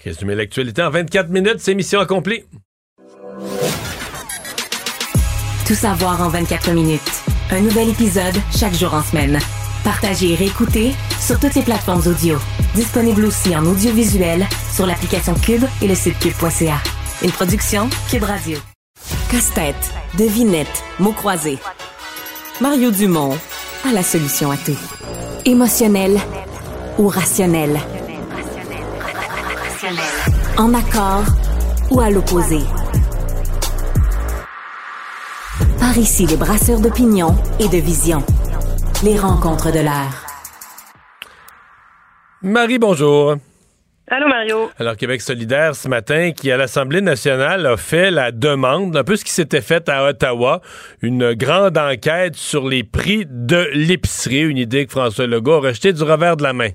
[0.04, 2.44] Résumer l'actualité en 24 minutes, c'est mission accomplie.
[5.66, 7.00] Tout savoir en 24 minutes.
[7.50, 9.40] Un nouvel épisode chaque jour en semaine.
[9.82, 12.38] Partagez et réécoutez sur toutes les plateformes audio.
[12.74, 16.76] Disponible aussi en audiovisuel sur l'application Cube et le site cube.ca.
[17.22, 18.58] Une production Cube Radio.
[19.30, 21.58] Casse-tête, devinette, mots croisés.
[22.62, 23.36] Mario Dumont
[23.86, 24.78] a la solution à tout.
[25.44, 26.18] Émotionnel
[26.98, 27.78] ou rationnel?
[30.56, 31.24] En accord
[31.90, 32.60] ou à l'opposé?
[35.78, 38.24] Par ici, les brasseurs d'opinion et de vision.
[39.02, 40.31] Les rencontres de l'air.
[42.42, 43.36] Marie, bonjour.
[44.08, 44.68] Allô, Mario.
[44.78, 49.14] Alors, Québec solidaire, ce matin, qui à l'Assemblée nationale a fait la demande, un peu
[49.14, 50.60] ce qui s'était fait à Ottawa,
[51.02, 55.92] une grande enquête sur les prix de l'épicerie, une idée que François Legault a rejetée
[55.92, 56.70] du revers de la main.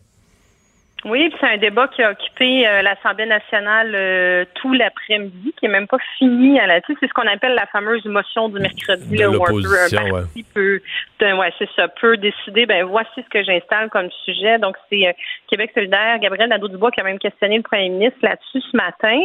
[1.06, 5.70] Oui, c'est un débat qui a occupé euh, l'Assemblée nationale euh, tout l'après-midi, qui est
[5.70, 6.82] même pas fini à la.
[6.88, 10.82] C'est ce qu'on appelle la fameuse motion du mercredi, De là, où un parti peut,
[11.22, 12.66] ouais, c'est ça, peut décider.
[12.66, 14.58] Ben voici ce que j'installe comme sujet.
[14.58, 15.12] Donc c'est euh,
[15.50, 19.20] Québec solidaire, Gabriel Nadeau-Dubois qui a même questionné le Premier ministre là-dessus ce matin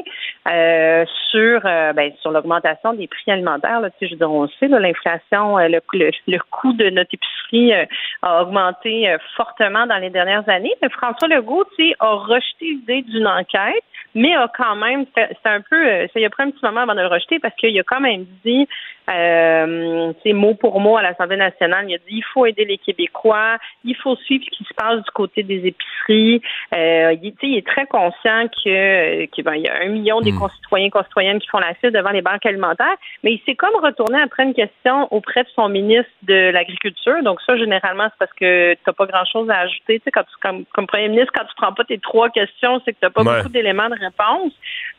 [0.51, 3.81] euh, sur euh, ben, sur l'augmentation des prix alimentaires.
[3.81, 6.91] Là, je veux dire, on le sait, là, l'inflation, euh, le, le, le coût de
[6.91, 7.85] notre épicerie euh,
[8.23, 10.73] a augmenté euh, fortement dans les dernières années.
[10.83, 13.85] Mais François Legault, sais, a rejeté l'idée d'une enquête
[14.15, 16.81] mais a quand même, c'est un peu, euh, ça y a pris un petit moment
[16.81, 18.69] avant de le rejeter parce qu'il a quand même dit,
[19.11, 23.59] euh, mot pour mot à l'Assemblée nationale, il a dit il faut aider les Québécois,
[23.85, 26.41] il faut suivre ce qui se passe du côté des épiceries.
[26.75, 30.33] Euh, il, il, est très conscient que, que ben, il y a un million des
[30.33, 30.39] hmm.
[30.39, 34.21] concitoyens concitoyennes qui font la file devant les banques alimentaires, mais il s'est comme retourné
[34.21, 37.23] après une question auprès de son ministre de l'Agriculture.
[37.23, 39.99] Donc ça, généralement, c'est parce que tu n'as pas grand-chose à ajouter.
[39.99, 42.81] Tu sais, quand tu, comme, comme premier ministre, quand tu prends pas tes trois questions,
[42.85, 44.02] c'est que tu n'as pas beaucoup d'éléments de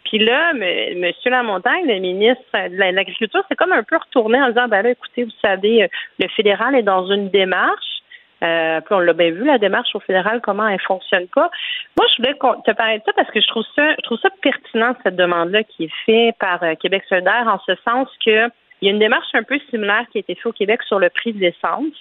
[0.06, 1.12] Puis là, M.
[1.26, 5.24] Lamontagne, le ministre de l'Agriculture, c'est comme un peu retourné en disant, ben là, écoutez,
[5.24, 5.88] vous savez, euh,
[6.20, 8.02] le fédéral est dans une démarche.
[8.44, 11.50] Euh, puis on l'a bien vu, la démarche au fédéral, comment elle fonctionne pas.
[11.98, 14.30] Moi, je voulais te parler de ça parce que je trouve ça, je trouve ça
[14.42, 18.50] pertinent, cette demande-là qui est faite par euh, Québec solidaire, en ce sens que
[18.82, 21.00] il y a une démarche un peu similaire qui a été faite au Québec sur
[21.00, 21.96] le prix de l'essence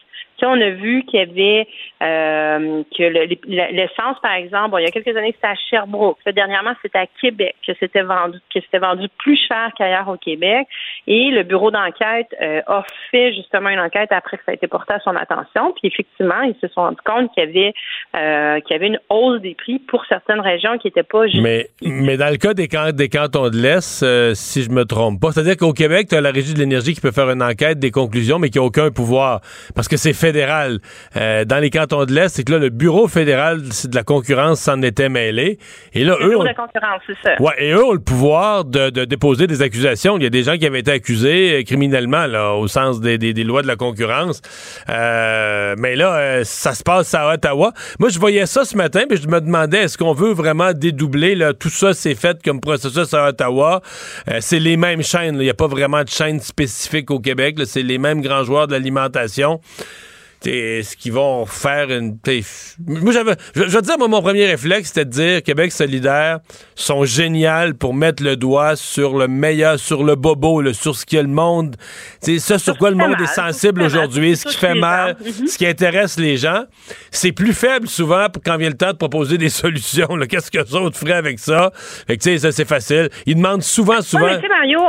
[0.47, 1.69] on a vu qu'il y avait
[2.03, 3.03] euh, que
[3.73, 6.19] l'essence, par exemple, il y a quelques années, c'était à Sherbrooke.
[6.35, 10.67] dernièrement, c'était à Québec que c'était vendu, que c'était vendu plus cher qu'ailleurs au Québec.
[11.07, 14.67] Et le bureau d'enquête euh, a fait justement une enquête après que ça a été
[14.67, 15.73] porté à son attention.
[15.81, 17.75] Puis effectivement, ils se sont rendus compte qu'il y avait
[18.17, 21.43] euh, qu'il y avait une hausse des prix pour certaines régions qui n'étaient pas juste.
[21.43, 24.05] Mais, mais dans le cas des, des cantons de l'Est,
[24.35, 27.01] si je me trompe pas, c'est-à-dire qu'au Québec, tu as la Régie de l'énergie qui
[27.01, 29.41] peut faire une enquête, des conclusions, mais qui n'a aucun pouvoir.
[29.75, 30.79] Parce que c'est fédéral.
[31.17, 34.61] Euh, dans les cantons de l'Est, c'est que là, le bureau fédéral de la concurrence
[34.61, 35.59] s'en était mêlé.
[35.93, 36.37] Et là, le eux.
[36.39, 37.43] Ont, de concurrence, c'est ça.
[37.43, 40.17] Ouais, et eux ont le pouvoir de, déposer des accusations.
[40.17, 43.19] Il y a des gens qui avaient été accusés euh, criminellement, là, au sens des,
[43.45, 44.41] lois de la concurrence.
[44.89, 47.73] Euh, mais là, ça se passe à Ottawa.
[47.99, 51.35] Moi, je voyais ça ce matin, puis je me demandais, est-ce qu'on veut vraiment dédoubler,
[51.35, 53.83] là, tout ça, c'est fait comme processus à Ottawa?
[54.41, 55.35] c'est les mêmes chaînes.
[55.35, 57.59] Il n'y a pas vraiment de chaîne spécifique au Québec.
[57.65, 59.61] C'est les mêmes grands joueurs de l'alimentation
[60.51, 62.19] ce qu'ils vont faire une.
[62.87, 63.35] Moi, j'avais.
[63.55, 66.41] Je, veux dire, moi, mon premier réflexe, c'était de dire Québec solidaire
[66.75, 71.17] sont géniales pour mettre le doigt sur le meilleur, sur le bobo, sur ce que
[71.17, 71.77] le monde.
[72.21, 75.67] C'est ça sur quoi le monde est sensible aujourd'hui, ce qui fait mal, ce qui
[75.67, 76.65] intéresse les gens.
[77.11, 80.09] C'est plus faible souvent quand vient le temps de proposer des solutions.
[80.29, 81.71] Qu'est-ce que les autres feraient avec ça?
[82.07, 83.09] Fait que, tu sais, ça, c'est facile.
[83.27, 84.27] Ils demandent souvent, souvent.
[84.27, 84.81] mais Mario,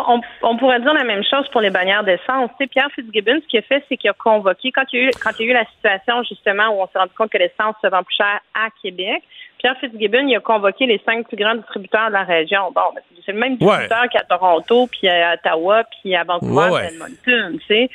[0.41, 2.49] on, pourrait dire la même chose pour les bannières d'essence.
[2.71, 5.11] Pierre Fitzgibbon, ce qu'il a fait, c'est qu'il a convoqué, quand il y a eu,
[5.21, 7.75] quand il y a eu la situation justement où on s'est rendu compte que l'essence
[7.81, 9.23] se vend plus cher à Québec.
[9.59, 12.71] Pierre Fitzgibbon, il a convoqué les cinq plus grands distributeurs de la région.
[12.75, 16.87] Bon, ben, c'est le même distributeur qu'à Toronto, puis à Ottawa, puis à Vancouver, ouais,
[16.87, 17.89] Edmonton, tu sais.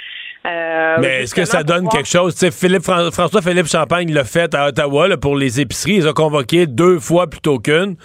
[0.48, 2.34] Euh, mais est-ce que ça donne quelque chose?
[2.50, 5.96] Philippe, François-Philippe Champagne l'a fait à Ottawa pour les épiceries.
[5.96, 7.96] Ils ont convoqué deux fois plutôt qu'une.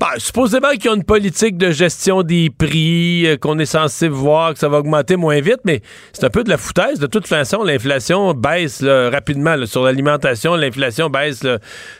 [0.00, 4.08] Bah, supposément qu'il y a une politique de gestion des prix, euh, qu'on est censé
[4.08, 5.80] voir que ça va augmenter moins vite, mais
[6.12, 6.98] c'est un peu de la foutaise.
[6.98, 10.56] De toute façon, l'inflation baisse rapidement sur l'alimentation.
[10.56, 11.46] L'inflation baisse.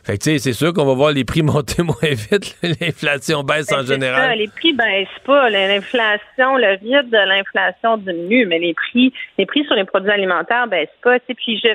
[0.04, 2.56] Fait que c'est sûr qu'on va voir les prix monter moins vite.
[2.62, 4.30] l'inflation baisse en ben, général.
[4.30, 5.48] Ça, les prix baissent pas.
[5.48, 10.66] L'inflation, le vide de l'inflation diminue, mais les prix, les prix sur les produits alimentaires
[10.66, 11.18] baissent pas.
[11.20, 11.68] Puis je,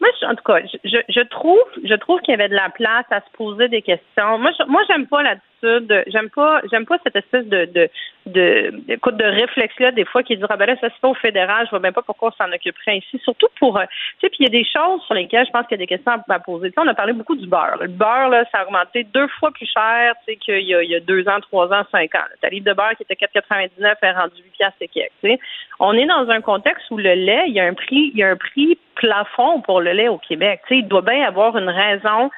[0.00, 3.04] moi, en tout cas, je, je trouve, je trouve qu'il y avait de la place
[3.10, 4.38] à se poser des questions.
[4.38, 5.22] Moi, je, moi, j'aime pas
[5.62, 7.88] j'aime pas, j'aime pas cette espèce de, de,
[8.26, 11.06] de, de, de réflexe là des fois qui dit ah ben là ça se fait
[11.06, 13.20] au fédéral, je vois même pas pourquoi on s'en occuperait ici.
[13.24, 15.66] Surtout pour, euh, tu sais, puis il y a des choses sur lesquelles je pense
[15.66, 16.72] qu'il y a des questions à, poser.
[16.76, 17.76] on a parlé beaucoup du beurre.
[17.80, 20.82] Le beurre là, ça a augmenté deux fois plus cher, tu sais, qu'il y a,
[20.82, 22.24] il y a deux ans, trois ans, cinq ans.
[22.40, 25.12] Ta livre de beurre qui était 4,99 est rendu 8 piastres et quelques.
[25.22, 25.38] Tu sais,
[25.78, 28.22] on est dans un contexte où le lait, il y a un prix, il y
[28.22, 30.60] a un prix plafond pour le lait au Québec.
[30.66, 32.30] Tu sais, il doit bien avoir une raison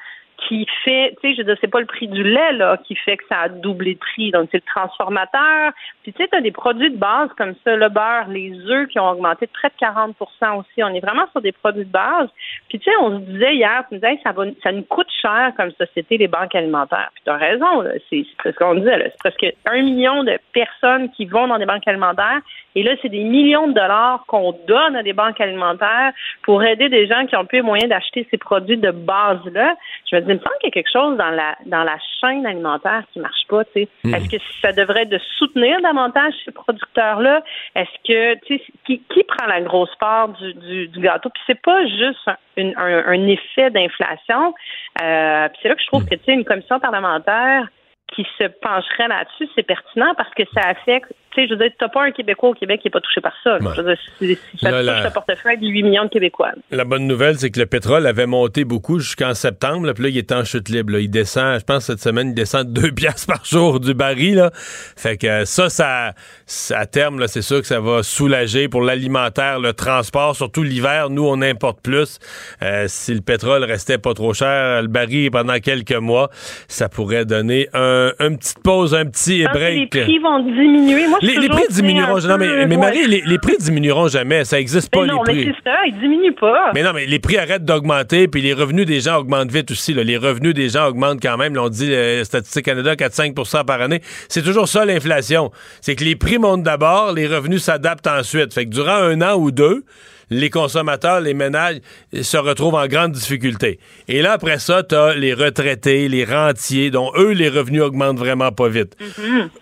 [0.47, 2.95] qui fait, tu sais, je veux dire, c'est pas le prix du lait, là, qui
[2.95, 4.31] fait que ça a doublé de prix.
[4.31, 5.71] Donc, c'est le transformateur.
[6.03, 8.87] Puis, tu sais, tu as des produits de base comme ça, le beurre, les œufs
[8.89, 10.83] qui ont augmenté de près de 40% aussi.
[10.83, 12.29] On est vraiment sur des produits de base.
[12.69, 15.51] Puis, tu sais, on se disait hier, tu disais, ça, va, ça nous coûte cher
[15.57, 17.09] comme société, les banques alimentaires.
[17.13, 19.05] Puis, tu as raison, c'est ce qu'on disait, là.
[19.09, 22.41] C'est presque un million de personnes qui vont dans des banques alimentaires.
[22.75, 26.11] Et là, c'est des millions de dollars qu'on donne à des banques alimentaires
[26.43, 29.75] pour aider des gens qui ont plus les moyens d'acheter ces produits de base-là.
[30.09, 31.97] Je me dis, il me semble qu'il y a quelque chose dans la dans la
[32.19, 33.61] chaîne alimentaire qui marche pas.
[33.75, 34.13] Hmm.
[34.15, 37.43] Est-ce que ça devrait de soutenir davantage ces producteurs-là?
[37.75, 41.29] Est-ce que tu sais qui, qui prend la grosse part du, du, du gâteau?
[41.29, 42.27] Puis c'est pas juste
[42.57, 44.53] un, un, effet d'inflation.
[45.01, 46.09] Euh, puis c'est là que je trouve hmm.
[46.09, 47.67] que tu sais une commission parlementaire
[48.15, 51.71] qui se pencherait là-dessus, c'est pertinent parce que ça affecte tu sais, je veux dire,
[51.79, 53.57] t'as pas un Québécois au Québec qui est pas touché par ça.
[53.59, 56.49] Je veux dire, si, si ça touche la- le portefeuille de 8 millions de Québécois.
[56.71, 60.09] La bonne nouvelle, c'est que le pétrole avait monté beaucoup jusqu'en septembre, là, puis là,
[60.09, 60.93] il est en chute libre.
[60.93, 60.99] là.
[60.99, 64.35] Il descend, je pense, cette semaine, il descend de 2 piastres par jour du baril.
[64.35, 64.51] Là.
[64.53, 66.13] Fait que euh, ça, ça,
[66.45, 71.09] ça, à terme, c'est sûr que ça va soulager pour l'alimentaire, le transport, surtout l'hiver.
[71.09, 72.19] Nous, on importe plus.
[72.61, 76.29] Euh, si le pétrole restait pas trop cher, le baril pendant quelques mois,
[76.67, 79.93] ça pourrait donner un, une petite pause, un petit break.
[79.95, 81.07] les prix vont diminuer.
[81.07, 82.19] Moi, Les, prix diminueront.
[82.19, 82.77] Non, mais, mais.
[82.77, 84.43] Marie, les, les prix diminueront jamais.
[84.45, 85.55] Ça existe pas, Mais non, les mais prix.
[85.63, 86.71] c'est ça, ils diminuent pas.
[86.73, 89.93] Mais non, mais les prix arrêtent d'augmenter, puis les revenus des gens augmentent vite aussi.
[89.93, 90.03] là.
[90.03, 91.55] Les revenus des gens augmentent quand même.
[91.55, 94.01] Là, on dit, euh, Statistique Canada, 4-5 par année.
[94.27, 95.51] C'est toujours ça, l'inflation.
[95.81, 98.53] C'est que les prix montent d'abord, les revenus s'adaptent ensuite.
[98.53, 99.83] Fait que durant un an ou deux,
[100.29, 101.77] les consommateurs, les ménages
[102.21, 103.79] se retrouvent en grande difficulté.
[104.07, 108.51] Et là, après ça, t'as les retraités, les rentiers, dont eux, les revenus augmentent vraiment
[108.51, 108.95] pas vite.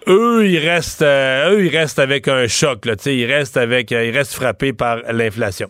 [0.07, 2.85] Eux, ils restent, euh, eux, ils restent avec un choc.
[2.85, 5.69] Là, tu ils restent avec, euh, ils restent frappés par l'inflation.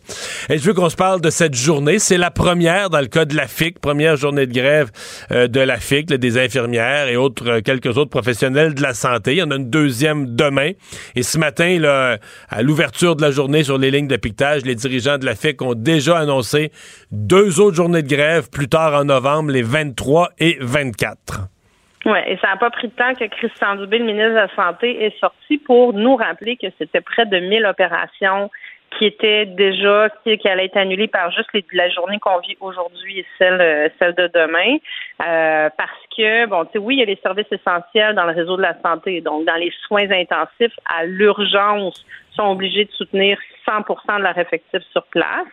[0.50, 2.00] Et je veux qu'on se parle de cette journée.
[2.00, 4.92] C'est la première dans le cas de la FIC, première journée de grève
[5.32, 9.34] euh, de la FIC, là, des infirmières et autres, quelques autres professionnels de la santé.
[9.34, 10.72] Il y en a une deuxième demain.
[11.16, 12.18] Et ce matin, là,
[12.50, 15.62] à l'ouverture de la journée sur les lignes de piquetage, les dirigeants de la FIC
[15.62, 16.72] ont déjà annoncé
[17.12, 21.50] deux autres journées de grève plus tard en novembre, les 23 et 24.
[22.06, 24.56] Oui, et ça n'a pas pris de temps que Christian Dubé, le ministre de la
[24.56, 28.50] Santé, est sorti pour nous rappeler que c'était près de 1000 opérations
[28.98, 33.26] qui étaient déjà, qui, allaient être annulées par juste la journée qu'on vit aujourd'hui et
[33.38, 34.78] celle, euh, celle de demain.
[35.26, 38.34] Euh, parce que, bon, tu sais, oui, il y a les services essentiels dans le
[38.34, 39.22] réseau de la santé.
[39.22, 42.06] Donc, dans les soins intensifs, à l'urgence,
[42.36, 43.38] sont obligés de soutenir
[43.68, 45.48] 100% de leur effectif sur place.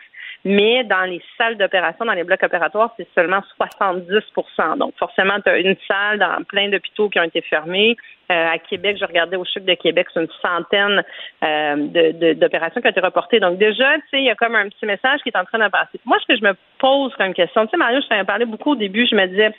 [0.45, 5.49] Mais dans les salles d'opération, dans les blocs opératoires, c'est seulement 70% Donc, forcément, tu
[5.49, 7.97] as une salle dans plein d'hôpitaux qui ont été fermés.
[8.31, 11.03] Euh, à Québec, je regardais au CHUC de Québec, c'est une centaine
[11.43, 13.39] euh, d'opérations qui ont été reportées.
[13.39, 15.59] Donc, déjà, tu sais, il y a comme un petit message qui est en train
[15.59, 15.99] de passer.
[16.05, 18.45] Moi, ce que je me pose comme question, tu sais, Mario, je t'en ai parlé
[18.45, 19.51] beaucoup au début, je me disais,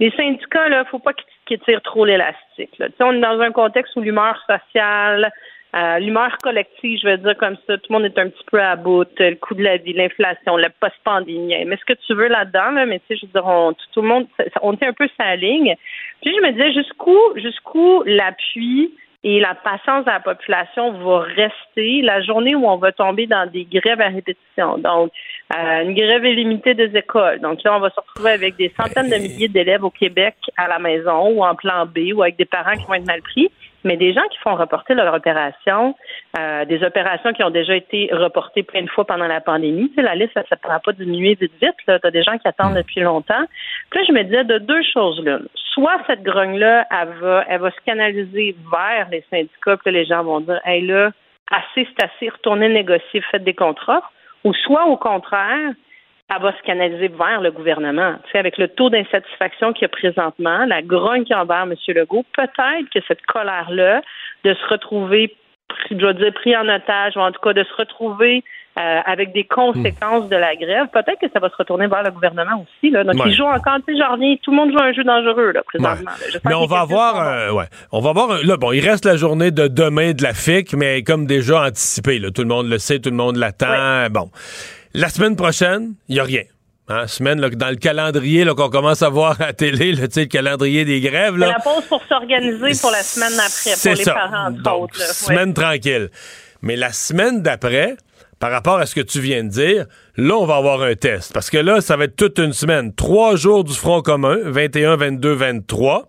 [0.00, 1.12] les syndicats, là, faut pas
[1.46, 2.82] qu'ils tirent trop l'élastique.
[3.00, 5.30] on est dans un contexte où l'humeur sociale,
[5.74, 8.60] euh, l'humeur collective, je veux dire comme ça, tout le monde est un petit peu
[8.60, 11.64] à bout, euh, le coût de la vie, l'inflation, le post-pandémie.
[11.66, 14.00] Mais ce que tu veux là-dedans, là, mais tu sais, je veux dire, on, tout,
[14.00, 14.26] le monde,
[14.62, 15.74] on tient un peu sa ligne.
[16.22, 18.94] Puis je me disais jusqu'où, jusqu'où l'appui
[19.24, 23.50] et la patience de la population va rester la journée où on va tomber dans
[23.50, 24.78] des grèves à répétition.
[24.78, 25.10] Donc,
[25.54, 27.40] euh, une grève illimitée des écoles.
[27.40, 30.68] Donc là, on va se retrouver avec des centaines de milliers d'élèves au Québec à
[30.68, 33.50] la maison ou en plan B ou avec des parents qui vont être mal pris.
[33.84, 35.94] Mais des gens qui font reporter leur opération,
[36.36, 39.88] euh, des opérations qui ont déjà été reportées plein de fois pendant la pandémie.
[39.90, 41.74] Tu sais, la liste, ça ne pourra pas diminuer vite vite.
[41.86, 43.44] Tu as des gens qui attendent depuis longtemps.
[43.90, 45.38] Puis là, je me disais de deux choses là.
[45.76, 50.24] Soit cette grogne-là, elle va, elle va se canaliser vers les syndicats, puis les gens
[50.24, 51.10] vont dire Hey là,
[51.50, 54.02] assez, c'est assez, retournez négocier, faites des contrats.
[54.44, 55.74] Ou soit au contraire,
[56.34, 58.14] elle va se canaliser vers le gouvernement.
[58.24, 61.42] Tu sais, avec le taux d'insatisfaction qu'il y a présentement, la grogne qu'il y a
[61.42, 61.74] envers M.
[61.88, 64.00] Legault, peut-être que cette colère-là,
[64.44, 65.36] de se retrouver,
[65.90, 68.42] je dois dire, pris en otage, ou en tout cas de se retrouver
[68.78, 72.10] euh, avec des conséquences de la grève, peut-être que ça va se retourner vers le
[72.10, 72.90] gouvernement aussi.
[72.90, 73.04] Là.
[73.04, 73.30] Donc, Ouais.
[73.30, 75.62] ils jouent encore, tu sais, j'en reviens, tout le monde joue un jeu dangereux, là,
[75.64, 76.10] présentement.
[76.10, 76.40] là.
[76.44, 79.16] Mais on va avoir, euh, ouais, on va avoir, un- là, bon, il reste la
[79.16, 82.78] journée de demain de la FIC, mais comme déjà anticipé, là, tout le monde le
[82.78, 84.08] sait, tout le monde l'attend.
[84.10, 84.30] Bon,
[84.94, 86.42] la semaine prochaine, il y a rien.
[86.88, 90.02] Hein, semaine là, dans le calendrier là, qu'on commence à voir à la télé, là,
[90.14, 91.36] le calendrier des grèves.
[91.36, 94.12] Là, la pause pour s'organiser pour la semaine après, c'est pour les ça.
[94.14, 94.98] parents, entre Donc, autres.
[95.00, 95.06] là.
[95.06, 95.12] Ouais.
[95.12, 96.10] semaine tranquille.
[96.62, 97.96] Mais la semaine d'après,
[98.38, 99.86] par rapport à ce que tu viens de dire,
[100.16, 101.32] là, on va avoir un test.
[101.32, 102.94] Parce que là, ça va être toute une semaine.
[102.94, 106.08] Trois jours du Front commun, 21, 22, 23.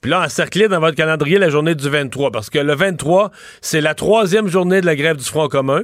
[0.00, 2.30] Puis là, encerclé dans votre calendrier la journée du 23.
[2.30, 3.30] Parce que le 23,
[3.60, 5.82] c'est la troisième journée de la grève du Front commun.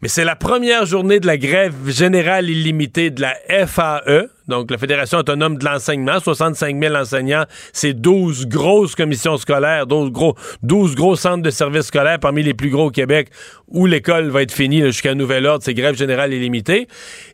[0.00, 3.34] Mais c'est la première journée de la grève générale illimitée de la
[3.66, 6.20] FAE, donc la Fédération autonome de l'enseignement.
[6.20, 11.86] 65 000 enseignants, c'est 12 grosses commissions scolaires, 12 gros, 12 gros centres de services
[11.86, 13.30] scolaires parmi les plus gros au Québec
[13.66, 16.86] où l'école va être finie jusqu'à nouvel ordre, c'est grève générale illimitée.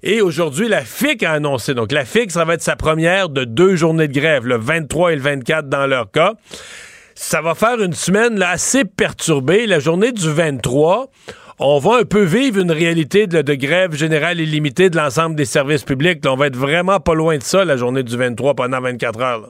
[0.03, 3.45] Et aujourd'hui, la FIC a annoncé, donc la FIC, ça va être sa première de
[3.45, 6.32] deux journées de grève, le 23 et le 24 dans leur cas
[7.16, 9.66] ça va faire une semaine assez perturbée.
[9.66, 11.11] La journée du 23,
[11.59, 15.85] on va un peu vivre une réalité de, grève générale illimitée de l'ensemble des services
[15.85, 16.20] publics.
[16.26, 19.48] On va être vraiment pas loin de ça, la journée du 23, pendant 24 heures.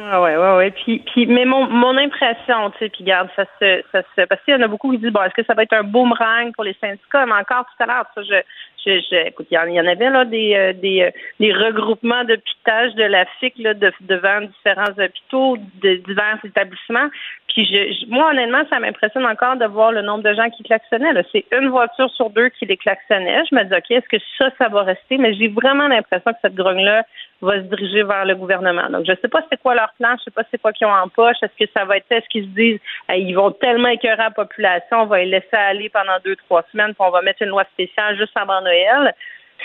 [0.00, 0.70] Ah ouais, ouais, ouais.
[0.72, 4.54] Puis, mais mon, mon impression, tu sais, puis garde, ça se, ça se, parce qu'il
[4.54, 6.64] y en a beaucoup qui disent, bon, est-ce que ça va être un boomerang pour
[6.64, 7.26] les syndicats?
[7.26, 8.42] Mais encore tout à l'heure, je,
[8.84, 12.36] je, je- écoute, il y, en, avait là des, euh, des, euh, des regroupements de
[12.36, 17.08] pitage de la FIC là, de, devant différents hôpitaux, de divers établissements.
[17.48, 21.12] Puis je, moi, honnêtement, ça m'impressionne encore de voir le nombre de gens qui klaxonnaient.
[21.32, 23.42] C'est une voiture sur deux qui les klaxonnait.
[23.50, 25.18] Je me dis, OK, est-ce que ça, ça va rester?
[25.18, 27.04] Mais j'ai vraiment l'impression que cette grogne-là
[27.42, 28.88] va se diriger vers le gouvernement.
[28.90, 30.86] Donc, je ne sais pas c'est quoi leur plan, je sais pas c'est quoi qu'ils
[30.86, 31.36] ont en poche.
[31.42, 32.80] Est-ce que ça va être, est-ce qu'ils se disent,
[33.10, 36.94] ils vont tellement écœurer la population, on va les laisser aller pendant deux, trois semaines,
[36.94, 38.73] puis on va mettre une loi spéciale juste avant Noël.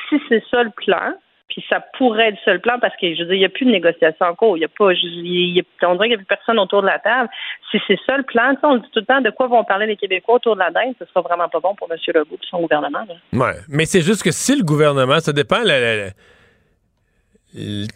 [0.10, 1.14] Si c'est ça le plan,
[1.50, 3.50] puis ça pourrait être ça le plan parce que je veux dire, il n'y a
[3.50, 4.56] plus de négociation en cours.
[4.56, 7.28] Il y a pas, on dirait qu'il n'y a plus personne autour de la table.
[7.72, 9.98] Si c'est ça le plan, on dit tout le temps de quoi vont parler les
[9.98, 11.98] Québécois autour de la dinde, ce sera vraiment pas bon pour M.
[12.08, 13.06] Legault et son gouvernement.
[13.34, 16.12] Oui, mais c'est juste que si le gouvernement, ça dépend la,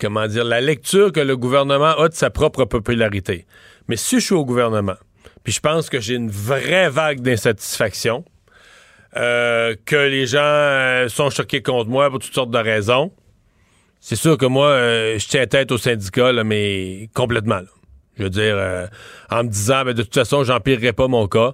[0.02, 3.46] comment dire, la lecture que le gouvernement a de sa propre popularité.
[3.88, 4.98] Mais si je suis au gouvernement,
[5.44, 8.26] puis je pense que j'ai une vraie vague d'insatisfaction,
[9.16, 13.12] euh, que les gens euh, sont choqués contre moi pour toutes sortes de raisons,
[14.00, 17.62] c'est sûr que moi, euh, je tiens tête au syndicat, mais complètement.
[18.18, 18.86] Je veux dire, euh,
[19.30, 21.54] en me disant, ben, de toute façon, j'empirerai pas mon cas.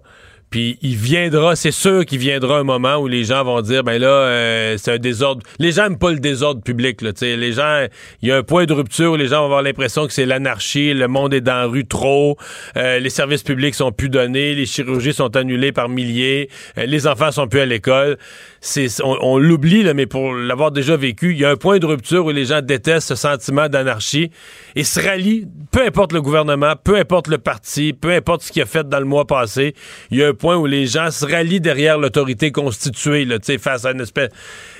[0.50, 4.02] Puis il viendra, c'est sûr qu'il viendra un moment où les gens vont dire, ben
[4.02, 5.44] là, euh, c'est un désordre.
[5.60, 7.02] Les gens n'aiment pas le désordre public.
[7.02, 7.86] Là, les gens,
[8.22, 10.26] il y a un point de rupture où les gens vont avoir l'impression que c'est
[10.26, 12.38] l'anarchie, le monde est dans la rue trop,
[12.78, 17.06] euh, les services publics sont plus donnés, les chirurgies sont annulées par milliers, euh, les
[17.06, 18.18] enfants sont plus à l'école.
[18.62, 21.86] C'est, on, l'oublie là, mais pour l'avoir déjà vécu, il y a un point de
[21.86, 24.32] rupture où les gens détestent ce sentiment d'anarchie
[24.76, 28.62] et se rallient, peu importe le gouvernement, peu importe le parti, peu importe ce qu'il
[28.62, 29.76] a fait dans le mois passé,
[30.12, 33.91] il y a point où les gens se rallient derrière l'autorité constituée, là, face à
[33.91, 34.30] une espèce.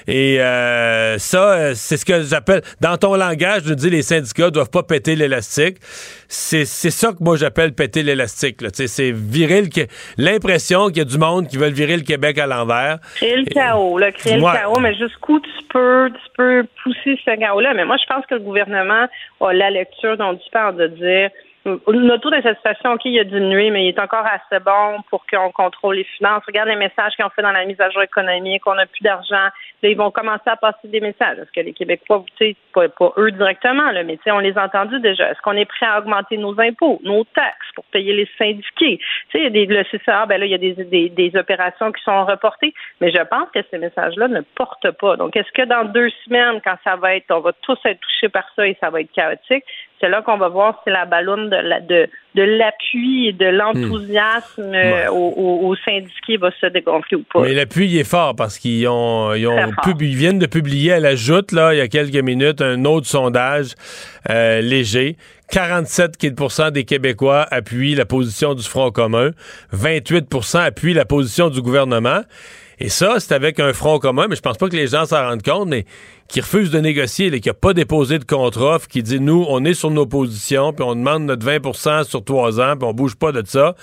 [0.07, 4.49] Et euh, ça, euh, c'est ce que j'appelle, dans ton langage, je dis les syndicats
[4.49, 5.77] doivent pas péter l'élastique.
[6.27, 8.57] C'est ça que moi j'appelle péter l'élastique.
[8.73, 9.64] C'est virer
[10.18, 12.99] l'impression qu'il y a du monde qui veulent virer le Québec à l'envers.
[13.15, 17.38] Créer le chaos, là, créer le chaos, mais jusqu'où tu peux, tu peux pousser ce
[17.38, 17.73] chaos-là?
[17.76, 19.07] Mais moi, je pense que le gouvernement
[19.41, 21.30] a la lecture dont tu parles de dire
[21.65, 25.52] notre taux d'insatisfaction, OK, il a diminué, mais il est encore assez bon pour qu'on
[25.52, 26.44] contrôle les finances.
[26.48, 29.02] Regarde les messages qu'ils ont fait dans la mise à jour économique, on n'a plus
[29.02, 29.49] d'argent.
[29.84, 31.38] Ils vont commencer à passer des messages.
[31.38, 34.40] Est-ce que les Québécois, tu sais, pas, pas eux directement, là, mais tu sais, on
[34.40, 35.30] les a entendus déjà.
[35.31, 38.99] Est-ce qu'on est prêt à augmenter nos impôts, nos taxes pour payer les syndiqués?
[39.30, 42.26] Tu sais, le CCA, ben là, il y a des, des, des opérations qui sont
[42.26, 45.18] reportées, mais je pense que ces messages-là ne portent pas.
[45.18, 48.30] Donc, est-ce que dans deux semaines, quand ça va être, on va tous être touchés
[48.30, 49.64] par ça et ça va être chaotique,
[50.00, 53.46] c'est là qu'on va voir si la ballonne de la, de, de l'appui et de
[53.46, 54.74] l'enthousiasme hmm.
[54.74, 57.42] euh, aux, syndiqués va se dégonfler ou pas.
[57.42, 59.58] Mais l'appui est fort parce qu'ils ont, ils, ont
[60.00, 63.08] ils viennent de publier à la joute, là, il y a quelques minutes, un autre
[63.08, 63.74] sondage
[64.30, 65.18] euh, léger.
[65.52, 69.32] 47% des Québécois appuient la position du Front commun,
[69.74, 72.22] 28% appuient la position du gouvernement.
[72.81, 75.27] Et ça, c'est avec un front commun, mais je pense pas que les gens s'en
[75.27, 75.84] rendent compte, mais
[76.30, 79.73] qui refuse de négocier, qui n'a pas déposé de contre-offre, qui dit nous, on est
[79.73, 83.31] sur nos positions, puis on demande notre 20% sur trois ans, puis on bouge pas
[83.31, 83.73] de ça.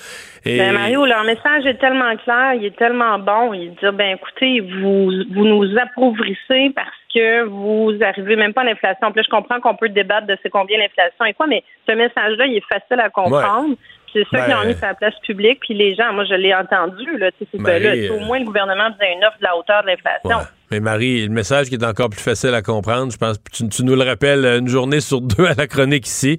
[0.45, 0.57] Et...
[0.59, 3.53] Ben Mario, leur message est tellement clair, il est tellement bon.
[3.53, 8.65] Il dit ben écoutez, vous, vous nous approuvrissez parce que vous arrivez même pas à
[8.65, 9.11] l'inflation.
[9.11, 11.93] Puis là, je comprends qu'on peut débattre de c'est combien l'inflation et quoi, mais ce
[11.93, 13.75] message-là, il est facile à comprendre.
[14.17, 16.55] C'est ça qui ont mis sur la place publique, puis les gens, moi je l'ai
[16.55, 19.89] entendu, là, c'est là, au moins le gouvernement faisait une offre de la hauteur de
[19.89, 20.49] l'inflation.
[20.71, 23.85] Mais Marie, le message qui est encore plus facile à comprendre, je pense, tu, tu
[23.85, 26.39] nous le rappelles une journée sur deux à la chronique ici,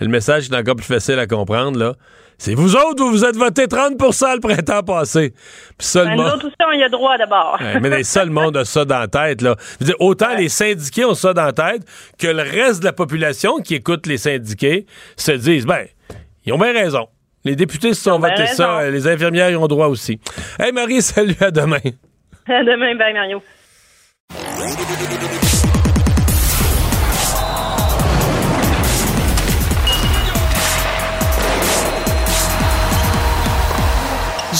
[0.00, 1.92] le message qui est encore plus facile à comprendre, là,
[2.40, 5.34] c'est vous autres, vous vous êtes voté 30% le printemps passé?
[5.76, 7.58] Puis ça, ben, nous autres aussi, on y a droit d'abord.
[7.82, 9.42] mais ça, le monde a ça dans la tête.
[9.42, 9.56] Là.
[9.98, 11.82] autant les syndiqués ont ça dans la tête
[12.16, 14.86] que le reste de la population qui écoute les syndiqués
[15.16, 15.86] se disent, ben,
[16.44, 17.08] ils ont bien raison.
[17.48, 18.90] Les députés se sont votés ça.
[18.90, 20.20] Les infirmières y ont droit aussi.
[20.58, 21.78] Hey Marie, salut, à demain.
[22.46, 23.40] À demain, bye Mario.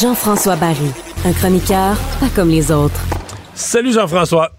[0.01, 0.91] Jean-François Barry,
[1.27, 3.05] un chroniqueur pas comme les autres.
[3.53, 4.53] Salut Jean-François.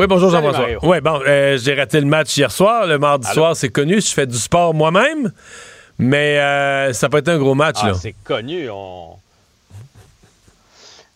[0.00, 0.66] Oui, bonjour Jean-François.
[0.82, 2.86] Oui, bon, euh, j'ai raté le match hier soir?
[2.86, 4.00] Le mardi soir, c'est connu.
[4.00, 5.30] Je fais du sport moi-même.
[5.98, 7.76] Mais euh, ça peut être un gros match.
[7.82, 8.70] Ah, c'est connu.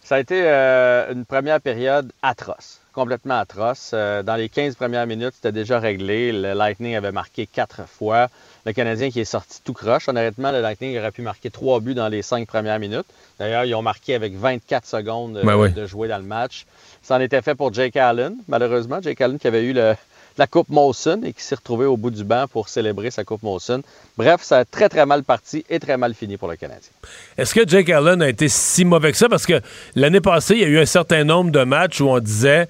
[0.03, 3.93] Ça a été euh, une première période atroce, complètement atroce.
[3.95, 6.31] dans les 15 premières minutes, c'était déjà réglé.
[6.31, 8.29] Le Lightning avait marqué quatre fois.
[8.67, 10.11] Le Canadien qui est sorti tout croche.
[10.11, 13.07] Honnêtement, le Lightning aurait pu marquer trois buts dans les cinq premières minutes.
[13.39, 16.67] D'ailleurs, ils ont marqué avec 24 secondes ben de jouer dans le match.
[17.05, 18.99] Ça en était fait pour Jake Allen, malheureusement.
[19.03, 22.25] Jake Allen qui avait eu la Coupe Molson et qui s'est retrouvé au bout du
[22.25, 23.83] banc pour célébrer sa Coupe Molson.
[24.17, 26.91] Bref, ça a très, très mal parti et très mal fini pour le Canadien.
[27.37, 29.29] Est-ce que Jake Allen a été si mauvais que ça?
[29.29, 29.61] Parce que
[29.95, 32.69] l'année passée, il y a eu un certain nombre de matchs où on disait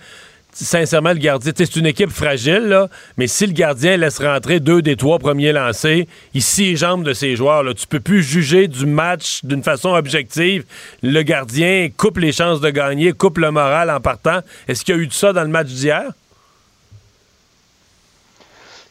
[0.55, 4.83] sincèrement, le gardien, c'est une équipe fragile, là, mais si le gardien laisse rentrer deux
[4.83, 7.63] des trois premiers lancés, il scie jambes de ses joueurs.
[7.63, 7.75] Là.
[7.75, 10.65] Tu peux plus juger du match d'une façon objective.
[11.03, 14.41] Le gardien coupe les chances de gagner, coupe le moral en partant.
[14.69, 16.13] Est-ce qu'il y a eu de ça dans le match d'hier?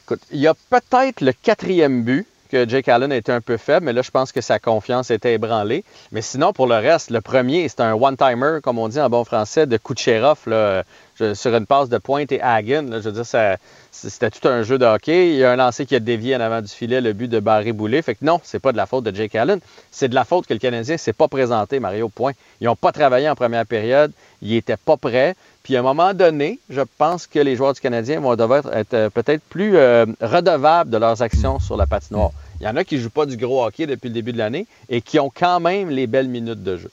[0.06, 3.58] Écoute, il y a peut-être le quatrième but que Jake Allen a été un peu
[3.58, 5.84] faible, mais là, je pense que sa confiance était ébranlée.
[6.12, 9.24] Mais sinon, pour le reste, le premier, c'est un one-timer, comme on dit en bon
[9.24, 10.84] français, de Kucherov, là,
[11.16, 12.88] sur une passe de pointe et Hagen.
[12.92, 13.58] je veux dire,
[13.92, 15.30] c'était tout un jeu de hockey.
[15.30, 17.40] Il y a un lancer qui a dévié en avant du filet, le but de
[17.40, 18.02] Barry Boulet.
[18.02, 19.60] Fait que non, c'est pas de la faute de Jake Allen.
[19.92, 22.34] C'est de la faute que le Canadien s'est pas présenté, Mario, point.
[22.62, 24.12] Ils n'ont pas travaillé en première période.
[24.42, 25.36] Ils n'étaient pas prêts.
[25.64, 28.94] Puis à un moment donné, je pense que les joueurs du Canadien vont devoir être
[28.94, 32.32] euh, peut-être plus euh, redevables de leurs actions sur la patinoire.
[32.60, 34.38] Il y en a qui ne jouent pas du gros hockey depuis le début de
[34.38, 36.92] l'année et qui ont quand même les belles minutes de jeu.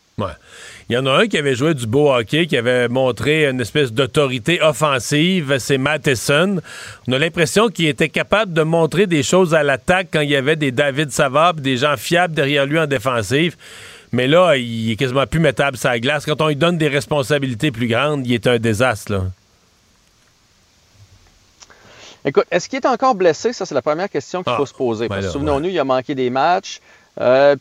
[0.88, 3.60] Il y en a un qui avait joué du beau hockey, qui avait montré une
[3.60, 6.60] espèce d'autorité offensive, c'est Matheson.
[7.06, 10.36] On a l'impression qu'il était capable de montrer des choses à l'attaque quand il y
[10.36, 13.56] avait des David Savard, des gens fiables derrière lui en défensive.
[14.12, 16.26] Mais là, il est quasiment plus mettable sa glace.
[16.26, 19.22] Quand on lui donne des responsabilités plus grandes, il est un désastre.
[22.24, 23.52] Écoute, est-ce qu'il est encore blessé?
[23.52, 25.08] Ça, c'est la première question qu'il faut ah, se poser.
[25.08, 26.80] Ben souvenons-nous, il a manqué des matchs.
[27.20, 27.56] Euh,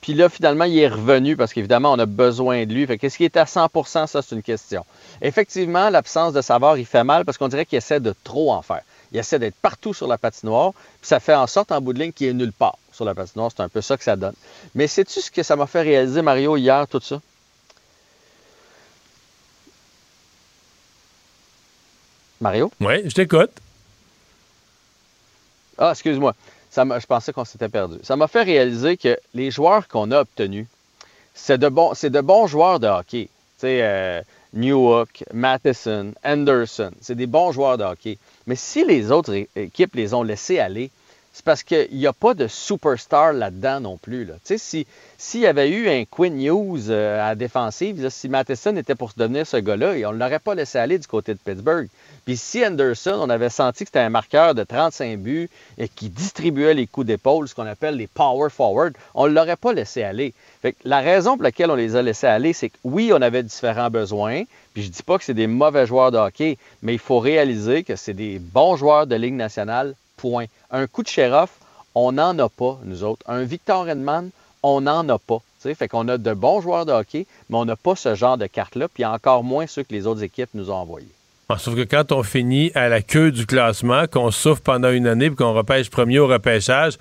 [0.00, 2.86] puis, là, finalement, il est revenu parce qu'évidemment, on a besoin de lui.
[2.86, 4.84] Fait qu'est-ce qu'il est à 100% Ça, c'est une question.
[5.20, 8.62] Effectivement, l'absence de savoir, il fait mal parce qu'on dirait qu'il essaie de trop en
[8.62, 8.82] faire.
[9.12, 10.72] Il essaie d'être partout sur la patinoire.
[10.72, 13.14] Puis ça fait en sorte, en bout de ligne, qu'il est nulle part sur la
[13.14, 13.50] patinoire.
[13.54, 14.34] C'est un peu ça que ça donne.
[14.74, 17.20] Mais sais-tu ce que ça m'a fait réaliser, Mario, hier, tout ça?
[22.40, 22.70] Mario?
[22.80, 23.50] Oui, je t'écoute.
[25.78, 26.34] Ah, excuse-moi.
[26.74, 27.98] je pensais qu'on s'était perdu.
[28.02, 30.66] Ça m'a fait réaliser que les joueurs qu'on a obtenus,
[31.34, 33.28] c'est de, bons, de bons joueurs de hockey.
[33.28, 34.20] Tu sais, euh,
[34.54, 38.18] Newhook, Matheson, Anderson, c'est des bons joueurs de hockey.
[38.46, 40.90] Mais si les autres équipes les ont laissés aller,
[41.38, 44.26] c'est parce qu'il n'y a pas de superstar là-dedans non plus.
[44.44, 44.84] Tu sais,
[45.18, 49.46] s'il y avait eu un Quinn News euh, à défensive, si Matheson était pour devenir
[49.46, 51.86] ce gars-là, on ne l'aurait pas laissé aller du côté de Pittsburgh.
[52.24, 55.48] Puis si Anderson, on avait senti que c'était un marqueur de 35 buts
[55.78, 59.54] et qui distribuait les coups d'épaule, ce qu'on appelle les power forward, on ne l'aurait
[59.54, 60.34] pas laissé aller.
[60.60, 63.44] Fait la raison pour laquelle on les a laissés aller, c'est que oui, on avait
[63.44, 64.42] différents besoins.
[64.74, 67.84] Puis je dis pas que c'est des mauvais joueurs de hockey, mais il faut réaliser
[67.84, 69.94] que c'est des bons joueurs de Ligue nationale,
[70.70, 71.50] Un coup de sheriff,
[71.94, 73.24] on n'en a pas, nous autres.
[73.28, 74.30] Un Victor Edman,
[74.62, 75.40] on n'en a pas.
[75.58, 78.38] T'sais, fait qu'on a de bons joueurs de hockey, mais on n'a pas ce genre
[78.38, 81.08] de carte-là, puis encore moins ceux que les autres équipes nous ont envoyés.
[81.48, 85.06] Ah, sauf que quand on finit à la queue du classement, qu'on souffre pendant une
[85.06, 86.98] année, puis qu'on repêche premier au repêchage,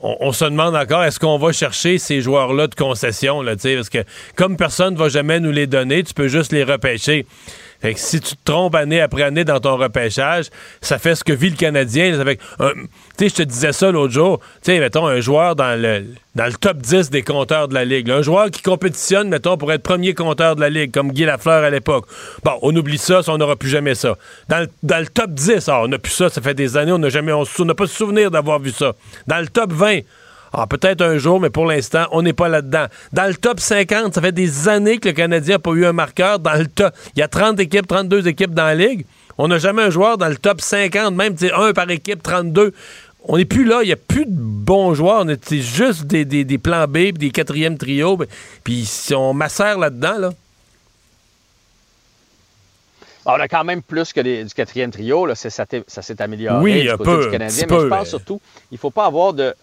[0.00, 4.04] on, se demande encore est-ce qu'on va chercher ces joueurs-là de concession, là, parce que
[4.36, 7.26] comme personne ne va jamais nous les donner, tu peux juste les repêcher.
[7.80, 10.46] Fait que si tu te trompes année après année dans ton repêchage,
[10.80, 12.12] ça fait ce que vit le Canadien.
[13.16, 14.40] Sais, je te disais ça l'autre jour.
[14.62, 17.84] Tu sais, mettons, un joueur dans le, dans le top 10 des compteurs de la
[17.84, 18.10] Ligue.
[18.10, 21.62] un joueur qui compétitionne, mettons, pour être premier compteur de la Ligue, comme Guy Lafleur
[21.62, 22.06] à l'époque.
[22.44, 24.16] Bon, on oublie ça, on n'aura plus jamais ça.
[24.48, 26.92] Dans le, dans le top 10, ah, on n'a plus ça, ça fait des années,
[26.92, 28.94] on n'a jamais, on n'a pas de souvenir d'avoir vu ça.
[29.28, 30.00] Dans le top 20,
[30.52, 32.86] ah, peut-être un jour, mais pour l'instant, on n'est pas là-dedans.
[33.12, 35.92] Dans le top 50, ça fait des années que le Canadien n'a pas eu un
[35.92, 36.38] marqueur.
[36.38, 39.04] Dans le top, il y a 30 équipes, 32 équipes dans la ligue.
[39.36, 42.72] On n'a jamais un joueur dans le top 50, même un par équipe, 32.
[43.24, 45.24] On n'est plus là, il n'y a plus de bons joueurs.
[45.42, 48.18] C'est juste des, des, plans B, des quatrièmes trios.
[48.64, 50.30] Puis si on macère là-dedans, là.
[53.26, 55.26] Ah, on a quand même plus que du quatrième trio.
[55.26, 55.34] Là.
[55.34, 57.66] Ça, s'est amélioré oui, du côté du Canadien.
[57.68, 59.54] mais je pense surtout, il ne faut pas avoir de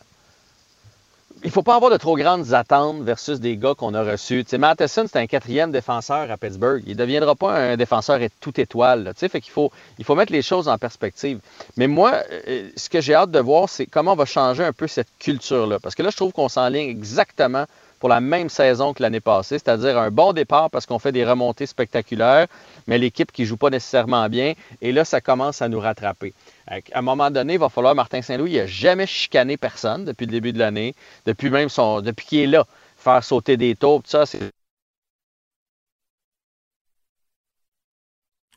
[1.45, 4.43] il faut pas avoir de trop grandes attentes versus des gars qu'on a reçus.
[4.47, 6.81] sais, Matheson, c'est un quatrième défenseur à Pittsburgh.
[6.87, 9.13] Il ne deviendra pas un défenseur tout étoile.
[9.21, 11.39] il faut mettre les choses en perspective.
[11.77, 12.15] Mais moi,
[12.47, 15.07] euh, ce que j'ai hâte de voir, c'est comment on va changer un peu cette
[15.19, 15.77] culture-là.
[15.79, 17.65] Parce que là, je trouve qu'on s'enligne exactement
[17.99, 21.25] pour la même saison que l'année passée, c'est-à-dire un bon départ parce qu'on fait des
[21.25, 22.47] remontées spectaculaires,
[22.87, 26.33] mais l'équipe qui ne joue pas nécessairement bien, et là, ça commence à nous rattraper.
[26.67, 30.25] À un moment donné, il va falloir, Martin Saint-Louis, il n'a jamais chicané personne depuis
[30.25, 32.65] le début de l'année, depuis même son, depuis qu'il est là,
[32.97, 34.51] faire sauter des taux, tout ça, c'est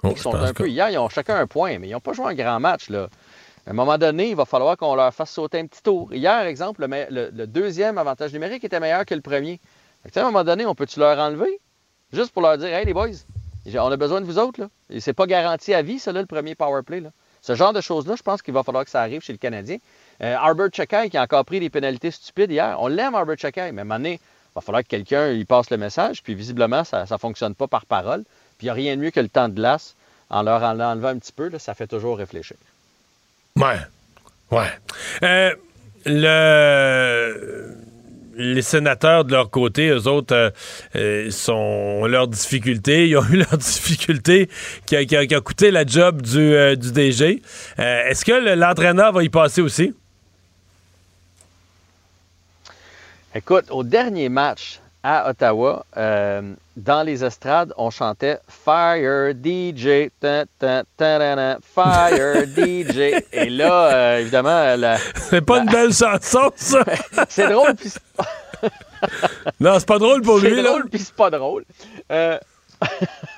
[0.03, 2.15] oh, ils sont un peu hier, ils ont chacun un point, mais ils n'ont pas
[2.15, 2.89] joué un grand match.
[2.89, 3.09] Là.
[3.67, 6.13] À un moment donné, il va falloir qu'on leur fasse sauter un petit tour.
[6.15, 9.61] Hier, exemple, le, deuxième avantage numérique était meilleur que le premier.
[10.15, 11.61] à un moment donné, on peut-tu leur enlever?
[12.11, 13.11] Juste pour leur dire Hey les boys,
[13.75, 14.63] on a besoin de vous autres.
[14.63, 14.69] Là.
[14.89, 17.01] Et c'est pas garanti à vie, ça, là, le premier power play.
[17.01, 17.11] Là.
[17.49, 19.79] Ce genre de choses-là, je pense qu'il va falloir que ça arrive chez le Canadien.
[20.23, 20.83] Euh, Arbor qui
[21.17, 23.95] a encore pris des pénalités stupides hier, on l'aime, Arbor Chakai, mais à un moment
[23.95, 27.55] donné, il va falloir que quelqu'un lui passe le message, puis visiblement, ça ne fonctionne
[27.55, 28.25] pas par parole.
[28.59, 29.95] Puis il n'y a rien de mieux que le temps de glace
[30.29, 32.59] en leur en enlevant un petit peu, ça fait toujours réfléchir.
[33.57, 33.79] Ouais.
[34.51, 34.69] Ouais.
[35.23, 35.55] Euh,
[36.05, 37.75] le
[38.39, 40.51] les sénateurs de leur côté, eux autres, euh,
[40.97, 43.09] euh, sont, ont leurs difficultés.
[43.09, 44.49] Ils ont eu leurs difficultés
[44.87, 47.43] qui a, coûté la job du, euh, DG.
[47.77, 49.93] Est-ce que le- l'entraîneur va y passer aussi?
[53.35, 60.45] Écoute, au dernier match à Ottawa, euh, dans les estrades, on chantait Fire DJ, ta,
[60.59, 63.25] ta, tarana, Fire DJ.
[63.33, 66.85] Et là, euh, évidemment, la- C'est pas une belle chanson, ça!
[67.31, 68.03] c'est drôle, puis c'est
[69.61, 71.65] Non, c'est pas drôle pour lui, C'est drôle, puis c'est pas drôle.
[72.13, 72.39] Euh,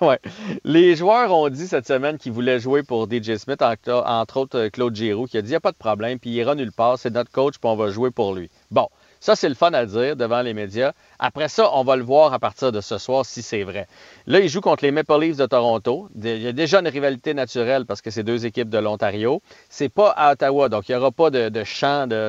[0.01, 0.19] ouais.
[0.65, 4.97] Les joueurs ont dit cette semaine qu'ils voulaient jouer pour DJ Smith, entre, autres Claude
[4.97, 6.99] Giroux, qui a dit il n'y a pas de problème, puis il ira nulle part,
[6.99, 8.51] c'est notre coach, puis on va jouer pour lui.
[8.73, 8.89] Bon,
[9.21, 10.93] ça, c'est le fun à dire devant les médias.
[11.19, 13.87] Après ça, on va le voir à partir de ce soir si c'est vrai.
[14.27, 16.09] Là, il joue contre les Maple Leafs de Toronto.
[16.23, 19.43] Il y a déjà une rivalité naturelle parce que c'est deux équipes de l'Ontario.
[19.69, 21.65] C'est pas à Ottawa, donc il n'y aura pas de, de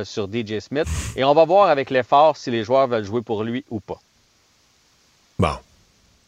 [0.03, 0.88] sur DJ Smith.
[1.15, 3.99] Et on va voir avec l'effort si les joueurs veulent jouer pour lui ou pas.
[5.39, 5.55] Bon.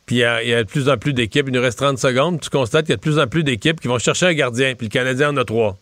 [0.05, 1.47] Puis il y, a- il y a de plus en plus d'équipes.
[1.47, 2.39] Il nous reste 30 secondes.
[2.39, 4.75] Tu constates qu'il y a de plus en plus d'équipes qui vont chercher un gardien.
[4.75, 5.77] Puis le Canadien en a trois.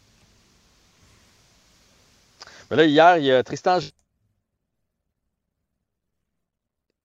[2.69, 3.79] Mais là, hier, il y a Tristan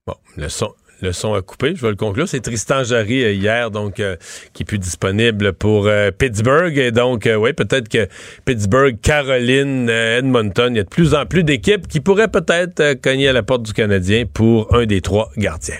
[0.07, 2.27] Bon, le son, le son a coupé, je vais le conclure.
[2.29, 4.15] C'est Tristan Jarry euh, hier, donc, euh,
[4.53, 6.77] qui est plus disponible pour euh, Pittsburgh.
[6.77, 8.07] Et donc, oui, peut-être que
[8.45, 13.27] Pittsburgh, Caroline, Edmonton, il y a de plus en plus d'équipes qui pourraient peut-être cogner
[13.27, 15.79] à la porte du Canadien pour un des trois gardiens.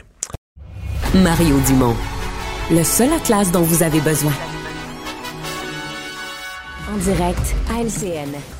[1.15, 1.95] Mario Dumont.
[2.69, 4.33] Le seul atlas dont vous avez besoin.
[6.93, 8.56] En direct à LCN.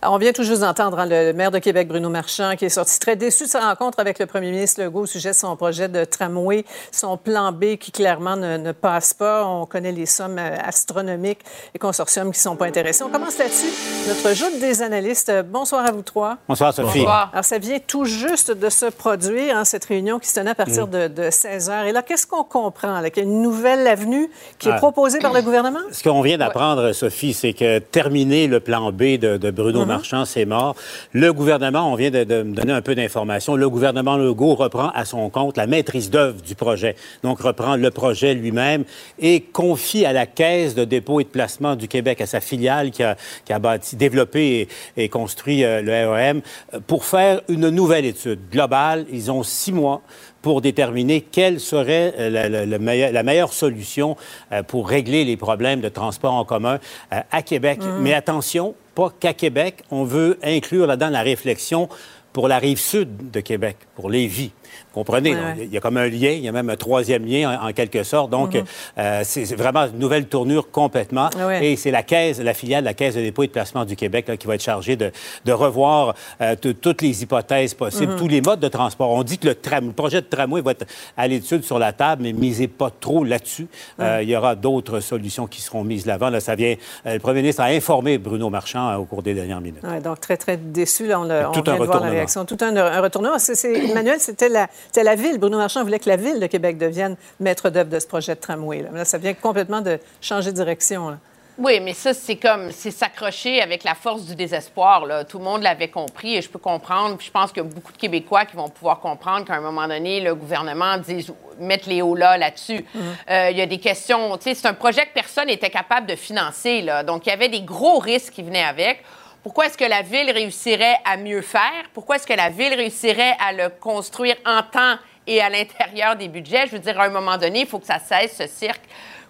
[0.00, 2.68] Alors, on vient tout juste d'entendre hein, le maire de Québec, Bruno Marchand, qui est
[2.68, 5.56] sorti très déçu de sa rencontre avec le premier ministre Legault au sujet de son
[5.56, 9.44] projet de tramway, son plan B qui clairement ne, ne passe pas.
[9.44, 11.40] On connaît les sommes euh, astronomiques
[11.74, 13.02] et consortiums qui ne sont pas intéressés.
[13.02, 13.66] On commence là-dessus.
[14.06, 15.32] Notre joute des analystes.
[15.50, 16.36] Bonsoir à vous trois.
[16.48, 16.98] Bonsoir, Sophie.
[17.00, 17.30] Bonsoir.
[17.32, 20.54] Alors, ça vient tout juste de se produire, hein, cette réunion qui se tenait à
[20.54, 20.90] partir Mm.
[20.90, 21.84] de, de 16 heures.
[21.86, 23.00] Et là, qu'est-ce qu'on comprend?
[23.00, 23.10] là?
[23.10, 24.30] Qu'il y a une nouvelle avenue
[24.60, 24.76] qui est Ah.
[24.76, 25.80] proposée par le gouvernement?
[25.90, 29.87] Ce qu'on vient d'apprendre, Sophie, c'est que terminer le plan B de, de Bruno.
[29.88, 30.76] Marchand, c'est mort.
[31.12, 34.90] Le gouvernement, on vient de, de me donner un peu d'informations, le gouvernement Legault reprend
[34.90, 36.94] à son compte la maîtrise d'œuvre du projet.
[37.22, 38.84] Donc, reprend le projet lui-même
[39.18, 42.90] et confie à la Caisse de dépôt et de placement du Québec, à sa filiale
[42.90, 46.42] qui a, qui a bâti, développé et, et construit euh, le REM,
[46.86, 49.06] pour faire une nouvelle étude globale.
[49.10, 50.02] Ils ont six mois
[50.42, 54.16] pour déterminer quelle serait euh, la, la- la meilleure, la meilleure solution
[54.52, 56.78] euh, pour régler les problèmes de transport en commun
[57.12, 57.80] euh, à Québec.
[57.82, 57.98] Mm.
[58.00, 61.88] Mais attention, pas qu'à Québec, on veut inclure là-dedans la réflexion
[62.32, 64.52] pour la rive sud de Québec, pour Lévis.
[64.88, 65.30] Vous comprenez?
[65.34, 65.64] Ouais, donc, ouais.
[65.66, 67.72] Il y a comme un lien, il y a même un troisième lien en, en
[67.72, 68.30] quelque sorte.
[68.30, 68.64] Donc, Mhm.
[68.98, 71.30] euh, c'est vraiment une nouvelle tournure complètement.
[71.38, 71.66] Ouais.
[71.66, 73.96] Et c'est la caisse, la filiale de la Caisse de dépôt et de placement du
[73.96, 75.10] Québec là, qui va être chargée de,
[75.44, 78.18] de revoir euh, toutes les hypothèses possibles, Mhm.
[78.18, 79.10] tous les modes de transport.
[79.10, 80.86] On dit que le, tram, le projet de tramway va être
[81.16, 83.66] à l'étude sur la table, mais misez pas trop là-dessus.
[84.00, 86.30] Euh, il y aura d'autres solutions qui seront mises l'avant.
[86.30, 86.74] Là, ça vient.
[87.04, 89.82] le premier ministre a informé Bruno Marchand au cours des dernières minutes.
[90.04, 91.06] Donc, très, très déçu.
[91.06, 92.44] Là, on, le- on Tout vient un de voir la réaction.
[92.44, 93.36] Tout un, un retournement.
[93.64, 95.38] Emmanuel, c'était la, c'était la ville.
[95.38, 98.40] Bruno Marchand voulait que la ville de Québec devienne maître d'œuvre de ce projet de
[98.40, 98.82] tramway.
[98.82, 101.10] Là, Là, ça vient complètement de changer de direction.
[101.10, 101.18] là.
[101.60, 105.04] Oui, mais ça, c'est comme, c'est s'accrocher avec la force du désespoir.
[105.06, 105.24] Là.
[105.24, 107.16] Tout le monde l'avait compris et je peux comprendre.
[107.16, 109.60] Puis je pense qu'il y a beaucoup de Québécois qui vont pouvoir comprendre qu'à un
[109.60, 112.84] moment donné, le gouvernement dise mettre les hauts là là-dessus.
[113.28, 114.38] Euh, Il y a des questions.
[114.40, 116.80] C'est un projet que personne n'était capable de financer.
[116.80, 117.02] Là.
[117.02, 119.02] Donc, il y avait des gros risques qui venaient avec.
[119.42, 121.84] Pourquoi est-ce que la ville réussirait à mieux faire?
[121.94, 124.96] Pourquoi est-ce que la ville réussirait à le construire en temps
[125.26, 126.66] et à l'intérieur des budgets?
[126.66, 128.82] Je veux dire, à un moment donné, il faut que ça cesse, ce cirque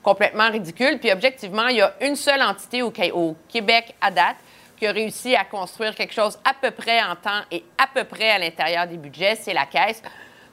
[0.02, 0.98] complètement ridicule.
[0.98, 4.36] Puis objectivement, il y a une seule entité au, Québec à date
[4.78, 8.04] qui a réussi à construire quelque chose à peu près en temps et à peu
[8.04, 10.02] près à l'intérieur des budgets, c'est la Caisse.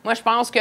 [0.06, 0.60] Moi, je pense que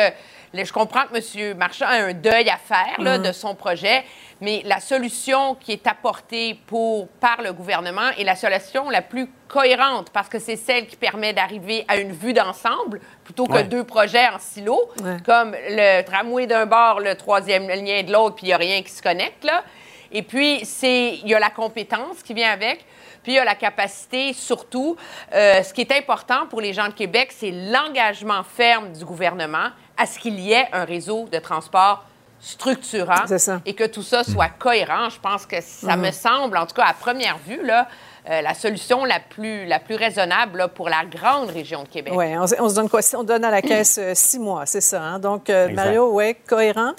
[0.54, 1.56] je comprends que M.
[1.58, 3.24] Marchand a un deuil à faire là, Mhm.
[3.26, 4.02] de son projet,
[4.40, 9.28] mais la solution qui est apportée pour, par le gouvernement est la solution la plus
[9.48, 13.64] cohérente parce que c'est celle qui permet d'arriver à une vue d'ensemble plutôt que Ouais.
[13.64, 15.18] deux projets en silo, Ouais.
[15.26, 18.82] comme le tramway d'un bord, le troisième lien de l'autre, puis il n'y a rien
[18.82, 19.44] qui se connecte.
[19.44, 19.62] Là.
[20.10, 22.84] Et puis, c'est il y a la compétence qui vient avec,
[23.24, 24.96] puis il y a la capacité, surtout.
[25.34, 29.70] Euh, ce qui est important pour les gens de Québec, c'est l'engagement ferme du gouvernement
[29.96, 32.04] à ce qu'il y ait un réseau de transport
[32.40, 33.24] structurant
[33.64, 35.08] et que tout ça soit cohérent.
[35.08, 36.06] Je pense que ça Mhm.
[36.06, 37.88] me semble, en tout cas à première vue, là,
[38.28, 42.12] euh, la solution la plus, la plus raisonnable là, pour la grande région de Québec.
[42.16, 43.00] Oui, on, se- on se donne quoi?
[43.16, 45.00] On donne à la caisse euh, six mois, c'est ça.
[45.02, 45.18] hein?
[45.18, 45.68] Donc, euh.
[45.70, 46.92] Mario, oui, cohérent?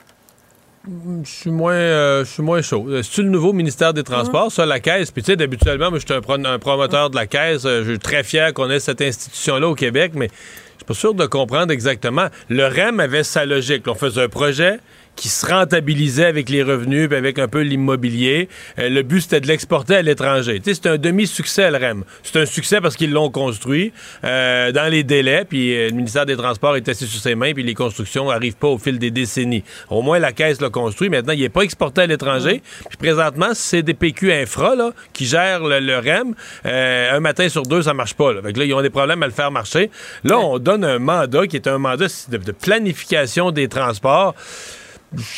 [1.23, 2.85] Je suis moins, euh, je suis moins chaud.
[2.89, 5.09] Euh, C'est-tu le nouveau ministère des Transports, ça, la Caisse?
[5.09, 7.65] Puis, tu sais, habituellement, moi, je suis un, pro- un promoteur de la Caisse.
[7.65, 10.93] Euh, Je suis très fier qu'on ait cette institution-là au Québec, mais je suis pas
[10.93, 12.27] sûr de comprendre exactement.
[12.49, 13.87] Le REM avait sa logique.
[13.87, 14.77] On faisait un projet
[15.15, 18.49] qui se rentabilisait avec les revenus puis avec un peu l'immobilier.
[18.79, 20.59] Euh, le but, c'était de l'exporter à l'étranger.
[20.59, 22.03] Tu sais, c'est un demi-succès, le REM.
[22.23, 23.93] C'est un succès parce qu'ils l'ont construit
[24.23, 27.53] euh, dans les délais, puis euh, le ministère des Transports est assis sur ses mains,
[27.53, 29.63] puis les constructions n'arrivent pas au fil des décennies.
[29.89, 31.09] Au moins, la Caisse l'a construit.
[31.09, 32.61] Maintenant, il n'est pas exporté à l'étranger.
[32.89, 36.35] Puis présentement, c'est des PQ Infra là, qui gèrent le, le REM.
[36.65, 38.33] Un matin sur deux, ça marche pas.
[38.33, 38.41] Là.
[38.41, 39.89] Fait que là, ils ont des problèmes à le faire marcher.
[40.23, 44.35] Là, on donne un mandat qui est un mandat de planification des transports.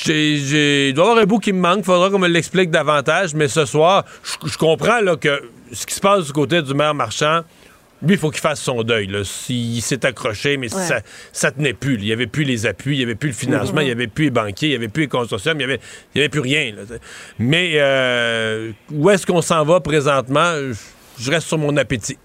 [0.04, 1.84] J'ai, il doit y avoir un bout qui me manque.
[1.86, 3.34] Faudra qu'on me l'explique davantage.
[3.34, 4.06] Mais ce soir,
[4.46, 5.42] je, comprends là, que
[5.72, 7.42] ce qui se passe du côté du maire marchand,
[8.02, 9.08] lui, il faut qu'il fasse son deuil.
[9.08, 9.24] Là.
[9.24, 10.82] S'il s'est accroché, mais Ouais.
[10.84, 11.02] ça,
[11.32, 11.96] ça tenait plus.
[11.98, 12.02] là.
[12.04, 14.08] Il n'y avait plus les appuis, il n'y avait plus le financement, il n'y avait
[14.08, 15.80] plus les banquiers, il n'y avait plus les consortiums, il n'y avait,
[16.14, 16.74] il y avait plus rien.
[16.76, 16.84] là,
[17.40, 20.54] mais euh, où est-ce qu'on s'en va présentement?
[21.20, 22.18] Je reste sur mon appétit.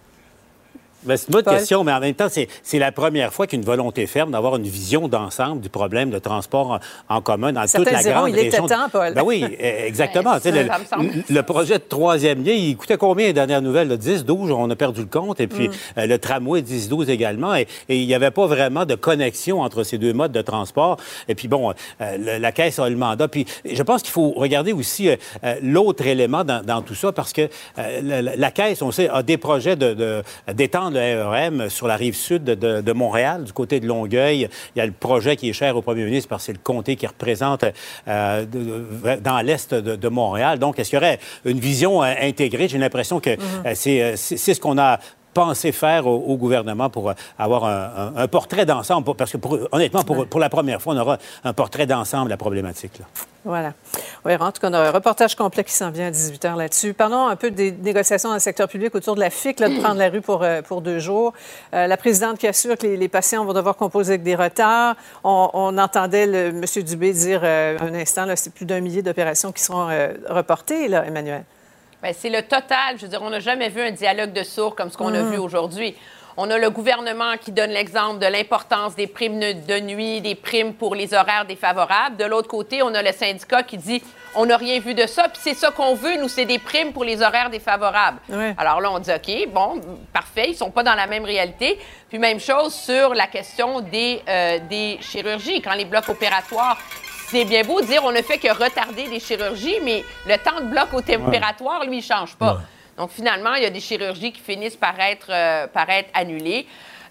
[1.05, 1.57] Ben, c'est une bonne Paul?
[1.57, 5.09] question, mais en même temps, c'est la première fois qu'une volonté ferme d'avoir une vision
[5.09, 8.66] d'ensemble du problème de transport en, en commun dans toute la grande il était région.
[8.66, 9.15] temps, Paul.
[9.15, 10.39] Ben oui, eh, exactement.
[10.43, 10.69] Ça le,
[11.29, 13.89] le projet de troisième lien, il coûtait combien les dernières nouvelles?
[13.89, 13.97] là?
[13.97, 15.41] 10, 12, on a perdu le compte.
[15.41, 15.73] Et puis Mm.
[15.99, 17.55] euh, le tramway 10, 12 également.
[17.55, 20.97] Et, et il n'y avait pas vraiment de connexion entre ces deux modes de transport.
[21.29, 21.70] Et puis bon,
[22.01, 23.29] euh, le- la Caisse a le mandat.
[23.29, 25.16] Puis je pense qu'il faut regarder aussi euh,
[25.62, 27.49] l'autre élément dans, dans tout ça parce que
[28.03, 30.23] la, Caisse, on sait, a des projets de- de-
[30.53, 34.48] d'étendre le REM sur la rive sud de, de- de Montréal, du côté de Longueuil.
[34.74, 36.59] Il y a le projet qui est cher au premier ministre parce que c'est le
[36.62, 37.64] comté qui représente
[38.09, 40.59] euh, de- de- dans l'est de, de Montréal.
[40.59, 42.69] Donc, est-ce qu'il y aurait une vision euh, intégrée?
[42.69, 43.31] J'ai l'impression que
[43.74, 44.98] c'est euh, c'est ce qu'on a
[45.35, 49.15] pensé faire au, au gouvernement pour euh, avoir un, un- un portrait d'ensemble.
[49.15, 52.31] Parce que, pour- honnêtement, pour, pour la première fois, on aura un portrait d'ensemble de
[52.31, 52.99] la problématique.
[52.99, 53.05] là.
[53.45, 53.73] Voilà.
[54.25, 56.57] Oui, en tout cas, on a un reportage complet qui s'en vient à 18 h
[56.57, 56.95] là-dessus.
[56.95, 59.81] Parlons un peu des négociations dans le secteur public autour de la FIC, là, de
[59.81, 61.33] prendre la rue pour, euh, pour deux jours.
[61.75, 64.95] Euh, la présidente qui assure que les, les patients vont devoir composer avec des retards.
[65.25, 66.65] On, on entendait le, M.
[66.85, 71.05] Dubé dire euh, un instant, c'est plus d'un millier d'opérations qui seront euh, reportées, là,
[71.05, 71.43] Emmanuel.
[72.03, 72.97] Ben, c'est le total.
[72.97, 75.19] Je veux dire, on n'a jamais vu un dialogue de sourds comme ce qu'on a
[75.23, 75.31] Mhm.
[75.33, 75.95] vu aujourd'hui.
[76.39, 80.35] On a le gouvernement qui donne l'exemple de l'importance des primes de de nuit, des
[80.35, 82.16] primes pour les horaires défavorables.
[82.16, 84.03] De l'autre côté, on a le syndicat qui dit
[84.35, 86.95] on n'a rien vu de ça, puis c'est ça qu'on veut, nous, c'est des primes
[86.95, 88.19] pour les horaires défavorables.
[88.57, 89.79] Alors là, on dit OK, bon,
[90.11, 91.79] parfait, ils sont pas dans la même réalité.
[92.09, 95.61] Puis même chose sur la question des, euh, des chirurgies.
[95.61, 96.79] Quand les blocs opératoires
[97.33, 100.61] c'est bien beau de dire on ne fait que retarder des chirurgies, mais le temps
[100.61, 102.61] de bloc au températoire, lui, il ne change pas.
[102.97, 106.67] Donc, finalement, il y a des chirurgies qui finissent par être, euh, par être annulées.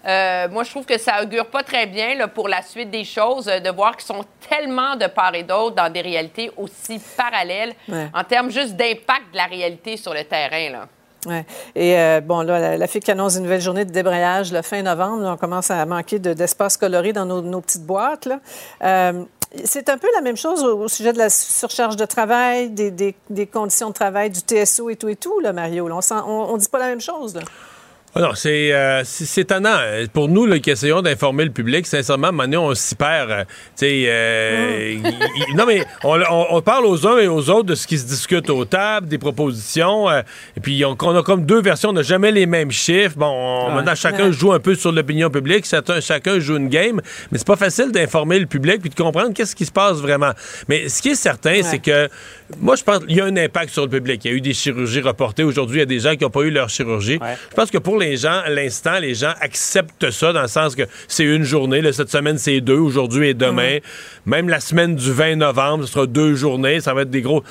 [0.06, 3.04] Euh, moi, je trouve que ça augure pas très bien là, pour la suite des
[3.04, 7.00] choses, euh, de voir qu'ils sont tellement de part et d'autre dans des réalités aussi
[7.16, 8.08] parallèles Ouais.
[8.14, 10.70] en termes juste d'impact de la réalité sur le terrain.
[10.70, 10.88] Là.
[11.26, 11.44] Ouais.
[11.76, 14.82] Et euh, bon, là, la, la FIC annonce une nouvelle journée de débrayage le fin
[14.82, 15.22] novembre.
[15.22, 18.26] Là, on commence à manquer de- d'espace coloré dans nos, nos petites boîtes.
[18.26, 18.40] là.
[18.82, 19.24] Euh,
[19.64, 23.88] c'est un peu la même chose au, sujet de la surcharge de travail, des, conditions
[23.88, 25.88] de travail, du TSO et tout et tout, là, Mario.
[25.88, 27.38] on ne dit pas la même chose.
[28.14, 29.02] Ah non, c'est euh,
[29.38, 29.78] étonnant.
[30.12, 33.30] Pour nous, là, qui essayons d'informer le public, sincèrement, maintenant, on s'y perd.
[33.30, 33.44] euh,
[33.82, 34.98] euh,
[35.48, 37.96] il- non, mais on, on- on parle aux uns et aux autres de ce qui
[37.98, 40.10] se discute aux tables, des propositions.
[40.10, 40.20] euh,
[40.58, 43.16] et puis, on, on a comme deux versions, on n'a jamais les mêmes chiffres.
[43.16, 43.74] Bon, Ouais.
[43.76, 44.32] maintenant, chacun Ouais.
[44.32, 47.00] joue un peu sur l'opinion publique, chacun, chacun joue une game.
[47.30, 50.32] Mais c'est pas facile d'informer le public puis de comprendre qu'est-ce qui se passe vraiment.
[50.68, 52.10] Mais ce qui est certain, c'est que
[52.60, 54.24] moi, je pense qu'il y a un impact sur le public.
[54.24, 55.42] Il y a eu des chirurgies reportées.
[55.44, 57.18] Aujourd'hui, il y a des gens qui n'ont pas eu leur chirurgie.
[57.50, 60.74] Je pense que pour les gens, à l'instant, les gens acceptent ça dans le sens
[60.74, 61.80] que c'est une journée.
[61.80, 63.78] Là, cette semaine, c'est deux, aujourd'hui et demain.
[64.26, 66.80] Même la semaine du 20 novembre, ce sera deux journées.
[66.80, 67.42] Ça va être des gros.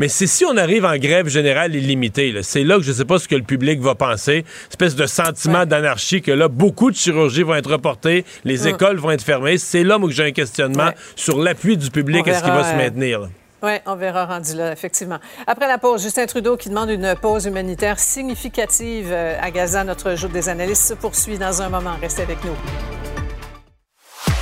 [0.00, 3.04] Mais c'est si on arrive en grève générale illimitée, c'est là que je ne sais
[3.04, 4.44] pas ce que le public va penser.
[4.70, 8.68] Espèce de sentiment d'anarchie que là, beaucoup de chirurgies vont être reportées, les Mm.
[8.68, 9.58] écoles vont être fermées.
[9.58, 12.28] C'est là, moi, que j'ai un questionnement sur l'appui du public.
[12.28, 13.22] Est-ce qu'il va se maintenir?
[13.22, 13.28] là?
[13.62, 15.18] Oui, on verra rendu là, effectivement.
[15.46, 19.82] Après la pause, Justin Trudeau qui demande une pause humanitaire significative euh, à Gaza.
[19.82, 21.94] Notre jour des analystes se poursuit dans un moment.
[22.00, 22.54] Restez avec nous.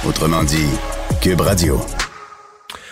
[0.07, 0.69] Autrement dit,
[1.23, 1.81] Cube Radio.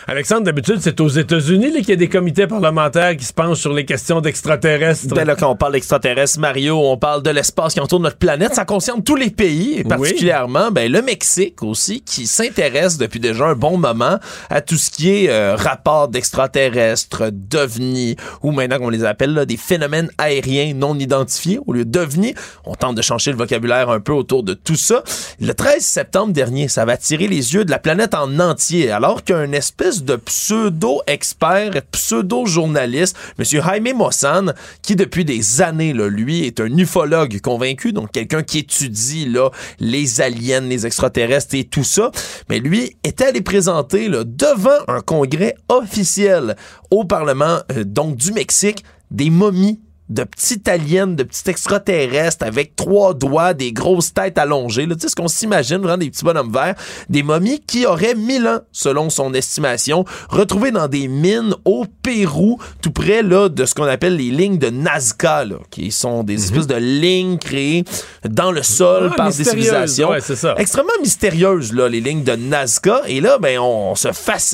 [0.06, 3.72] Alexandre, d'habitude, c'est aux États-Unis qu'il y a des comités parlementaires qui se penchent sur
[3.72, 5.14] les questions d'extraterrestres.
[5.14, 8.54] Ben là, quand on parle d'extraterrestres, Mario, on parle de l'espace qui entoure notre planète.
[8.54, 13.46] Ça concerne tous les pays, et particulièrement ben, le Mexique aussi, qui s'intéresse depuis déjà
[13.46, 14.18] un bon moment
[14.50, 19.46] à tout ce qui est euh, rapport d'extraterrestres, d'ovnis, ou maintenant qu'on les appelle là,
[19.46, 22.34] des phénomènes aériens non identifiés au lieu d'ovnis.
[22.66, 25.02] On tente de changer le vocabulaire un peu autour de tout ça.
[25.40, 29.24] Le 13 septembre dernier, ça va attirer les yeux de la planète en entier, alors
[29.24, 33.44] qu'un espèce de pseudo-expert, pseudo-journaliste, M.
[33.44, 34.52] Jaime Mossan,
[34.82, 39.50] qui depuis des années, là, lui, est un ufologue convaincu, donc quelqu'un qui étudie là,
[39.78, 42.10] les aliens, les extraterrestres et tout ça.
[42.48, 46.56] Mais lui était allé présenter là, devant un congrès officiel
[46.90, 52.76] au Parlement euh, donc du Mexique des momies de petites aliens, de petits extraterrestres avec
[52.76, 54.86] trois doigts, des grosses têtes allongées.
[54.86, 56.74] Tu sais ce qu'on s'imagine, vraiment des petits bonhommes verts.
[57.08, 62.58] Des momies qui auraient mille ans, selon son estimation, retrouvées dans des mines au Pérou,
[62.82, 66.42] tout près là, de ce qu'on appelle les lignes de Nazca, là, qui sont des
[66.44, 67.84] espèces de lignes créées
[68.28, 70.10] dans le sol Ah, par des civilisations.
[70.10, 70.54] Ouais, c'est ça.
[70.58, 73.02] Extrêmement mystérieuses, là, les lignes de Nazca.
[73.06, 74.08] Et là, ben, on, se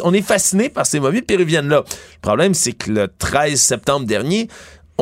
[0.05, 1.82] on est fasciné par ces momies péruviennes-là.
[1.86, 4.48] Le problème, c'est que le 13 septembre dernier,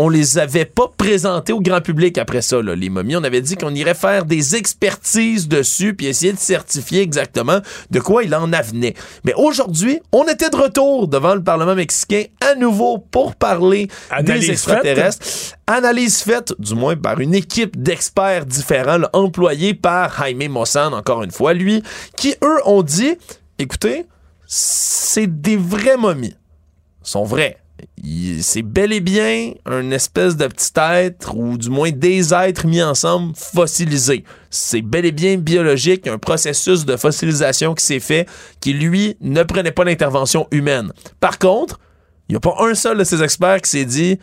[0.01, 3.17] on les avait pas présentées au grand public après ça, là, les momies.
[3.17, 7.59] On avait dit qu'on irait faire des expertises dessus puis essayer de certifier exactement
[7.91, 8.95] de quoi il en avenait.
[9.25, 14.47] Mais aujourd'hui, on était de retour devant le Parlement mexicain à nouveau pour parler Analyse
[14.47, 15.57] des extraterrestres.
[15.67, 21.25] Analyse faite, du moins par une équipe d'experts différents, là, employés par Jaime Mossan, encore
[21.25, 21.83] une fois, lui,
[22.17, 23.17] qui, eux, ont dit,
[23.59, 24.07] écoutez,
[24.47, 26.37] c'est des vraies momies.
[27.05, 27.59] Ils sont vrais.
[28.41, 32.83] C'est bel et bien un espèce de petit être, ou du moins des êtres mis
[32.83, 34.25] ensemble fossilisés.
[34.51, 38.27] C'est bel et bien biologique, un processus de fossilisation qui s'est fait,
[38.61, 40.93] qui lui ne prenait pas l'intervention humaine.
[41.21, 41.79] Par contre,
[42.29, 44.19] il n'y a pas un seul de ces experts qui s'est dit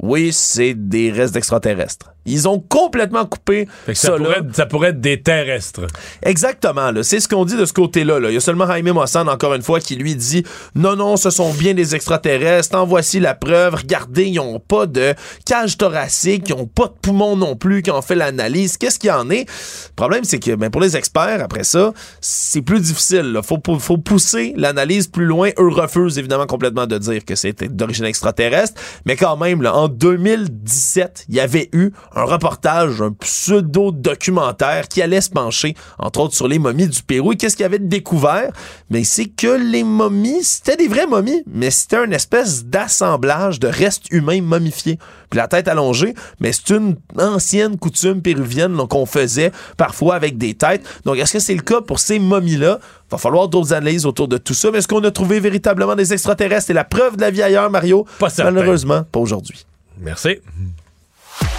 [0.00, 2.10] oui, c'est des restes d'extraterrestres.
[2.30, 5.86] Ils ont complètement coupé Fait que ça, ça, pourrait, être- ça pourrait être des terrestres.
[6.22, 7.02] Exactement, là.
[7.02, 8.20] c'est ce qu'on dit de ce côté-là.
[8.20, 8.30] là.
[8.30, 10.44] Il y a seulement Jaime Mossan, encore une fois, qui lui dit
[10.74, 13.76] non, non, ce sont bien des extraterrestres, en voici la preuve.
[13.76, 15.14] Regardez, ils n'ont pas de
[15.46, 18.76] cage thoracique, ils n'ont pas de poumons non plus, qui ont fait l'analyse.
[18.76, 19.46] Qu'est-ce qu'il y en est?
[19.48, 23.32] Le problème, c'est que ben, pour les experts, après ça, c'est plus difficile.
[23.36, 25.48] Il faut, pou- faut pousser l'analyse plus loin.
[25.58, 29.87] Eux refusent évidemment complètement de dire que c'était d'origine extraterrestre, mais quand même, là, en
[29.88, 36.34] 2017, il y avait eu un reportage, un pseudo-documentaire qui allait se pencher, entre autres,
[36.34, 37.32] sur les momies du Pérou.
[37.32, 38.52] Et qu'est-ce qu'il y avait de découvert?
[38.90, 43.68] Mais c'est que les momies, c'était des vraies momies, mais c'était une espèce d'assemblage de
[43.68, 44.98] restes humains momifiés.
[45.30, 50.54] Puis la tête allongée, mais c'est une ancienne coutume péruvienne qu'on faisait parfois avec des
[50.54, 50.86] têtes.
[51.04, 52.78] Donc, est-ce que c'est le cas pour ces momies-là?
[53.10, 54.70] Va falloir d'autres analyses autour de tout ça.
[54.70, 56.70] Mais est-ce qu'on a trouvé véritablement des extraterrestres?
[56.70, 58.06] Et la preuve de la vie ailleurs, Mario?
[58.18, 58.28] Pas.
[58.38, 59.66] Malheureusement, pas aujourd'hui.
[60.00, 60.36] Merci.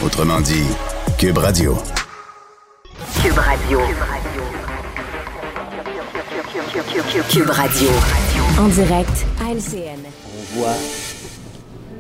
[0.04, 0.64] Autrement dit,
[1.18, 1.76] Cube Radio.
[3.22, 3.80] Cube Radio.
[7.30, 7.90] Cube Radio.
[8.60, 10.00] En direct à LCN.
[10.56, 10.70] On voit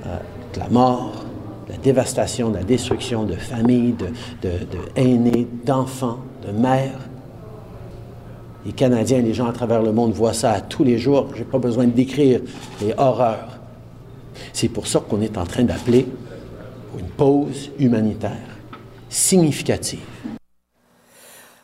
[0.05, 0.17] euh,
[0.53, 1.25] de la mort,
[1.67, 4.07] de la dévastation, de la destruction de familles, de,
[4.41, 6.99] de, de aînés, d'enfants, de mères.
[8.65, 11.27] Les Canadiens, les gens à travers le monde voient ça à tous les jours.
[11.33, 12.39] Je n'ai pas besoin de décrire
[12.81, 13.59] les horreurs.
[14.53, 16.07] C'est pour ça qu'on est en train d'appeler
[16.97, 18.57] une pause humanitaire
[19.09, 19.99] significative.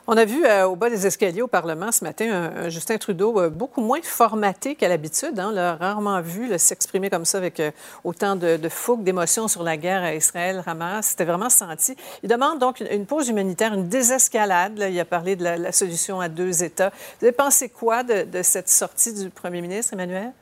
[0.08, 3.40] On a vu euh, au bas des escaliers au Parlement ce matin un, Justin Trudeau
[3.40, 5.40] euh, beaucoup moins formaté qu'à l'habitude.
[5.40, 5.48] Hein.
[5.50, 7.72] On l'a rarement vu s'exprimer comme ça avec euh,
[8.04, 11.08] autant de, fougue, d'émotion sur la guerre à Israël-Hamas.
[11.08, 11.96] C'était vraiment senti.
[12.22, 14.78] Il demande donc une, pause humanitaire, une désescalade.
[14.88, 16.92] Il a parlé de la, solution à deux États.
[17.20, 20.34] Vous avez pensé quoi de cette sortie du premier ministre, Emmanuel?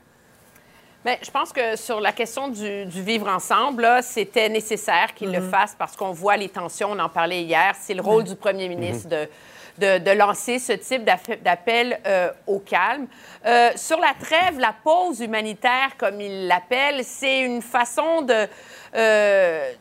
[1.04, 5.42] Bien, je pense que sur la question du, du vivre ensemble, c'était nécessaire qu'il le
[5.42, 7.74] fasse parce qu'on voit les tensions, on en parlait hier.
[7.78, 9.28] C'est le rôle du premier ministre de,
[9.76, 13.06] de, de lancer ce type d'appel euh, au calme.
[13.44, 18.48] Euh, sur la trêve, la pause humanitaire, comme il l'appelle, c'est une façon de...
[18.94, 19.72] euh,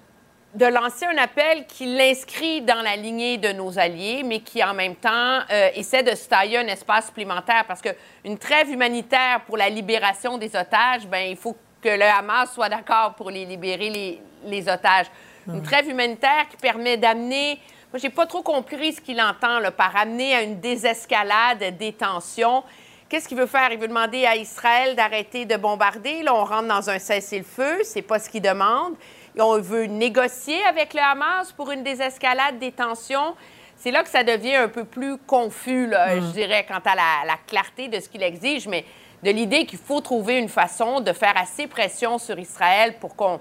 [0.54, 4.74] de lancer un appel qui l'inscrit dans la lignée de nos alliés, mais qui en
[4.74, 9.58] même temps euh, essaie de se tailler un espace supplémentaire parce qu'une trêve humanitaire pour
[9.58, 13.90] la libération des otages, ben il faut que le Hamas soit d'accord pour les libérer
[13.90, 15.08] les, les otages.
[15.48, 17.60] Une trêve humanitaire qui permet d'amener.
[17.92, 21.92] Moi, j'ai pas trop compris ce qu'il entend là, par amener à une désescalade des
[21.92, 22.64] tensions.
[23.10, 23.70] Qu'est-ce qu'il veut faire?
[23.72, 26.24] Il veut demander à Israël d'arrêter de bombarder.
[26.24, 27.80] Là, on rentre dans un cessez-le-feu.
[27.84, 28.96] C'est pas ce qu'il demande.
[29.40, 33.36] On veut négocier avec le Hamas pour une désescalade des tensions.
[33.76, 37.26] C'est là que ça devient un peu plus confus, là, je dirais, quant à la,
[37.28, 38.86] la clarté de ce qu'il exige, mais
[39.24, 43.40] de l'idée qu'il faut trouver une façon de faire assez pression sur Israël pour qu'on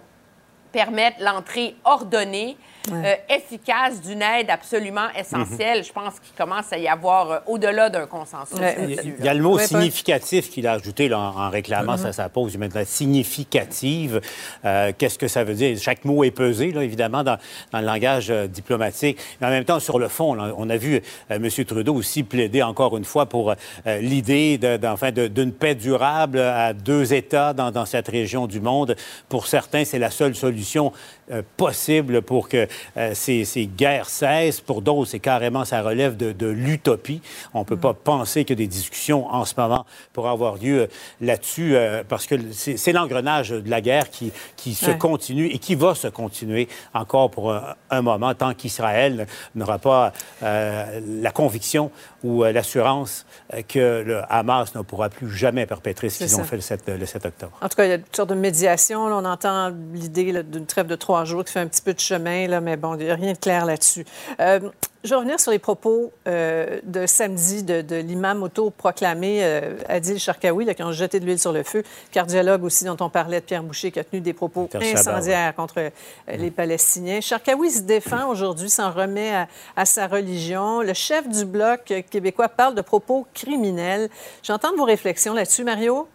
[0.73, 2.57] permettre l'entrée ordonnée
[2.91, 5.79] euh, efficace d'une aide absolument essentielle.
[5.79, 5.85] Mhm.
[5.85, 8.57] Je pense qu'il commence à y avoir euh, au-delà d'un consensus.
[8.57, 9.35] Il y a- là-dessus, il y a là.
[9.35, 11.99] le mot Ouais, significatif qu'il a ajouté là, en, en réclamant Mhm.
[11.99, 14.21] sa, sa pause maintenant significative.
[14.65, 15.77] Euh, Qu'est-ce que ça veut dire?
[15.81, 17.39] Chaque mot est pesé, là, évidemment, dans,
[17.73, 19.19] dans le langage euh, diplomatique.
[19.41, 20.97] Mais en même temps, sur le fond, là, on a vu
[21.31, 21.49] euh, M.
[21.65, 26.39] Trudeau aussi plaider encore une fois pour euh, l'idée de- d'enfin de- d'une paix durable
[26.39, 28.97] à deux États dans, dans cette région du monde.
[29.29, 30.93] Pour certains, c'est la seule solution
[31.31, 32.67] euh, possible pour que euh,
[33.15, 34.61] ces, ces guerres cessent.
[34.61, 37.21] Pour d'autres, c'est carrément, ça relève de, de l'utopie.
[37.55, 40.87] On ne peut pas penser que des discussions en ce moment pourraient avoir lieu euh,
[41.21, 44.99] là-dessus, euh, parce que c'est l'engrenage de la guerre qui, qui se Ouais.
[44.99, 50.13] continue et qui va se continuer encore pour un, un moment, tant qu'Israël n'aura pas
[50.43, 51.91] euh, la conviction
[52.25, 53.25] ou euh, l'assurance
[53.55, 56.89] euh, que le Hamas ne pourra plus jamais perpétrer ce qu'ils ont fait le 7,
[56.99, 57.53] le 7 octobre.
[57.61, 59.09] En tout cas, il y a une sorte de médiation.
[59.09, 59.17] là.
[59.17, 62.47] on entend l'idée d'une trêve de trois jours qui fait un petit peu de chemin,
[62.49, 64.05] là, mais bon, il n'y a rien de clair là-dessus.
[64.41, 64.61] Euh,
[65.05, 70.19] je vais revenir sur les propos euh, de samedi de, de l'imam autoproclamé euh, Adil
[70.19, 71.83] Sharkawi, là, qui ont jeté de l'huile sur le feu.
[72.13, 75.75] Cardiologue aussi, dont on parlait, de Pierre Boucher, qui a tenu des propos incendiaires contre
[75.79, 75.91] euh,
[76.29, 77.21] les Palestiniens.
[77.21, 80.83] Sharkawi se défend aujourd'hui, s'en remet à, à sa religion.
[80.83, 84.09] Le chef du bloc québécois parle de propos criminels.
[84.45, 86.07] J'entends vos réflexions là-dessus, Mario?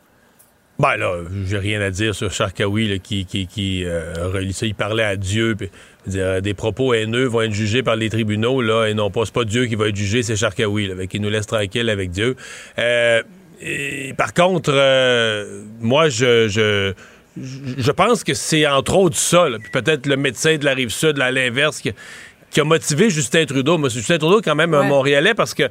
[0.79, 4.65] Ben là, j'ai rien à dire sur Sharkawi là, qui, qui, qui relie ça.
[4.67, 5.55] Il parlait à Dieu.
[5.57, 5.71] puis,
[6.07, 9.33] dire, des propos haineux vont être jugés par les tribunaux, là, et non pas, c'est
[9.33, 10.35] pas Dieu qui va être jugé, c'est
[10.95, 12.35] fait qu'il nous laisse tranquille avec Dieu.
[12.79, 13.21] Euh,
[14.17, 16.93] par contre, euh, moi, je, je,
[17.35, 21.19] je pense que c'est entre autres ça, puis peut-être le médecin de la rive sud,
[21.19, 21.91] à l'inverse, qui,
[22.57, 23.77] qui a motivé Justin Trudeau.
[23.87, 24.87] C'est Justin Trudeau, quand même, un Ouais.
[24.87, 25.63] Montréalais, parce que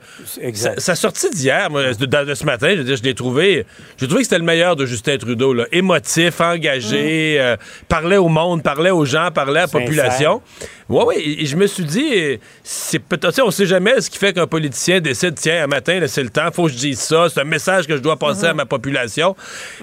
[0.54, 4.06] sa, sa sortie d'hier, de, de ce matin, je veux dire, je l'ai trouvé, j'ai
[4.06, 5.64] trouvé que c'était le meilleur de Justin Trudeau, là.
[5.72, 7.56] émotif, engagé, euh,
[7.88, 10.42] parlait au monde, parlait aux gens, parlait à la population.
[10.88, 14.08] Oui, oui, et, et je me suis dit, euh, c'est peut-être, on sait jamais ce
[14.08, 17.00] qui fait qu'un politicien décide, tiens, un matin, c'est le temps, faut que je dise
[17.00, 19.34] ça, c'est un message que je dois passer à ma population.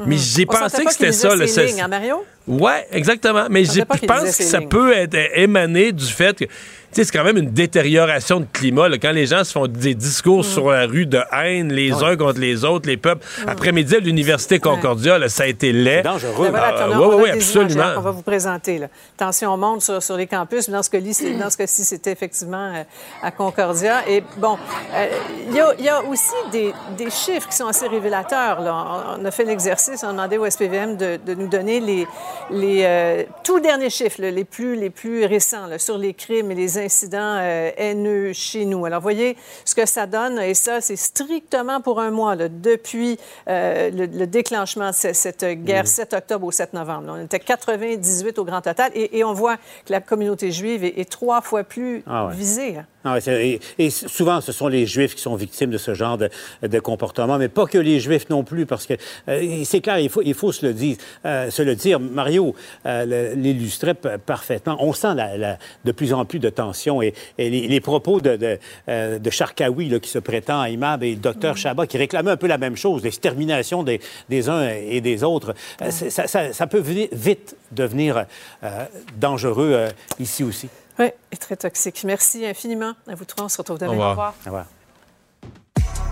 [0.06, 1.36] Mais j'ai pensé que c'était ça.
[1.36, 2.24] lignes, hein, Mario?
[2.46, 3.48] Ouais, exactement.
[3.50, 6.46] Mais Je pense que ça peut être émané du fait que,
[6.94, 8.88] c'est quand même une détérioration de climat.
[8.90, 8.98] là.
[8.98, 10.44] quand les gens se font des discours Mm.
[10.44, 13.26] sur la rue de haine, les uns contre les autres, les peuples.
[13.48, 16.04] Après-midi à l'Université Concordia, là, ça a été laid.
[16.04, 17.96] Ben voilà, on ouais, ouais, des absolument.
[17.96, 18.78] qu'on va vous présenter.
[18.80, 18.88] Là.
[19.18, 20.70] Tension monte sur, sur les campus.
[20.70, 22.84] Dans ce cas-ci, dans ce cas-ci, c'était effectivement euh,
[23.22, 24.08] à Concordia.
[24.08, 24.58] Et bon,
[24.94, 25.08] euh,
[25.50, 28.62] il y, a, il y a aussi des, des chiffres qui sont assez révélateurs.
[28.62, 28.74] Là.
[29.18, 32.08] On, on a fait l'exercice, on a demandé au SPVM de, de nous donner les,
[32.52, 36.52] les euh, tout derniers chiffres, là, les, plus, les plus récents, là, sur les crimes
[36.52, 38.86] et les incidents euh, haineux chez nous.
[38.86, 39.36] Alors, voyez
[39.66, 40.40] ce que ça donne.
[40.40, 45.14] Et ça, c'est strictement pour un mois, là, depuis euh, le, le déclenchement de ce-
[45.14, 45.88] cette guerre Mhm.
[45.88, 47.16] 7 octobre au 7 novembre.
[47.18, 48.92] On était 98 au grand total.
[48.96, 52.34] Et, et on voit que la communauté juive est, est trois fois plus Ah ouais.
[52.36, 52.78] visée.
[52.78, 52.86] hein.
[53.06, 56.18] Ah ouais, et, et souvent, ce sont les Juifs qui sont victimes de ce genre
[56.18, 56.30] de,
[56.66, 58.94] de comportement, mais pas que les Juifs non plus, parce que
[59.28, 60.96] euh, c'est clair, il faut, il faut se le dire.
[61.26, 62.00] euh, se le dire.
[62.00, 62.56] Mario
[62.86, 64.78] l'illustrait parfaitement.
[64.80, 68.20] On sent la- la- de plus en plus de tension et, et les, les propos
[68.22, 68.60] de, de,
[68.90, 72.38] euh, de Charkaoui, là, qui se prétend imam, et le docteur Chabat, qui réclamait un
[72.38, 75.54] peu la même chose, l'extermination des, des uns et des autres.
[75.82, 78.26] Euh, ça, ça- ça peut venir- vite devenir
[78.64, 78.86] euh,
[79.20, 79.90] dangereux euh,
[80.20, 80.70] ici aussi.
[81.00, 82.04] Oui, et très toxique.
[82.06, 83.46] Merci infiniment à vous trois.
[83.46, 83.94] On se retrouve demain.
[83.94, 84.34] Au revoir.
[84.42, 84.66] Au revoir.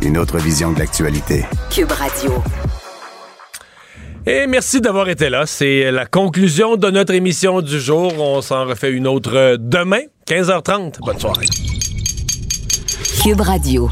[0.01, 1.45] Une autre vision de l'actualité.
[1.69, 2.31] Cube Radio.
[4.25, 5.45] Et merci d'avoir été là.
[5.47, 8.13] C'est la conclusion de notre émission du jour.
[8.19, 10.99] On s'en refait une autre euh, demain, 15h30.
[10.99, 11.45] Bonne soirée.
[13.21, 13.89] Cube Radio.